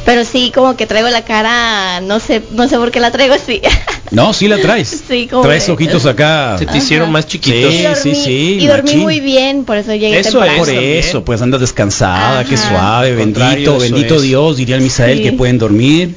[0.05, 3.35] Pero sí, como que traigo la cara, no sé, no sé por qué la traigo
[3.35, 3.63] así.
[4.11, 5.03] No, sí la traes.
[5.09, 6.57] Sí, como traes ojitos acá.
[6.59, 7.73] Se te hicieron más chiquitos.
[7.73, 8.59] Sí, y dormí, sí, sí.
[8.61, 9.01] y dormí machín.
[9.01, 10.59] muy bien, por eso llegué Eso temprano.
[10.59, 12.69] Por eso, pues andas descansada, qué Ajá.
[12.69, 14.23] suave, Al contrario, bendito, bendito es.
[14.23, 15.23] Dios, diría el Misael, Sí.
[15.25, 16.15] que pueden dormir.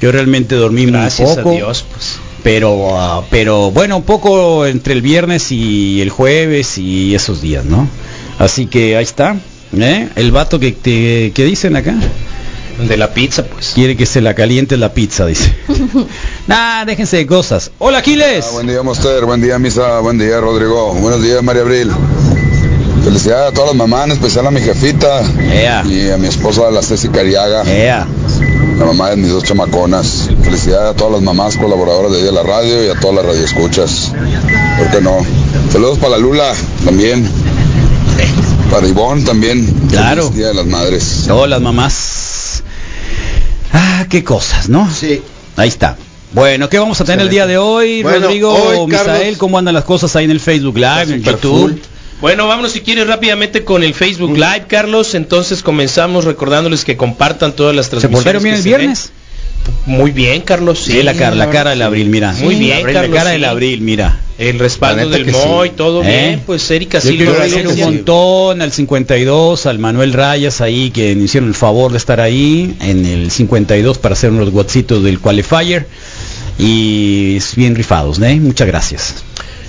[0.00, 1.50] Yo realmente dormí Gracias muy poco.
[1.50, 2.18] a Dios, pues.
[2.44, 7.64] Pero, ah, pero bueno, un poco entre el viernes y el jueves y esos días,
[7.64, 7.88] ¿no?
[8.38, 9.36] Así que ahí está,
[9.76, 10.08] ¿eh?
[10.14, 11.94] El vato que, te- que dicen acá.
[12.78, 13.72] De la pizza, pues.
[13.74, 15.54] Quiere que se la caliente la pizza, dice.
[16.46, 17.70] nah, déjense de cosas.
[17.78, 18.44] Hola, Aquiles.
[18.48, 19.24] Ah, buen día, Monster.
[19.24, 20.00] Buen día, Misa.
[20.00, 20.92] Buen día, Rodrigo.
[20.94, 21.90] Buenos días, María Abril.
[23.06, 25.22] Felicidades a todas las mamás, en especial a mi jefita
[25.88, 30.28] y a mi esposa, la Ceci Cariaga, la mamá de mis dos chamaconas.
[30.42, 34.12] Felicidades a todas las mamás colaboradoras de la radio y a todas las radioescuchas.
[34.76, 35.18] ¿Por qué no?
[35.70, 36.52] Saludos para la Lula
[36.84, 37.30] también.
[38.72, 39.64] Para Ivonne también.
[39.88, 40.24] Claro.
[40.24, 41.24] Feliz Día de las Madres.
[41.28, 42.25] Todas las mamás.
[43.78, 44.90] Ah, qué cosas, ¿no?
[44.90, 45.20] Sí.
[45.56, 45.96] Ahí está.
[46.32, 49.06] Bueno, ¿qué vamos a tener el día de hoy, Bueno, Rodrigo, hoy, Misael?
[49.06, 51.60] Carlos- ¿Cómo andan las cosas ahí en el Facebook Live, en YouTube?
[51.60, 51.72] full.
[52.20, 55.14] Bueno, vámonos si quieres rápidamente con el Facebook Live, Carlos.
[55.14, 58.24] Entonces comenzamos recordándoles que compartan todas las ¿Se transmisiones.
[58.24, 59.12] portaron bien que el se viernes?
[59.12, 59.25] ven.
[59.86, 60.80] Muy bien, Carlos.
[60.80, 62.32] Sí, la cara, la cara del abril, mira.
[62.32, 63.34] Muy bien, Abril, Carlos, La cara sí.
[63.34, 64.20] del abril, mira.
[64.38, 65.26] El respaldo del.
[65.32, 66.06] Moy, todo ¿Eh?
[66.08, 66.42] bien.
[66.44, 67.32] Pues Erika Yo Silva.
[67.32, 71.98] agradecer un montón al 52, al Manuel Rayas ahí que me hicieron el favor de
[71.98, 75.86] estar ahí en el 52 para hacer unos whatsitos del qualifier
[76.58, 78.38] y es bien rifados, ¿eh?
[78.40, 79.14] Muchas gracias.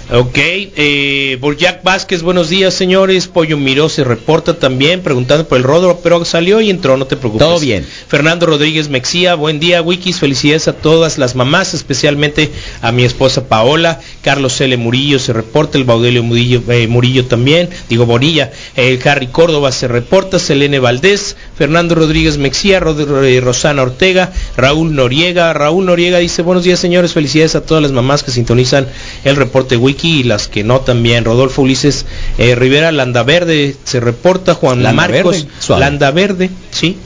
[0.09, 3.27] Ok, eh, Borjac Vázquez, buenos días señores.
[3.27, 7.17] Pollo Miró se reporta también preguntando por el Rodro, pero salió y entró, no te
[7.17, 7.45] preocupes.
[7.45, 7.85] Todo bien.
[8.07, 12.49] Fernando Rodríguez Mexía, buen día, Wikis, felicidades a todas las mamás, especialmente
[12.81, 13.99] a mi esposa Paola.
[14.21, 14.77] Carlos L.
[14.77, 18.53] Murillo se reporta, el Baudelio Murillo, eh, Murillo también, digo Bonilla.
[18.77, 24.93] El Harry Córdoba se reporta, Selene Valdés, Fernando Rodríguez Mexía, Rod- eh, Rosana Ortega, Raúl
[24.95, 25.53] Noriega.
[25.53, 28.87] Raúl Noriega dice, buenos días señores, felicidades a todas las mamás que sintonizan
[29.23, 31.25] el reporte Wiki y las que no también.
[31.25, 32.05] Rodolfo Ulises
[32.37, 35.79] eh, Rivera, Landa Verde se reporta, Juan Landa Marcos, Verde, suave.
[35.81, 36.97] Landa Verde, sí.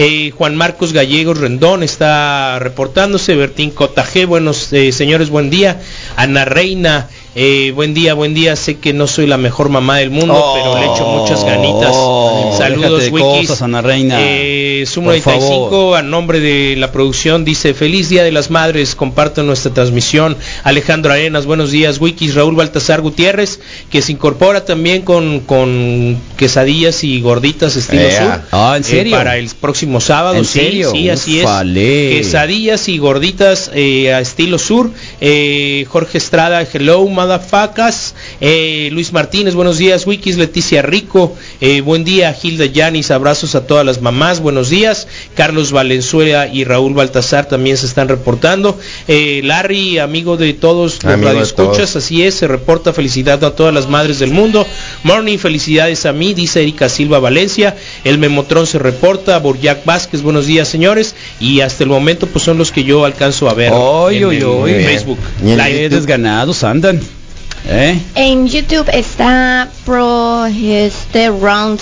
[0.00, 5.80] Eh, Juan Marcos Gallegos Rendón está reportándose, Bertín Cotajé, buenos eh, señores, buen día.
[6.16, 7.08] Ana Reina,
[7.40, 8.56] eh, buen día, buen día.
[8.56, 11.94] Sé que no soy la mejor mamá del mundo, Oh, pero le echo muchas ganitas.
[12.58, 13.48] Saludos, déjate de Wikis.
[13.48, 14.16] cosas, Ana Reina.
[14.20, 19.42] Eh, Por 95, a nombre de la producción, dice: Feliz Día de las Madres, comparto
[19.44, 20.36] nuestra transmisión.
[20.64, 22.34] Alejandro Arenas, buenos días, Wikis.
[22.34, 23.60] Raúl Baltasar Gutiérrez,
[23.90, 28.40] que se incorpora también con, con quesadillas y gorditas estilo sur.
[28.50, 29.16] Ah, ¿en eh, serio?
[29.16, 30.90] para el próximo sábado, ¿En sí, serio?
[30.90, 32.18] sí, así Ufale.
[32.18, 32.26] es.
[32.26, 34.90] Quesadillas y gorditas eh, a estilo sur.
[35.20, 38.14] Eh, Jorge Estrada, hello, motherfuckers.
[38.40, 40.36] Eh, Luis Martínez, buenos días, Wikis.
[40.38, 42.34] Leticia Rico, eh, buen día.
[42.40, 45.06] Hilda Yanis, abrazos a todas las mamás, buenos días.
[45.34, 48.78] Carlos Valenzuela y Raúl Baltasar también se están reportando.
[49.06, 53.88] Eh, Larry, amigo de todos los radioescuchas, así es, se reporta felicidad a todas las
[53.88, 54.66] madres del mundo.
[55.02, 57.76] Morning, felicidades a mí, dice Erika Silva Valencia.
[58.04, 59.38] El Memotrón se reporta.
[59.38, 61.14] Borjac Vázquez, buenos días, señores.
[61.40, 64.36] Y hasta el momento, pues son los que yo alcanzo a ver Oy, en, oy,
[64.36, 64.84] el oy.
[64.84, 65.18] Facebook.
[65.42, 65.88] Live.
[65.88, 67.00] desganados andan.
[67.70, 68.00] ¿Eh?
[68.14, 71.76] En YouTube está Progesterone.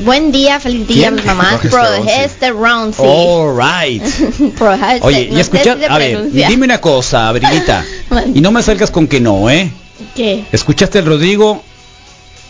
[0.00, 1.60] Buen día, feliz día, mis mamás.
[1.60, 2.92] Progesterone.
[2.98, 4.02] All right.
[5.02, 7.84] Oye, no y escucha, se a ver, dime una cosa, Abriguita.
[8.34, 9.70] y no me salgas con que no, ¿eh?
[10.16, 10.46] ¿Qué?
[10.50, 11.62] ¿Escuchaste el Rodrigo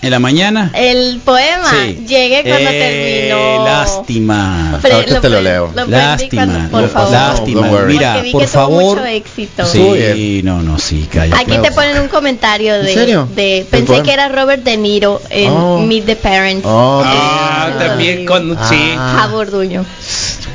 [0.02, 0.70] en la mañana?
[0.74, 1.70] El poema.
[1.70, 2.04] Sí.
[2.06, 3.64] Llegué cuando Eh, terminó.
[3.64, 4.78] Lástima.
[4.80, 5.72] Pre- lo te lo leo.
[5.74, 6.46] lo Lástima.
[6.46, 7.12] cuando- por no, favor.
[7.12, 7.70] Lástima.
[7.70, 7.92] Worry.
[7.94, 8.96] Mira, por que tuvo favor.
[8.98, 9.66] mucho éxito.
[9.66, 11.36] Sí, no, no, sí, calla.
[11.38, 13.28] Aquí te ponen un comentario de, ¿En serio?
[13.34, 15.78] de ¿El pensé que era Robert De Niro en Oh.
[15.80, 16.64] Meet the Parents.
[16.66, 18.94] Oh, Ah, también con sí.
[18.96, 19.84] Jaborduño.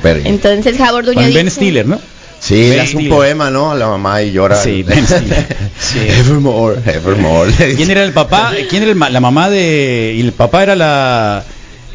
[0.03, 1.99] Entonces Jaborduño Con Ben Stiller, ¿no?
[2.47, 3.71] Sí, le hace un poema, ¿no?
[3.71, 4.55] A la mamá y llora.
[4.55, 5.47] Sí, Ben Stiller.
[6.19, 7.51] Evermore, evermore.
[7.75, 8.51] ¿Quién era el papá?
[8.69, 11.43] ¿Quién era el ma- la mamá de y el papá era la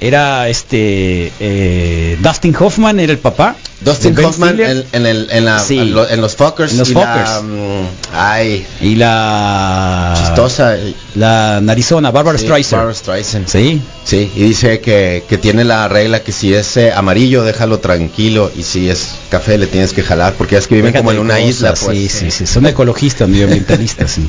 [0.01, 5.59] era este eh, Dustin Hoffman era el papá Dustin Hoffman en, en, el, en, la,
[5.59, 5.79] Sí.
[5.79, 6.73] en lo- en los Fuckers.
[6.73, 10.77] En los y la, mm, ay, y la chistosa.
[11.15, 13.47] la narizona Barbara Sí, Streisand Barbara Streisand.
[13.49, 17.79] sí Sí, y dice que, que tiene la regla que si es eh, amarillo, déjalo
[17.79, 21.13] tranquilo, y si es café, le tienes que jalar, porque es que viven Déjate como
[21.13, 21.97] en una isla, pues.
[21.97, 24.29] sí sí sí son ecologistas medioambientalistas sí.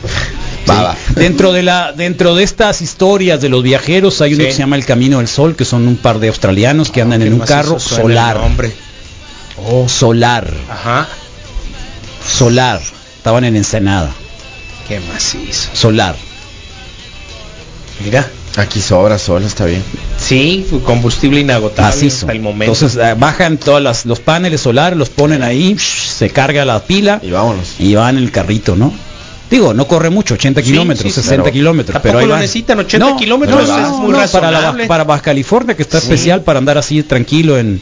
[0.69, 0.81] Va, Sí.
[0.83, 1.21] va.
[1.21, 4.47] dentro de la dentro de estas historias de los viajeros hay uno Sí.
[4.47, 7.21] que se llama el Camino del Sol que son un par de australianos que andan
[7.23, 8.71] en un carro solar el nombre.
[9.87, 11.07] solar Ajá.
[12.27, 12.81] solar
[13.17, 14.11] estaban en Ensenada
[14.87, 15.69] Qué macizo.
[15.73, 16.15] solar
[18.03, 18.27] Mira.
[18.57, 19.81] Aquí sobra sol, está bien.
[20.19, 22.25] Sí, combustible inagotable macizo.
[22.25, 22.73] hasta el momento.
[22.73, 27.21] Entonces eh, bajan todas las, los paneles solares, los ponen ahí, se carga la pila
[27.23, 27.75] Y vámonos.
[27.79, 28.93] y van en el carrito, ¿no?
[29.51, 32.31] Digo, no corre mucho, 80 Sí, kilómetros, sí, 60 pero kilómetros, ¿Tampoco pero ahí lo
[32.31, 32.41] van.
[32.41, 33.67] necesitan 80 No, kilómetros?
[33.67, 36.05] no, es no, muy no, para, la- para Baja California, que está Sí.
[36.07, 37.81] especial para andar así tranquilo en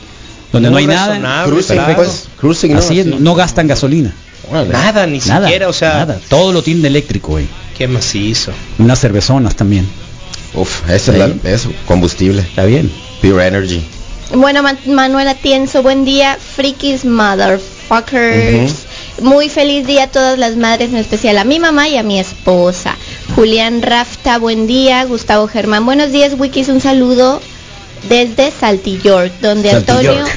[0.51, 1.43] donde no hay nada.
[1.45, 1.95] Cruising, claro.
[1.95, 2.79] pues, cruising, ¿no?
[2.79, 4.13] Así no gastan gasolina.
[4.51, 4.69] Órale.
[4.69, 6.19] Nada, ni Nada, siquiera, o sea, nada.
[6.27, 7.45] Todo lo tienen eléctrico, güey.
[7.77, 8.51] qué macizo.
[8.79, 9.87] Unas cervezonas también.
[10.55, 12.41] Uf, esa es, la, es combustible.
[12.41, 12.91] Está bien.
[13.21, 13.83] Pure energy.
[14.33, 18.73] Bueno, Man- Manuela Tienzo, buen día, frikis motherfuckers.
[19.21, 22.19] Muy feliz día a todas las madres, en especial a mi mamá y a mi
[22.19, 22.95] esposa.
[23.35, 25.03] Julián Rafta, buen día.
[25.05, 27.41] Gustavo Germán, buenos días, Wikis, un saludo
[28.07, 30.29] desde Salty York, donde Antonio York.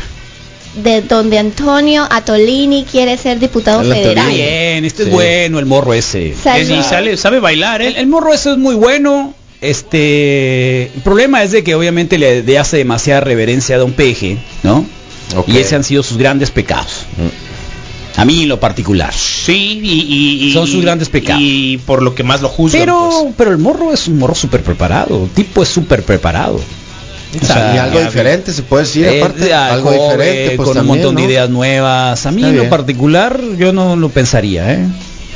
[0.76, 4.28] de donde Antonio Atolini quiere ser diputado El federal.
[4.32, 5.08] Bien, este Sí.
[5.08, 6.28] es bueno, el morro ese.
[6.28, 8.00] Y sale, sabe bailar, El, ¿eh?
[8.00, 9.34] el morro ese es muy bueno.
[9.60, 14.38] Este, el problema es de que obviamente le, le hace demasiada reverencia a Don Peje,
[14.64, 14.84] ¿no?
[15.46, 17.06] Y ese han sido sus grandes pecados.
[17.16, 17.51] Mm.
[18.16, 19.12] A mí en lo particular.
[19.14, 21.40] Sí, y, y- y- Son sus grandes pecados.
[21.42, 22.80] Y por lo que más lo juzgan.
[22.82, 23.34] Pero, pues.
[23.38, 25.24] pero el morro es un morro súper preparado.
[25.24, 26.60] El tipo es súper preparado.
[27.40, 30.56] O sea, y algo ya diferente se puede decir, Es aparte, de algo joven, diferente,
[30.56, 31.28] pues con también, un montón de ¿no?
[31.28, 32.26] ideas nuevas.
[32.26, 34.86] A mí Está en lo particular yo no lo pensaría, ¿eh?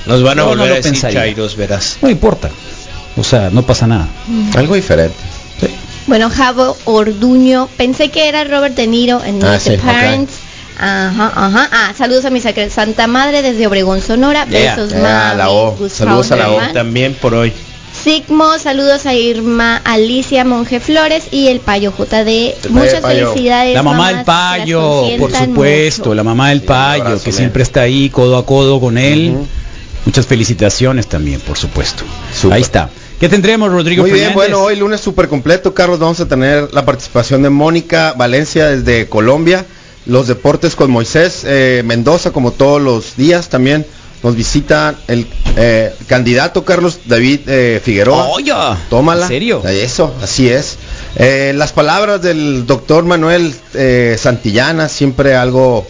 [0.06, 0.92] Nos van a Yo no volver lo a decir.
[1.10, 1.96] Chairos, verás.
[2.02, 2.50] No importa.
[3.16, 4.08] O sea, no pasa nada.
[4.54, 5.14] Algo diferente.
[6.06, 9.72] Bueno, Javo Orduño, pensé que era Robert De Niro en Ah, sí.
[9.82, 10.32] Parents.
[10.78, 11.68] Ajá, ajá.
[11.72, 14.46] Ah, saludos a mi Santa Madre desde Obregón, Sonora.
[14.46, 14.76] Yeah.
[14.76, 15.38] Besos, mami.
[15.38, 15.72] la O.
[15.72, 17.52] Gustavo Saludos a la O también por hoy.
[18.04, 22.68] Sigmo, saludos a Irma Alicia Monje Flores y el Payo JD.
[22.70, 23.32] Muchas Payo.
[23.32, 23.74] felicidades.
[23.74, 28.10] La mamá del payo, por supuesto, la mamá del payo, abrazo, que siempre está ahí
[28.10, 29.36] codo a codo con él.
[30.04, 32.04] Muchas felicitaciones también, por supuesto.
[32.50, 32.90] Ahí está.
[33.18, 36.84] ¿Qué tendremos, Rodrigo Muy bien, bueno, hoy lunes súper completo, Carlos, vamos a tener la
[36.84, 39.64] participación de Mónica Valencia desde Colombia,
[40.06, 43.86] los deportes con Moisés eh, Mendoza, como todos los días también.
[44.22, 45.26] Nos visita el
[45.56, 48.28] eh, candidato Carlos David eh, Figueroa.
[48.28, 48.76] ¡Oh, ya!
[48.88, 49.22] Tómala.
[49.22, 49.62] ¿En serio?
[49.66, 50.78] Eso, así es.
[51.54, 53.54] Las palabras del doctor Manuel
[54.18, 55.86] Santillana, siempre algo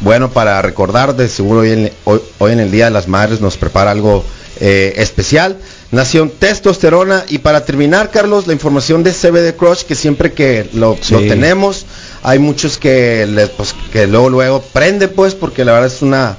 [0.00, 1.14] bueno para recordar.
[1.14, 4.24] De seguro hoy en, hoy, hoy en el Día de las Madres nos prepara algo
[4.58, 5.56] especial.
[5.92, 7.24] Nación Testosterona.
[7.28, 11.14] Y para terminar, Carlos, la información de CBD Crush, que siempre que lo, Sí.
[11.14, 11.86] lo tenemos,
[12.22, 16.36] hay muchos que, le- pues, que luego, luego prende, pues, porque la verdad es una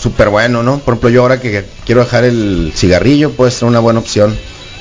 [0.00, 0.78] súper bueno, ¿no?
[0.78, 4.36] Por ejemplo, yo ahora que quiero dejar el cigarrillo, puede ser una buena opción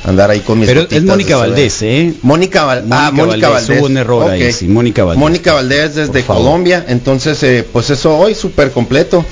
[0.05, 1.37] andar ahí con mis Pero es Mónica.
[1.37, 2.13] Valdés, ¿eh?
[2.21, 3.79] Mónica, Val- ah, Mónica Valdés.
[3.79, 5.19] Hubo un error ahí, sí, Mónica Valdés.
[5.19, 6.23] Mónica Valdés desde.
[6.23, 9.25] Colombia, entonces eh, pues eso hoy súper completo,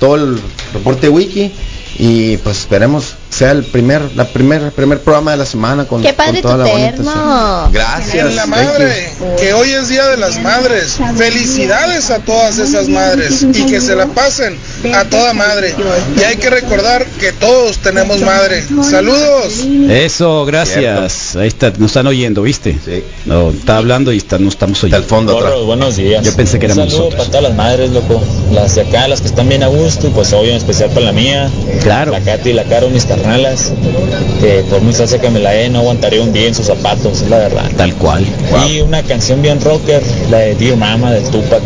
[0.00, 0.38] todo el
[0.72, 1.52] reporte wiki
[1.98, 6.12] y pues esperemos sea el primer, la primer, primer programa de la semana con, Qué
[6.12, 7.68] padre con toda tu la bonita- terno.
[7.72, 8.26] Gracias.
[8.28, 9.10] En la thank madre,
[9.40, 10.98] que hoy es Día de las Madres.
[11.16, 14.56] Felicidades a todas esas madres y que se la pasen
[14.94, 15.74] a toda madre.
[16.16, 18.64] Y hay que recordar que todos tenemos madre.
[18.88, 19.64] Saludos.
[19.88, 21.34] Eso, gracias.
[21.36, 22.78] Ahí está, nos están oyendo, ¿viste?
[22.84, 23.02] Sí.
[23.24, 24.96] No, está hablando y está, no estamos oyendo.
[24.98, 26.24] Al fondo Gordo, buenos días.
[26.24, 27.26] Yo pensé que Un éramos saludo nosotros.
[27.28, 28.22] para todas las madres, loco.
[28.52, 31.06] Las de acá, las que están bien a gusto, y pues obvio en especial para
[31.06, 31.50] la mía.
[31.82, 32.12] Claro.
[32.12, 33.72] La Katy y la Caro, mis carnalas.
[34.40, 37.22] Que por muy salsa que me la dé, no aguantaría un día en sus zapatos,
[37.22, 37.70] es la verdad.
[37.76, 38.24] Tal cual.
[38.68, 41.62] Y una canción bien rocker, la de Dear Mama del Tupac.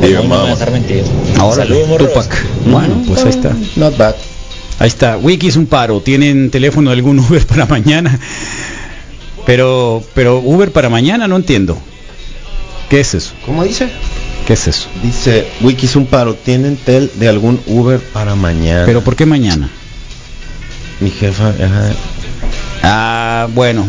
[0.00, 0.50] Dear no me Mama.
[0.50, 1.04] dejar mentir.
[1.38, 2.08] Ahora, Saludos, morros.
[2.08, 2.44] Tupac.
[2.66, 3.52] Bueno, pues ahí está.
[3.76, 4.14] Not bad.
[4.78, 5.16] Ahí está.
[5.16, 6.00] Wiki es un paro.
[6.00, 8.18] ¿Tienen teléfono de algún Uber para mañana?
[9.46, 11.78] Pero, pero Uber para mañana no entiendo.
[12.90, 13.32] ¿Qué es eso?
[13.44, 13.88] ¿Cómo dice?
[14.46, 14.88] ¿Qué es eso?
[15.02, 18.84] Dice, Wiki es un paro, ¿tienen tel de algún Uber para mañana?
[18.86, 19.68] ¿Pero por qué mañana?
[21.00, 21.92] Mi jefa, ajá.
[22.82, 23.86] Ah, bueno.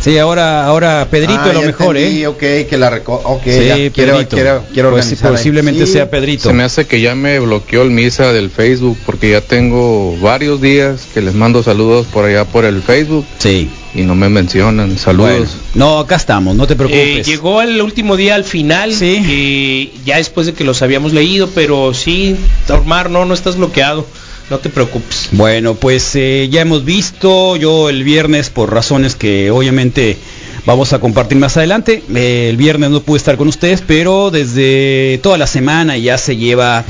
[0.00, 2.26] Sí, ahora, ahora Pedrito Ah, a lo mejor, entendí, ¿eh?
[2.28, 4.36] ok, que la reco ok, Sí, ya, quiero, Pedrito.
[4.36, 5.94] quiero, quiero Pues posiblemente Sí.
[5.94, 6.48] sea Pedrito.
[6.48, 10.60] Se me hace que ya me bloqueó el misa del Facebook porque ya tengo varios
[10.60, 13.24] días que les mando saludos por allá por el Facebook.
[13.38, 13.68] Sí.
[13.94, 14.96] Y no me mencionan.
[14.98, 15.56] Saludos.
[15.74, 17.26] No, acá estamos, no te Eh, preocupes.
[17.26, 21.94] llegó el último día al final, eh, ya después de que los habíamos leído, pero
[21.94, 22.36] sí,
[22.68, 24.06] Omar, no, no estás bloqueado,
[24.50, 25.28] no te preocupes.
[25.32, 30.16] Bueno, pues eh, ya hemos visto, yo el viernes por razones que obviamente
[30.64, 35.18] vamos a compartir más adelante, eh, el viernes no pude estar con ustedes, pero desde
[35.22, 36.84] toda la semana ya se lleva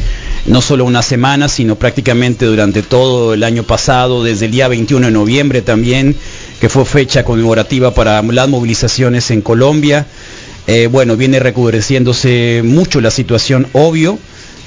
[0.46, 5.07] no solo una semana, sino prácticamente durante todo el año pasado, desde el día 21
[5.07, 6.14] de noviembre también,
[6.61, 10.07] que fue fecha conmemorativa para las movilizaciones en Colombia.
[10.66, 14.18] Eh, bueno, viene recrudeciéndose mucho la situación, obvio,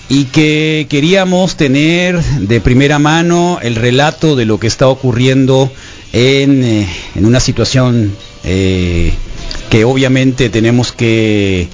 [0.10, 5.72] y que queríamos tener de primera mano el relato de lo que está ocurriendo
[6.12, 8.12] en, eh, en una situación
[8.44, 9.14] eh,
[9.70, 11.68] que obviamente tenemos que,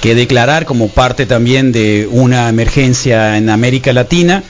[0.00, 4.42] que declarar como parte también de una emergencia en América Latina.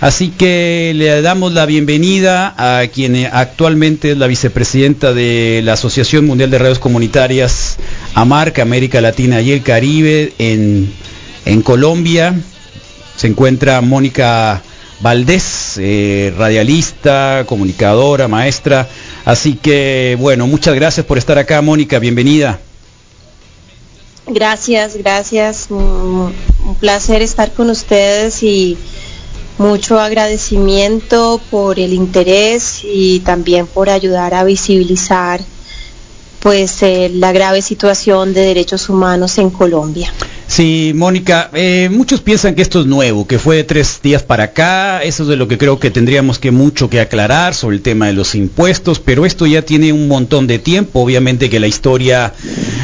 [0.00, 6.26] Así que le damos la bienvenida a quien actualmente es la vicepresidenta de la Asociación
[6.26, 7.76] Mundial de Radios Comunitarias,
[8.14, 10.92] AMARC, América Latina y el Caribe, en,
[11.46, 12.34] en Colombia.
[13.16, 14.62] Se encuentra Mónica
[15.00, 18.88] Valdés, eh, radialista, comunicadora, maestra.
[19.24, 22.60] Así que, bueno, muchas gracias por estar acá, Mónica, bienvenida.
[24.26, 25.66] Gracias, gracias.
[25.68, 26.34] Un,
[26.80, 28.78] placer estar con ustedes y
[29.58, 35.40] mucho agradecimiento por el interés y también por ayudar a visibilizar
[36.40, 40.12] pues eh, la grave situación de derechos humanos en Colombia.
[40.54, 44.44] Sí, Mónica, eh, muchos piensan que esto es nuevo, que fue de tres días para
[44.44, 47.82] acá, eso es de lo que creo que tendríamos que mucho que aclarar sobre el
[47.82, 51.66] tema de los impuestos, pero esto ya tiene un montón de tiempo, obviamente que la
[51.66, 52.34] historia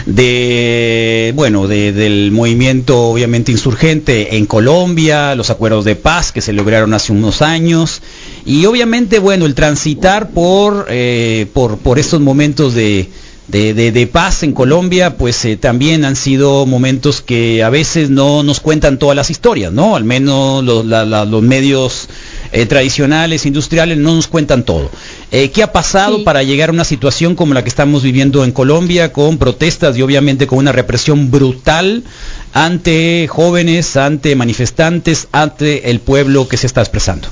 [0.05, 6.53] de, bueno, de- del movimiento obviamente insurgente en Colombia, los acuerdos de paz que se
[6.53, 8.03] lograron hace unos años,
[8.45, 13.09] y obviamente, bueno, el transitar por, eh, por, por estos momentos de,
[13.51, 18.09] de, de- de paz en Colombia, pues eh, también han sido momentos que a veces
[18.11, 19.97] no nos cuentan todas las historias, ¿no?
[19.97, 22.09] Al menos los, la- la- los medios
[22.53, 24.91] eh, tradicionales, industriales, no nos cuentan todo.
[25.33, 28.53] Eh, ¿Qué ha pasado para llegar a una situación como la que estamos viviendo en
[28.53, 32.05] Colombia, con protestas y obviamente con una represión brutal
[32.53, 37.29] ante jóvenes, ante manifestantes, ante el pueblo que se está expresando?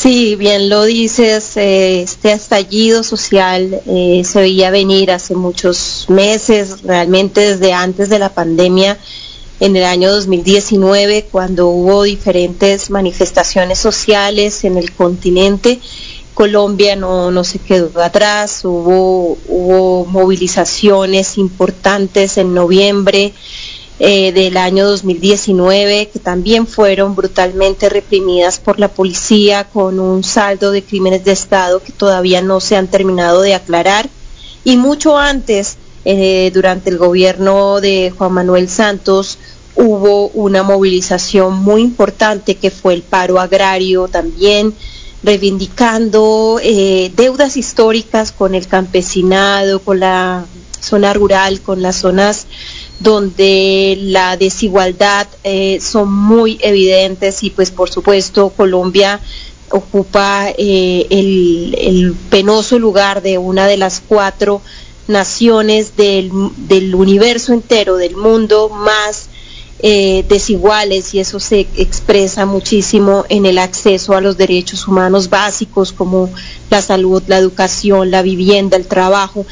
[0.00, 6.82] Sí, bien lo dices, eh, este estallido social eh, se veía venir hace muchos meses,
[6.84, 8.96] realmente desde antes de la pandemia,
[9.58, 15.80] en el año 2019, cuando hubo diferentes manifestaciones sociales en el continente.
[16.32, 23.32] Colombia no, no se quedó atrás, hubo, hubo movilizaciones importantes en noviembre,
[24.00, 30.70] eh, del año 2019 que también fueron brutalmente reprimidas por la policía con un saldo
[30.70, 34.08] de crímenes de Estado que todavía no se han terminado de aclarar.
[34.64, 39.38] Y mucho antes eh, durante el gobierno de Juan Manuel Santos
[39.74, 44.74] hubo una movilización muy importante que fue el paro agrario también
[45.22, 50.46] reivindicando eh, deudas históricas con el campesinado, con la
[50.80, 52.46] zona rural, con las zonas
[53.00, 59.20] donde la desigualdad eh, son muy evidentes y pues por supuesto Colombia
[59.70, 64.62] ocupa eh, el, penoso lugar de una de las cuatro
[65.06, 69.28] naciones del, del universo entero, del mundo más
[69.80, 75.92] eh, desiguales y eso se expresa muchísimo en el acceso a los derechos humanos básicos
[75.92, 76.28] como
[76.68, 79.46] la salud, la educación, la vivienda, el trabajo.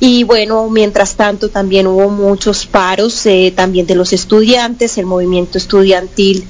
[0.00, 5.58] Y bueno, mientras tanto también hubo muchos paros eh, también de los estudiantes, el movimiento
[5.58, 6.46] estudiantil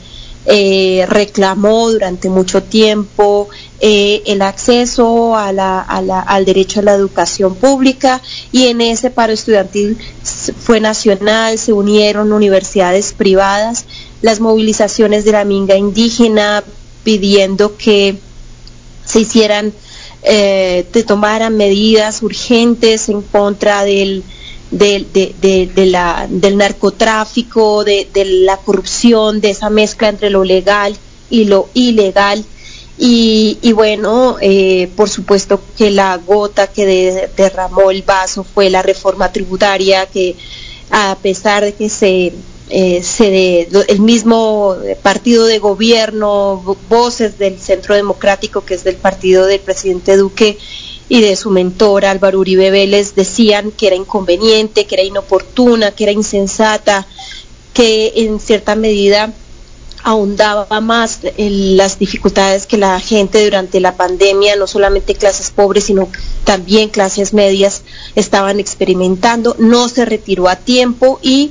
[0.47, 3.49] eh, reclamó durante mucho tiempo
[3.79, 8.23] eh, el acceso al derecho a la educación pública.
[8.53, 9.99] Y en ese paro estudiantil
[10.59, 13.85] fue nacional, se unieron universidades privadas,
[14.23, 16.65] las movilizaciones de la minga indígena
[17.05, 18.17] pidiendo que
[19.05, 19.73] se hicieran,
[20.23, 24.23] eh, te tomaran medidas urgentes en contra del,
[24.71, 30.45] de, de, de, de, la, del narcotráfico, de, la corrupción, de esa mezcla entre lo
[30.45, 30.97] legal
[31.31, 32.45] y lo ilegal.
[33.03, 38.83] Y, bueno, eh, por supuesto que la gota que de, derramó el vaso fue la
[38.83, 40.37] reforma tributaria que
[40.91, 42.35] a pesar de que se,
[42.71, 49.61] eh, el mismo partido de gobierno, voces del Centro Democrático, que es del partido del
[49.61, 50.59] presidente Duque,
[51.09, 56.05] y de su mentor Álvaro Uribe Vélez decían que era inconveniente, que era inoportuna, que
[56.05, 57.05] era insensata,
[57.75, 59.33] que en cierta medida
[60.03, 65.85] ahondaba más en las dificultades que la gente durante la pandemia, no solamente clases pobres,
[65.85, 66.09] sino
[66.45, 67.83] también clases medias,
[68.15, 69.57] estaban experimentando.
[69.59, 71.51] No se retiró a tiempo y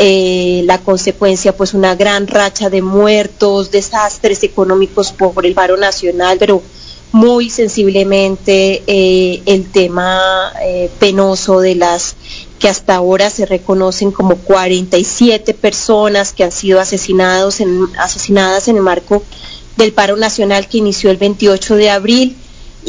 [0.00, 6.36] eh, la consecuencia, pues una gran racha de muertos, desastres económicos por el paro nacional,
[6.38, 6.62] pero
[7.10, 12.14] muy sensiblemente eh, el tema eh, penoso de las
[12.60, 18.76] que hasta ahora se reconocen como 47 personas que han sido asesinados en, asesinadas en
[18.76, 19.24] el marco
[19.76, 22.36] del paro nacional que inició el 28 de abril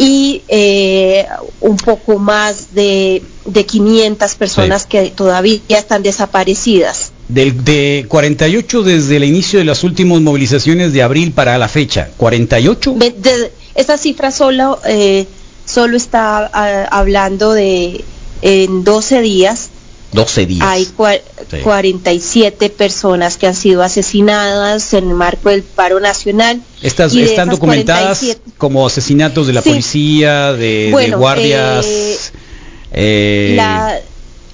[0.01, 1.25] y eh,
[1.59, 4.87] un poco más de, de 500 personas sí.
[4.87, 7.11] que todavía están desaparecidas.
[7.27, 12.11] Del, de 48 desde el inicio de las últimas movilizaciones de abril para la fecha,
[12.15, 12.93] 48.
[12.95, 15.27] De, de, esa cifra solo, eh,
[15.65, 18.05] solo está a, hablando de
[18.41, 19.69] en 12 días.
[20.11, 20.67] 12 días.
[20.67, 21.57] Hay cua sí.
[21.63, 26.61] 47 personas que han sido asesinadas en el marco del paro nacional.
[26.81, 28.51] Estas están documentadas 47...
[28.57, 29.69] como asesinatos de la sí.
[29.69, 31.85] policía, de, bueno, de guardias.
[31.85, 33.99] Eh, eh, la,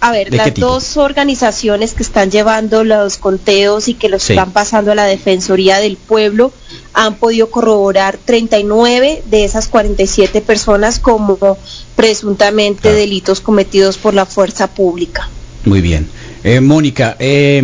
[0.01, 4.33] a ver, las dos organizaciones que están llevando los conteos y que los sí.
[4.33, 6.51] están pasando a la Defensoría del Pueblo
[6.93, 11.57] han podido corroborar 39 de esas 47 personas como
[11.95, 12.97] presuntamente claro.
[12.97, 15.29] delitos cometidos por la fuerza pública.
[15.65, 16.07] Muy bien.
[16.47, 17.59] Eh, Mónica, eh,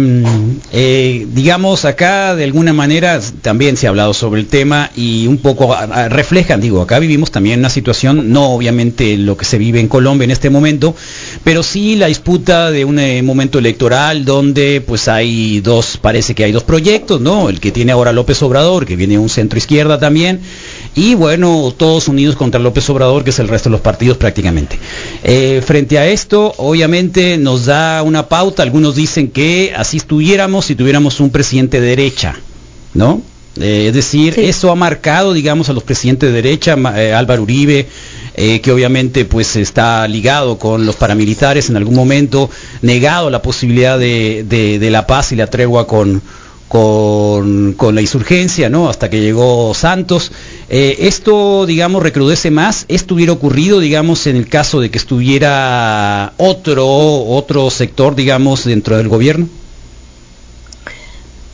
[0.71, 5.37] eh, digamos acá de alguna manera también se ha hablado sobre el tema y un
[5.37, 5.77] poco
[6.09, 10.23] reflejan, digo, acá vivimos también una situación, no obviamente lo que se vive en Colombia
[10.23, 10.95] en este momento,
[11.43, 16.43] pero sí la disputa de un eh, momento electoral donde pues hay dos, parece que
[16.43, 17.49] hay dos proyectos, ¿no?
[17.49, 20.39] El que tiene ahora López Obrador, que viene un centro izquierda también,
[20.95, 24.77] y bueno, todos unidos contra López Obrador, que es el resto de los partidos prácticamente.
[25.23, 30.75] Eh, frente a esto, obviamente nos da una pauta, algunos dicen que así estuviéramos si
[30.75, 32.35] tuviéramos un presidente de derecha,
[32.93, 33.21] ¿no?
[33.59, 34.45] Eh, es decir, sí.
[34.45, 37.87] eso ha marcado, digamos, a los presidentes de derecha, eh, Álvaro Uribe,
[38.33, 42.49] eh, que obviamente pues está ligado con los paramilitares en algún momento,
[42.81, 46.21] negado la posibilidad de, de, de la paz y la tregua con,
[46.69, 48.87] con, con, la insurgencia, ¿no?
[48.87, 50.31] Hasta que llegó Santos.
[50.73, 52.85] Eh, esto, digamos, recrudece más.
[52.87, 58.95] ¿Esto hubiera ocurrido, digamos, en el caso de que estuviera otro, otro sector, digamos, dentro
[58.95, 59.49] del gobierno?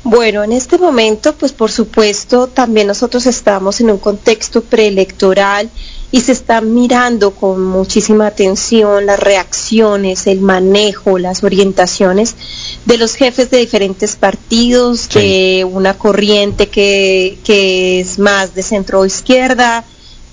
[0.04, 5.72] Bueno, en este momento, pues por supuesto, también nosotros estamos en un contexto preelectoral
[6.12, 12.36] y se están mirando con muchísima atención las reacciones, el manejo, las orientaciones
[12.86, 19.06] de los jefes de diferentes partidos, de una corriente que, que es más de centro
[19.06, 19.84] izquierda,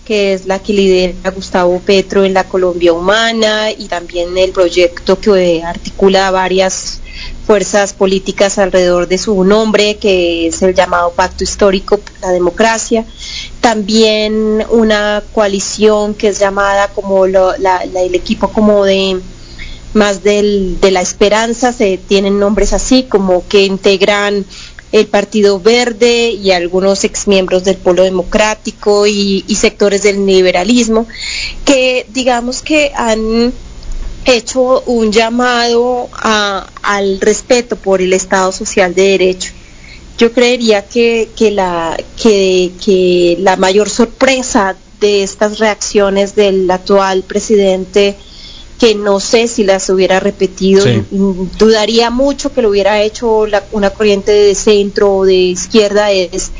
[0.04, 5.18] que es la que lidera Gustavo Petro en la Colombia Humana y también el proyecto
[5.18, 7.00] que articula varias
[7.46, 13.04] fuerzas políticas alrededor de su nombre, que es el llamado Pacto Histórico por la Democracia.
[13.60, 19.20] También una coalición que es llamada como lo- el equipo como de
[19.94, 24.44] más del- de la esperanza, se tienen nombres así como que integran
[24.94, 31.08] el Partido Verde y algunos exmiembros del Polo Democrático y, sectores del liberalismo,
[31.64, 33.52] que digamos que han
[34.24, 39.52] hecho un llamado al respeto por el Estado Social de Derecho.
[40.16, 48.14] Yo creería que, que la, que la mayor sorpresa de estas reacciones del actual presidente,
[48.78, 51.02] que no sé si las hubiera repetido, Sí.
[51.58, 56.50] dudaría mucho que lo hubiera hecho la- una corriente de centro o de izquierda, es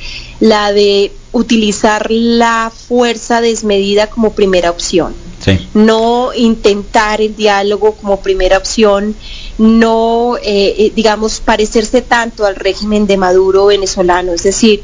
[0.41, 5.15] la de utilizar la fuerza desmedida como primera opción.
[5.45, 5.59] Sí.
[5.75, 9.15] no intentar el diálogo como primera opción,
[9.59, 14.83] no, eh, eh, digamos, parecerse tanto al régimen de Maduro venezolano, es decir,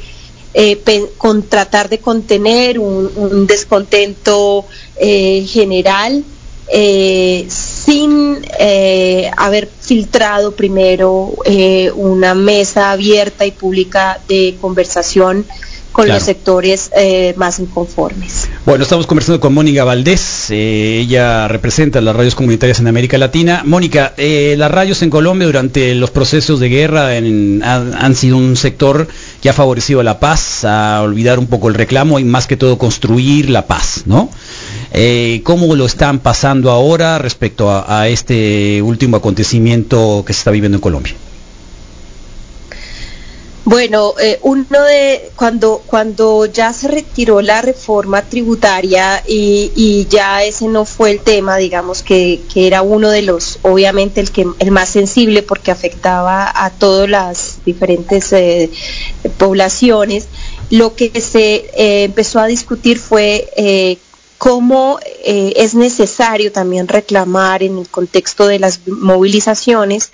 [0.52, 0.78] eh,
[1.16, 4.66] con tratar de contener un, un descontento
[4.96, 6.24] eh, general
[6.72, 15.44] eh, sin eh, haber filtrado primero eh, una mesa abierta y pública de conversación
[15.92, 16.18] con Claro.
[16.20, 18.48] los sectores eh, más inconformes.
[18.64, 23.62] Bueno, estamos conversando con Mónica Valdés, eh, ella representa las radios comunitarias en América Latina.
[23.66, 28.36] Mónica, eh, las radios en Colombia durante los procesos de guerra en- han, han sido
[28.36, 29.08] un sector
[29.42, 32.78] que ha favorecido la paz, a olvidar un poco el reclamo y más que todo
[32.78, 34.30] construir la paz, ¿no?
[34.92, 40.78] Eh, ¿Cómo lo están pasando ahora respecto a, este último acontecimiento que se está viviendo
[40.78, 41.14] en Colombia?
[43.64, 50.66] Bueno, eh, uno de cuando cuando ya se retiró la reforma tributaria y, ya ese
[50.66, 54.70] no fue el tema, digamos que, que era uno de los, obviamente el que el
[54.72, 58.70] más sensible porque afectaba a todas las diferentes eh,
[59.38, 60.26] poblaciones.
[60.70, 61.70] Lo que se
[62.04, 63.98] empezó a discutir fue
[64.40, 70.12] cómo eh, es necesario también reclamar en el contexto de las movilizaciones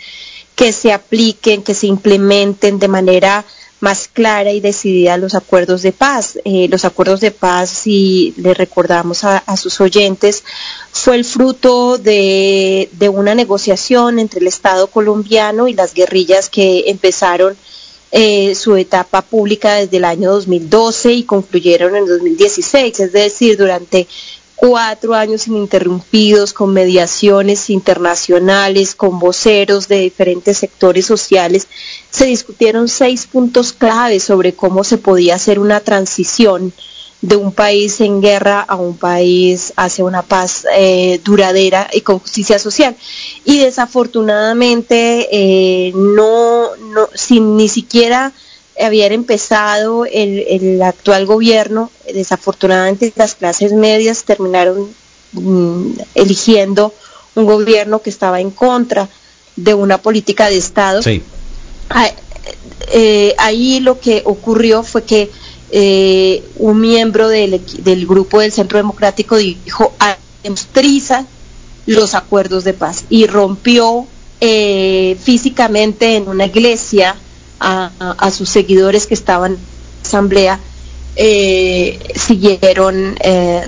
[0.57, 3.45] que se apliquen, que se implementen de manera
[3.79, 6.41] más clara y decidida los acuerdos de paz.
[6.45, 10.43] Eh, los acuerdos de paz, si le recordamos a, sus oyentes,
[10.91, 17.57] fue el fruto de una negociación entre el Estado colombiano y las guerrillas que empezaron
[18.13, 24.07] eh, su etapa pública desde el año 2012 y concluyeron en 2016, es decir, durante
[24.55, 31.69] cuatro años ininterrumpidos con mediaciones internacionales, con voceros de diferentes sectores sociales,
[32.11, 36.73] se discutieron seis puntos claves sobre cómo se podía hacer una transición
[37.23, 42.19] de un país en guerra a un país hacia una paz eh, duradera y con
[42.19, 42.97] justicia social.
[43.45, 48.33] Y desafortunadamente eh, no, no, sin ni siquiera
[48.79, 54.91] haber empezado el, el actual gobierno, desafortunadamente las clases medias terminaron
[55.33, 56.93] mm, eligiendo
[57.35, 59.09] un gobierno que estaba en contra
[59.57, 61.03] de una política de Estado.
[61.03, 61.23] Sí.
[61.89, 62.11] Ah,
[62.93, 65.31] eh, ahí lo que ocurrió fue que
[65.71, 67.61] eh, un miembro del,
[68.07, 69.95] grupo del Centro Democrático dijo,
[70.73, 71.27] triza
[71.87, 74.07] los acuerdos de paz y rompió
[74.41, 77.17] eh, físicamente en una iglesia
[77.59, 80.61] a, sus seguidores que estaban en la asamblea,
[81.17, 83.17] eh, siguieron,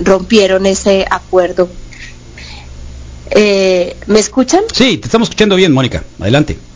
[0.01, 1.69] rompieron ese acuerdo.
[3.35, 4.63] ¿Me escuchan?
[4.71, 6.03] Sí, te estamos escuchando bien, Mónica.
[6.19, 6.68] Adelante.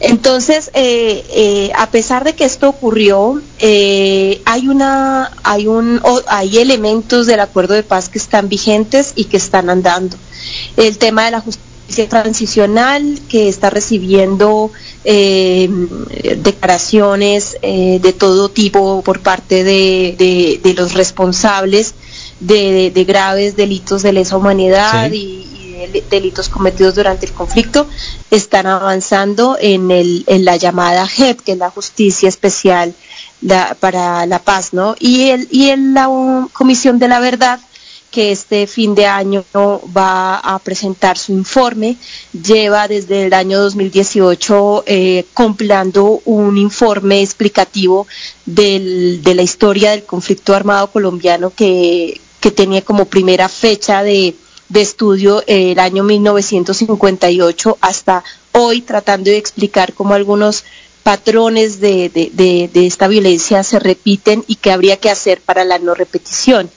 [0.00, 6.22] Entonces, eh, eh, a pesar de que esto ocurrió, eh, hay una, hay un, o-
[6.28, 10.16] hay elementos del acuerdo de paz que están vigentes y que están andando.
[10.76, 14.70] El tema de la justicia transicional que está recibiendo
[16.36, 21.94] declaraciones de todo tipo por parte de, de- de los responsables
[22.40, 25.16] de, de graves delitos de lesa humanidad Sí.
[25.16, 25.47] y,
[26.10, 27.86] delitos cometidos durante el conflicto
[28.30, 32.94] están avanzando en, el, en la llamada JEP, que es la Justicia Especial
[33.80, 34.96] para la Paz, ¿no?
[34.98, 36.08] Y, el, y en la
[36.52, 37.60] Comisión de la Verdad
[38.10, 41.96] que este fin de año va a presentar su informe.
[42.32, 48.06] Lleva desde el año 2018 eh, compilando un informe explicativo
[48.46, 54.34] del- de la historia del conflicto armado colombiano que, que tenía como primera fecha de,
[54.68, 60.64] de estudio eh, el año 1958 hasta hoy, tratando de explicar cómo algunos
[61.02, 65.78] patrones de, de- de- esta violencia se repiten y qué habría que hacer para la
[65.78, 66.70] no repetición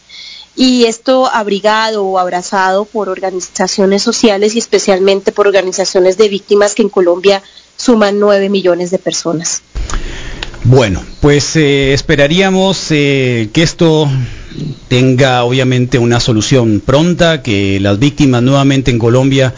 [0.56, 6.82] y esto abrigado o abrazado por organizaciones sociales y especialmente por organizaciones de víctimas que
[6.82, 7.42] en Colombia
[7.78, 9.62] suman 9 millones de personas.
[10.64, 14.08] Bueno, pues eh, esperaríamos eh, que esto
[14.88, 19.54] tenga obviamente una solución pronta, que las víctimas nuevamente en Colombia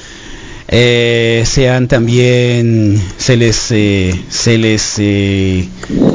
[0.67, 5.67] eh, sean también se les eh, se les eh,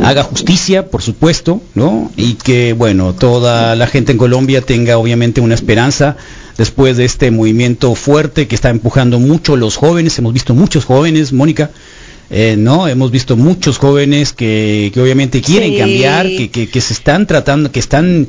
[0.02, 2.10] haga justicia, por supuesto, ¿no?
[2.16, 6.16] Y que bueno toda la gente en Colombia tenga obviamente una esperanza
[6.56, 10.18] después de este movimiento fuerte que está empujando mucho los jóvenes.
[10.18, 11.70] Hemos visto muchos jóvenes, Mónica.
[12.58, 15.78] no, hemos visto muchos jóvenes que, que obviamente quieren Sí.
[15.78, 18.26] cambiar, que, que- que se están tratando, que están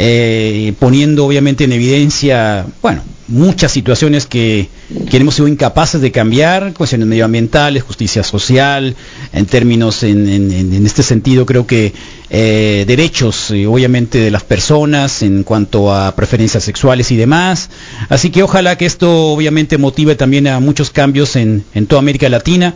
[0.00, 4.68] eh, poniendo obviamente en evidencia, bueno, muchas situaciones que,
[5.12, 8.94] hemos sido incapaces de cambiar, cuestiones medioambientales, justicia social,
[9.32, 11.92] en términos, en- en este sentido creo que
[12.30, 17.68] eh, derechos eh, obviamente de las personas en cuanto a preferencias sexuales y demás.
[18.08, 22.28] Así que ojalá que esto obviamente motive también a muchos cambios en, en toda América
[22.28, 22.72] Latina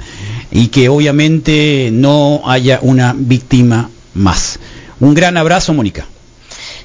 [0.51, 4.59] y que obviamente no haya una víctima más.
[5.01, 6.07] Un gran abrazo, Mónica.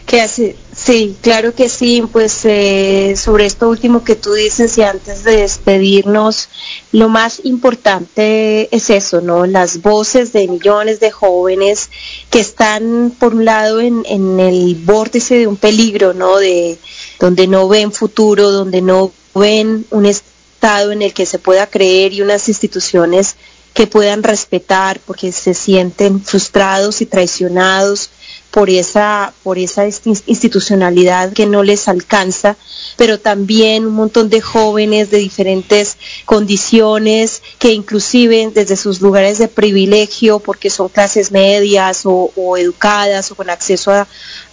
[0.08, 5.26] Que sí, claro que sí, pues eh, sobre esto último que tú dices y antes
[5.26, 6.48] de despedirnos,
[6.94, 9.46] lo más importante es eso, ¿no?
[9.46, 11.90] Las voces de millones de jóvenes
[12.30, 16.38] que están por un lado en, en el vórtice de un peligro, ¿no?
[16.38, 16.78] De
[17.20, 22.14] donde no ven futuro, donde no ven un estado en el que se pueda creer
[22.14, 23.36] y unas instituciones
[23.74, 28.10] que puedan respetar porque se sienten frustrados y traicionados
[28.52, 32.58] por esa por esa insti- institucionalidad que no les alcanza,
[32.96, 39.48] pero también un montón de jóvenes de diferentes condiciones que inclusive desde sus lugares de
[39.48, 44.08] privilegio, porque son clases medias o, o educadas o con acceso a,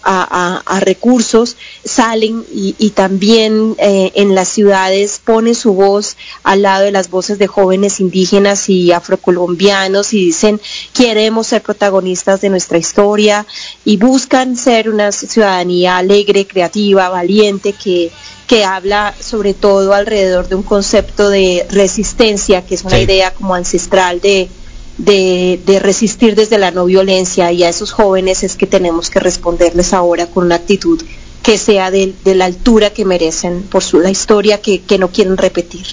[0.05, 6.15] a- a- a recursos, salen y, y también eh, en las ciudades ponen su voz
[6.43, 10.61] al lado de las voces de jóvenes indígenas y afrocolombianos y dicen
[10.93, 13.45] queremos ser protagonistas de nuestra historia
[13.83, 18.11] y buscan ser una ciudadanía alegre, creativa, valiente, que,
[18.47, 23.03] que habla sobre todo alrededor de un concepto de resistencia, que es una Sí.
[23.03, 24.47] idea como ancestral de,
[24.97, 29.19] de, de resistir desde la no violencia y a esos jóvenes es que tenemos que
[29.19, 31.01] responderles ahora con una actitud
[31.43, 35.09] que sea de, de la altura que merecen por su, la historia que, que no
[35.09, 35.85] quieren repetir.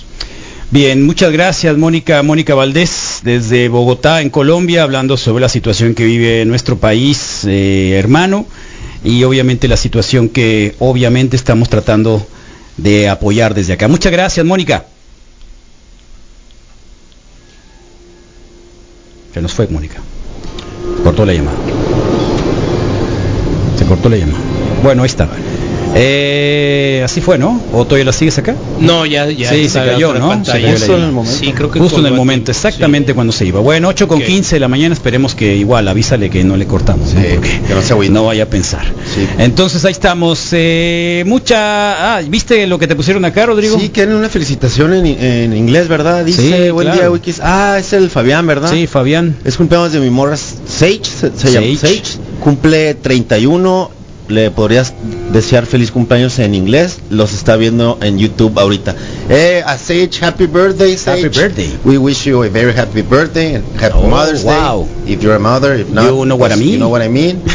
[0.70, 6.04] Bien, muchas gracias Mónica, Mónica Valdés desde Bogotá en Colombia, hablando sobre la situación que
[6.04, 8.46] vive nuestro país eh, hermano
[9.04, 12.26] y obviamente la situación que obviamente estamos tratando
[12.78, 13.88] de apoyar desde acá.
[13.88, 14.86] Muchas gracias Mónica.
[19.32, 20.00] Se nos fue Mónica.
[21.02, 21.56] Cortó la llamada.
[23.76, 24.40] Se cortó la llamada.
[24.82, 25.28] Bueno, ahí está.
[25.94, 27.60] Eh, así fue, ¿no?
[27.72, 28.54] ¿O todavía la sigues acá?
[28.80, 29.50] No, ya, ya.
[29.50, 30.28] Sí, se cayó, ¿no?
[30.28, 30.76] pantalla.
[30.76, 31.38] Se cayó en el momento.
[31.38, 33.60] Sí, creo que Justo en el momento, exactamente cuando se iba.
[33.60, 37.14] Bueno, 8 con 15 de la mañana, esperemos que igual avísale que no le cortamos,
[37.14, 37.20] ¿no?
[37.94, 38.84] Porque no, vaya a pensar.
[39.38, 40.48] Entonces ahí estamos.
[40.52, 42.16] eh, mucha.
[42.16, 43.78] Ah, ¿viste lo que te pusieron acá, Rodrigo?
[43.78, 46.24] Sí, que una felicitación en, en inglés, ¿verdad?
[46.24, 47.00] Dice, Sí, buen claro.
[47.00, 47.40] día, Wikis.
[47.42, 48.70] Ah, es el Fabián, ¿verdad?
[48.70, 49.36] Sí, Fabián.
[49.44, 51.96] Es cumpleaños de mi morra Sage, se, se llama Sage.
[52.04, 52.18] Sage.
[52.40, 53.90] Cumple 31.
[54.32, 54.94] Le podrías
[55.32, 57.00] desear feliz cumpleaños en inglés.
[57.10, 58.94] Los está viendo en YouTube ahorita.
[59.28, 61.24] Eh, a Sage, happy birthday, Sage.
[61.24, 61.70] Happy birthday.
[61.84, 64.86] We wish you a very happy birthday and happy Oh, Mother's wow.
[65.04, 65.12] Day.
[65.12, 66.68] If you're a mother, if not, You know what I mean.
[66.70, 67.42] You know what I mean.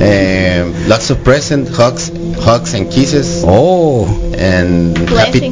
[0.00, 2.10] Eh, lots of present, hugs,
[2.42, 3.42] hugs and kisses.
[3.46, 4.06] Oh.
[4.38, 5.50] And happy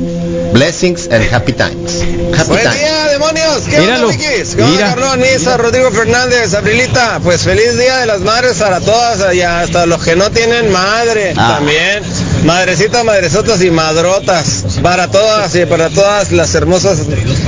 [0.59, 2.03] blessings and happy times.
[2.37, 2.75] Happy Buen times.
[2.81, 3.63] día, demonios.
[3.71, 4.09] ¿Qué Míralo.
[4.09, 4.57] onda, Wikis?
[4.57, 4.89] ¿Qué onda.
[4.89, 7.21] Carlón, Isa, Rodrigo Fernández, Abrilita?
[7.23, 11.33] Pues feliz día de las madres para todas y hasta los que no tienen madre
[11.37, 11.55] Ah.
[11.59, 12.03] también.
[12.45, 14.65] Madrecitas, madresotas y madrotas.
[14.83, 16.99] Para todas y para todas las hermosas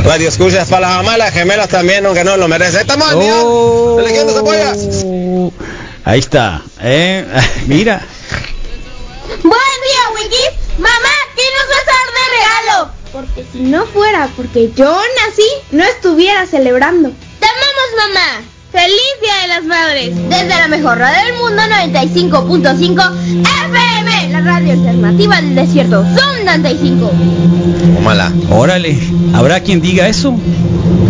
[0.05, 0.69] radioescuchas.
[0.69, 2.77] Para las mamás, las gemelas también, aunque no lo merecen.
[2.77, 4.01] Ahí estamos, Oh.
[4.35, 4.73] Zapoya.
[6.05, 6.63] Ahí está.
[6.81, 7.25] Eh,
[7.67, 8.03] mira.
[9.43, 10.45] Buen día, Wiki.
[10.79, 13.00] Mamá, ¿qué nos vas a dar de regalo?
[13.13, 14.87] Porque si no fuera porque yo
[15.27, 17.11] nací, no estuviera celebrando.
[17.41, 18.43] ¡Te amamos, mamá!
[18.71, 20.15] ¡Feliz Día de las Madres!
[20.29, 24.10] Desde la mejor radio del mundo, 95.5 FM,
[24.41, 26.03] la radio alternativa del desierto.
[26.17, 27.11] Son 95.
[27.97, 28.33] Tómala.
[28.51, 28.97] Órale,
[29.35, 30.35] ¿habrá quien diga eso?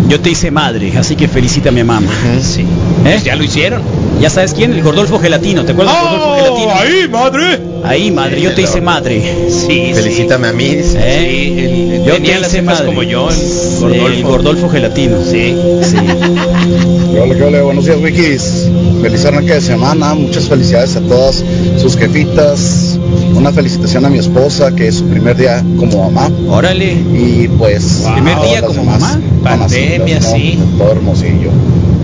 [0.07, 2.09] Yo te hice madre, así que felicita a mi mamá.
[2.41, 2.65] Sí.
[3.05, 3.19] ¿Eh?
[3.23, 3.81] Ya lo hicieron.
[4.19, 6.35] Ya sabes quién, el Gordolfo Gelatino, ¿te acuerdas del Gordolfo
[6.67, 6.71] Gelatino?
[6.75, 7.59] ahí, madre.
[7.83, 9.23] Ahí, madre, yo te hice madre.
[9.49, 10.65] Sí, Felicítame a mí.
[10.65, 10.83] ¿Eh?
[10.83, 11.59] Sí,
[11.95, 12.85] el, Yo tenía te las hice cejas madre.
[12.87, 14.07] como yo, el Sí, Gordolfo.
[14.07, 15.17] el Gordolfo Gelatino.
[15.23, 15.55] Sí.
[15.83, 15.95] Sí.
[17.21, 17.61] Hola, ¿qué hola?
[17.63, 18.67] Buenos días, Wikis.
[19.01, 20.13] Feliz arranque de semana.
[20.13, 21.43] Muchas felicidades a todas
[21.81, 22.99] sus jefitas.
[23.35, 26.29] Una felicitación a mi esposa, que es su primer día como mamá.
[26.49, 26.91] Órale.
[26.93, 28.03] Y pues.
[28.13, 29.21] ¿Primer todas día como demás mamá?
[29.43, 30.59] Pandemia, sí.
[30.77, 31.49] Todo hermosillo.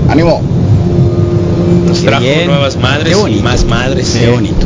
[0.09, 0.41] ¡Ánimo!
[1.87, 2.47] Nos trajo bien.
[2.47, 3.39] nuevas madres Qué bonito.
[3.39, 4.17] y más madres.
[4.19, 4.65] Qué bonito.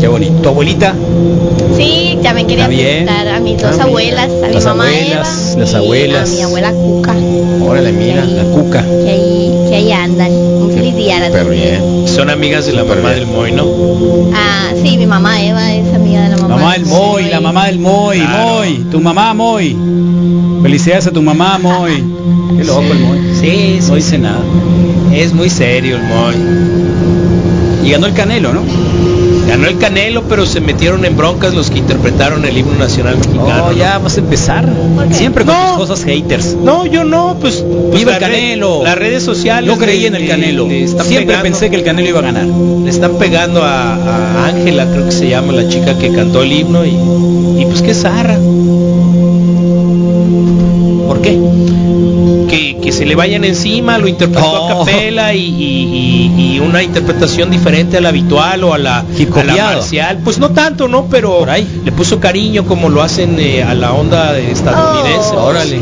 [0.00, 0.34] Qué bonito.
[0.42, 0.94] ¿Tu abuelita?
[1.76, 2.86] Sí, también quería Está bien.
[3.06, 3.88] felicitar a mis dos Está bien.
[3.88, 6.30] abuelas, a mi Las mamá abuelas, Eva las y abuelas.
[6.30, 7.14] a mi abuela Cuca,
[7.66, 8.24] Órale, mira.
[8.24, 8.82] La cuca.
[8.82, 10.30] que ahí, que ahí andan.
[10.32, 11.50] Un feliz día dos.
[11.50, 12.01] bien.
[12.14, 13.64] Son amigas de la mamá del Moy, ¿no?
[14.34, 16.56] Ah, sí, mi mamá Eva es amiga de la mamá.
[16.56, 18.48] Mamá del Moy, la mamá del Moy, Claro.
[18.54, 19.76] Moy, tu mamá Moy.
[20.62, 22.04] Felicidades a tu mamá Moy.
[22.58, 23.18] Qué loco el Moy.
[23.40, 24.42] Sí, No dice nada.
[25.14, 26.34] Es muy serio el Moy.
[27.84, 28.62] Y ganó el Canelo, ¿no?
[29.46, 33.66] Ganó el Canelo, pero se metieron en broncas los que interpretaron el himno nacional mexicano.
[33.68, 34.68] Oh, ya vas a empezar.
[35.10, 36.54] Siempre con tus cosas haters.
[36.62, 37.64] No, yo no, pues.
[37.90, 38.82] pues Viva el red- Canelo.
[38.84, 39.68] las redes sociales.
[39.68, 40.66] Yo creí en el Canelo.
[40.68, 41.42] le Siempre pegando.
[41.42, 42.44] pensé que el Canelo iba a ganar.
[42.46, 46.52] Le están pegando a a Ángela, creo que se llama la chica que cantó el
[46.52, 46.90] himno y,
[47.60, 48.36] y pues qué zarra.
[51.06, 51.38] ¿Por qué?
[52.52, 56.82] Que, que se le vayan encima, lo interpretó a capela y, y- y- y una
[56.82, 60.18] interpretación diferente a la habitual o a la, a la marcial.
[60.22, 61.06] Pues no tanto, ¿no?
[61.10, 61.66] Pero Por ahí.
[61.82, 65.30] le puso cariño como lo hacen eh, a la onda estadounidense.
[65.34, 65.78] Oh, Órale.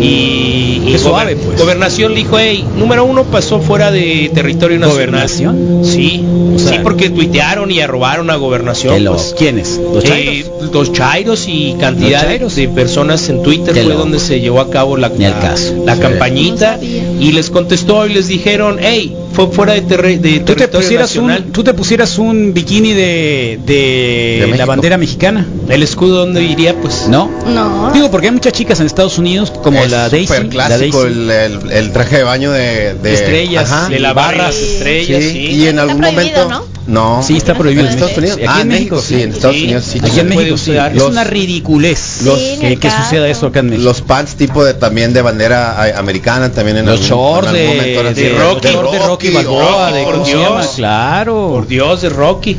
[0.00, 1.58] Y, Qué suave, pues.
[1.58, 4.94] Gobernación le dijo, hey, número uno pasó fuera de territorio nacional.
[5.06, 5.80] ¿Gobernación?
[5.84, 6.22] Sí,
[6.54, 8.94] O sea- sí, porque tuitearon y arrobaron a gobernación.
[8.94, 9.34] ¿Qué lo- pues.
[9.38, 9.80] ¿Quiénes?
[9.94, 10.72] ¿Los Eh, chairos?
[10.72, 15.08] los chairos y cantidad de personas en Twitter fue donde se llevó a cabo la,
[15.08, 15.56] la-
[15.86, 15.96] la.
[16.02, 20.68] Campañita y les contestó y les dijeron, hey, fue fuera de, terre- de ¿Tú te,
[20.68, 21.44] pusieras nacional.
[21.46, 25.46] un, ¿Tú te pusieras un bikini de, de, De la bandera mexicana?
[25.68, 27.06] El escudo donde iría, pues.
[27.08, 27.30] ¿No?
[27.46, 27.90] No.
[27.92, 30.32] Digo, porque hay muchas chicas en Estados Unidos, como Es la Daisy.
[30.32, 31.20] la clásico Daisy.
[31.20, 33.88] el, el- el traje de baño de, de- Estrellas, Ajá.
[33.88, 35.38] de la barra las Sí, estrellas, sí.
[35.38, 36.66] Y en algún momento.
[36.84, 37.22] No.
[37.22, 37.86] Sí, está prohibido.
[37.86, 38.36] ¿En Estados Unidos?
[38.38, 39.22] Aquí ah, en México, sí.
[39.22, 39.30] En.
[39.32, 39.64] Estados Sí.
[39.64, 40.00] Unidos sí.
[40.02, 40.72] Aquí en México sí.
[40.72, 43.84] Es una ridiculez los- Sí, que, suceda eso acá en México.
[43.84, 47.54] Los pants tipo de también de bandera a- americana también en Los algún, shorts en
[47.54, 50.30] de, algún momento eran de así, Rocky, de Rocky, Rocky, Balboa, de por ¿cómo se
[50.36, 50.42] Dios.
[50.50, 50.66] llama?
[50.76, 51.48] Claro.
[51.52, 52.56] Por Dios, de Rocky.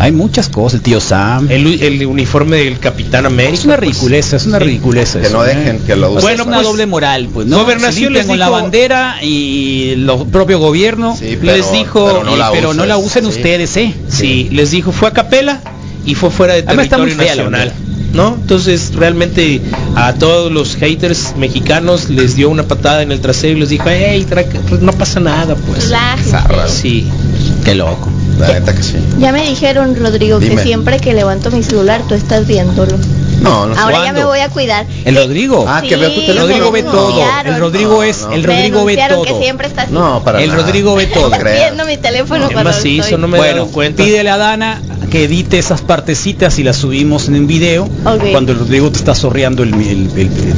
[0.00, 1.48] Hay muchas cosas, el tío Sam.
[1.50, 3.54] El, el uniforme del Capitán América.
[3.54, 3.88] es una pues.
[3.88, 4.64] ridiculeza, es una Sí.
[4.64, 5.18] ridiculeza.
[5.20, 5.48] Que eso, no ¿eh?
[5.56, 6.34] dejen que lo usen.
[6.34, 7.58] es una pues, doble moral, pues, ¿no?
[7.64, 12.22] Gobernación les con la dijo- bandera y lo propio gobierno Sí, pero- les dijo, pero
[12.22, 13.38] no la, pero no la usas, usen sí.
[13.38, 13.92] ustedes, ¿eh?
[14.08, 15.60] Sí, les dijo, fue a capela
[16.06, 17.72] y fue fuera de Además, está territorio muy fea la nacional.
[18.12, 18.34] ¿No?
[18.40, 19.60] Entonces realmente
[19.94, 23.84] a todos los haters mexicanos les dio una patada en el trasero y les dijo,
[23.88, 24.26] hey,
[24.68, 25.90] pues no pasa nada, pues.
[26.24, 26.68] Zarra.
[26.68, 27.06] Sí.
[27.64, 28.08] Qué loco.
[28.38, 28.94] La neta que sí.
[29.18, 30.56] Ya me dijeron, Rodrigo, Dime.
[30.56, 32.96] que siempre que levanto mi celular tú estás viéndolo.
[33.42, 33.80] No, no sé.
[33.80, 34.86] Ahora ya me voy a cuidar.
[35.04, 35.64] El Rodrigo.
[35.68, 36.38] Ah, que Sí, vea tu el.
[36.38, 37.20] Rodrigo ve todo.
[37.44, 38.44] El Rodrigo es, No, el.
[38.44, 39.22] Rodrigo ve todo.
[39.22, 40.62] que siempre estás No, para El nada.
[40.62, 41.30] Rodrigo ve todo.
[41.30, 41.54] No creo.
[41.54, 43.20] viendo mi teléfono macizo, estoy.
[43.20, 44.02] no me Bueno, cuenta.
[44.02, 44.80] pídele a Dana
[45.10, 48.30] que edite esas partecitas y las subimos en un video Ok.
[48.32, 50.54] cuando el Rodrigo te está sorreando el, el- el- el-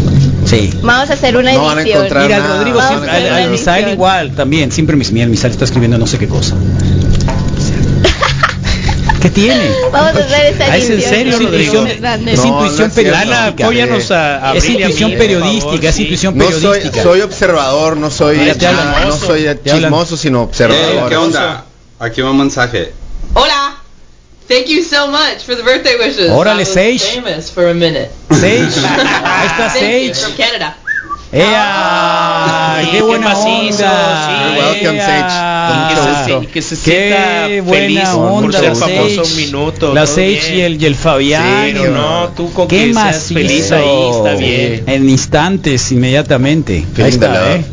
[0.49, 0.71] Sí.
[0.83, 1.83] Vamos a hacer una No van a
[2.23, 3.51] Mira, nada, Rodrigo a siempre, al, al.
[3.51, 6.55] Misael igual también, siempre mis mira, el Misael está escribiendo no sé qué cosa.
[9.23, 9.69] ¿Qué tiene?
[9.93, 11.35] Vamos a hacer esa Ah, ¿es en serio.
[11.35, 12.95] Es No, intuición no es cierto.
[12.95, 13.11] periodística.
[13.11, 16.03] Dana, apóyanos a, a es intuición periodística, favor, es sí.
[16.05, 17.03] intuición No soy, periodística.
[17.03, 21.09] soy observador, no soy, no soy chismoso, sino Eh, observador.
[21.11, 21.65] ¿Qué onda?
[21.99, 22.93] Aquí va un mensaje.
[23.35, 23.60] Hola.
[24.51, 26.29] Thank you so much for the birthday wishes.
[26.31, 27.03] Órale, I was Sage.
[27.15, 28.11] famous for a minute.
[28.31, 28.75] Sage,
[29.25, 30.21] ahí está Thank you, Sage.
[30.25, 30.77] from Canada.
[31.33, 32.81] ¡Ea!
[32.83, 34.27] Sí, ¡Qué qué buena macizo, onda!
[34.27, 34.55] sí.
[34.57, 35.01] You're welcome.
[35.01, 35.71] Sage.
[35.71, 36.53] Con mucho Que se, gusto.
[36.53, 39.31] que se Qué sienta buena feliz onda, por ser la famoso Sage.
[39.31, 39.95] un minuto.
[39.95, 40.55] La Sage bien.
[40.57, 41.67] y el, y el Fabián.
[41.69, 43.35] Sí, no, no, tú con Qué que seas macizo.
[43.35, 44.85] feliz ahí, está bien.
[44.89, 46.85] En instantes, inmediatamente.
[46.99, 47.55] Ahí está.
[47.55, 47.65] ¿eh?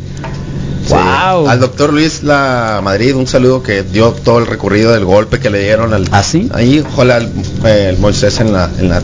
[0.88, 0.94] Sí.
[0.94, 1.48] Wow.
[1.48, 5.50] Al doctor Luis La Madrid, un saludo que dio todo el recorrido del golpe que
[5.50, 6.08] le dieron al.
[6.10, 6.48] ¿Ah, sí?
[6.54, 7.26] Ahí, ojalá el,
[7.64, 9.02] eh, el Moisés en la, en la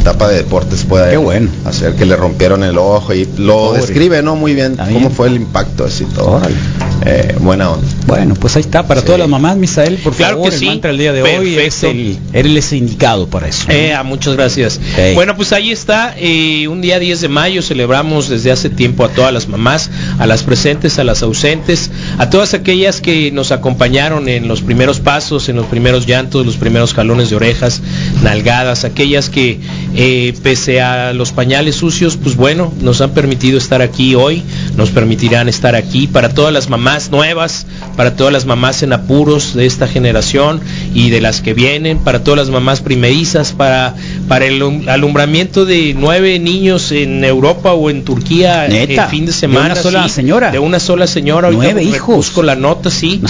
[0.00, 1.50] etapa de deportes pueda Qué bueno.
[1.64, 3.80] hacer que le rompieron el ojo y lo Pobre.
[3.80, 4.36] describe, ¿no?
[4.36, 6.36] Muy bien, cómo fue el impacto, así todo.
[6.36, 6.54] Órale.
[7.04, 7.86] Eh, buena onda.
[8.06, 10.66] Bueno, pues ahí está, para todas las mamás, Misael, por Claro favor, que el sí.
[10.66, 13.66] mantra del día de hoy es el, eres el indicado para eso.
[13.70, 14.80] Eh, ah, muchas gracias.
[15.14, 16.14] Bueno, pues ahí está.
[16.18, 20.26] eh, un día 10 de mayo celebramos desde hace tiempo a todas las mamás, a
[20.26, 25.48] las presentes, a las ausentes, a todas aquellas que nos acompañaron en los primeros pasos,
[25.48, 27.80] en los primeros llantos, los primeros jalones de orejas,
[28.22, 29.60] nalgadas, aquellas que
[29.94, 34.42] eh, pese a los pañales sucios, pues bueno, nos han permitido estar aquí hoy,
[34.76, 37.66] nos permitirán estar aquí para todas las mamás nuevas,
[37.96, 40.60] para todas las mamás en apuros de esta generación
[40.94, 43.94] y de las que vienen, para todas las mamás primerizas, para,
[44.28, 49.20] para el alum- alumbramiento de nueve niños en Europa o en Turquía Neta, el fin
[49.26, 49.66] de de semana.
[49.72, 50.50] una sola sí, señora.
[50.50, 51.48] De una sola señora.
[51.48, 52.16] Ahorita Nueve hijos.
[52.16, 53.20] Busco la nota, sí.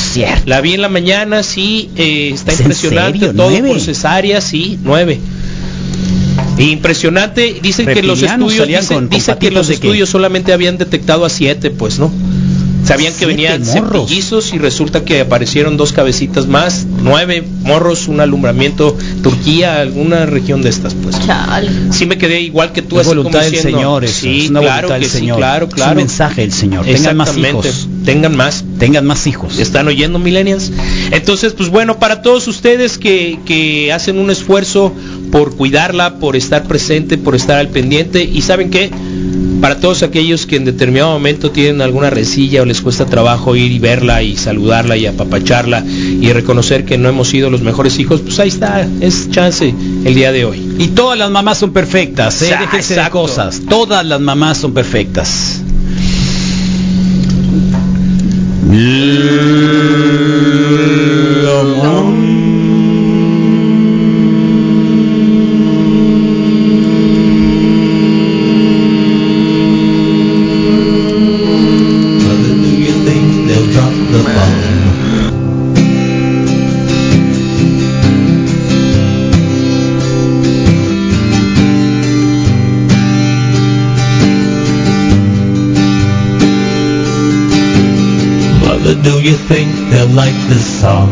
[0.47, 1.91] La vi en la mañana, sí.
[1.97, 3.69] eh, está ¿Es en impresionante todo ¿Nueve?
[3.71, 4.79] por cesárea, sí.
[4.85, 5.19] Nueve.
[6.59, 10.77] Impresionante, dicen que los estudios dicen, con- con dicen que los de estudios solamente habían
[10.77, 12.11] detectado a siete, pues, ¿no?
[12.89, 18.97] Sabían que venían cepillizos y resulta que aparecieron dos cabecitas más, nueve morros, un alumbramiento,
[19.23, 21.17] Turquía, alguna región de estas, pues.
[21.91, 24.89] Sí me quedé igual que tú, es voluntad del Señor, eso, sí, es una claro
[24.89, 25.37] voluntad del que sí, Señor.
[25.37, 25.91] claro, Es claro.
[25.93, 26.87] un mensaje del Señor.
[26.87, 27.69] Tengan más Exactamente.
[27.69, 27.89] hijos.
[28.05, 28.65] Tengan más.
[28.79, 29.59] Tengan más hijos.
[29.59, 30.73] ¿Están oyendo, millennials?
[31.11, 34.95] Entonces, pues bueno, para todos ustedes que, que hacen un esfuerzo
[35.31, 38.91] por cuidarla, por estar presente, por estar al pendiente, y saben qué,
[39.61, 43.73] para todos aquellos que en determinado momento tienen alguna resilla o les cuesta trabajo ir
[43.73, 48.21] y verla y saludarla y apapacharla y reconocer que no hemos sido los mejores hijos,
[48.21, 49.75] pues ahí está, es chance
[50.05, 50.77] el día de hoy.
[50.79, 52.57] Y todas las mamás son perfectas, ¿eh?
[52.61, 53.63] Déjense de cosas.
[53.69, 55.63] Todas las mamás son perfectas.
[89.03, 91.11] Do you think they'll like this song?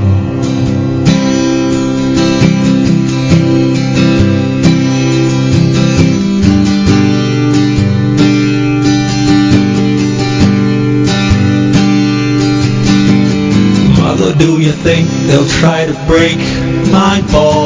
[13.98, 16.38] Mother, do you think they'll try to break
[16.90, 17.65] my balls?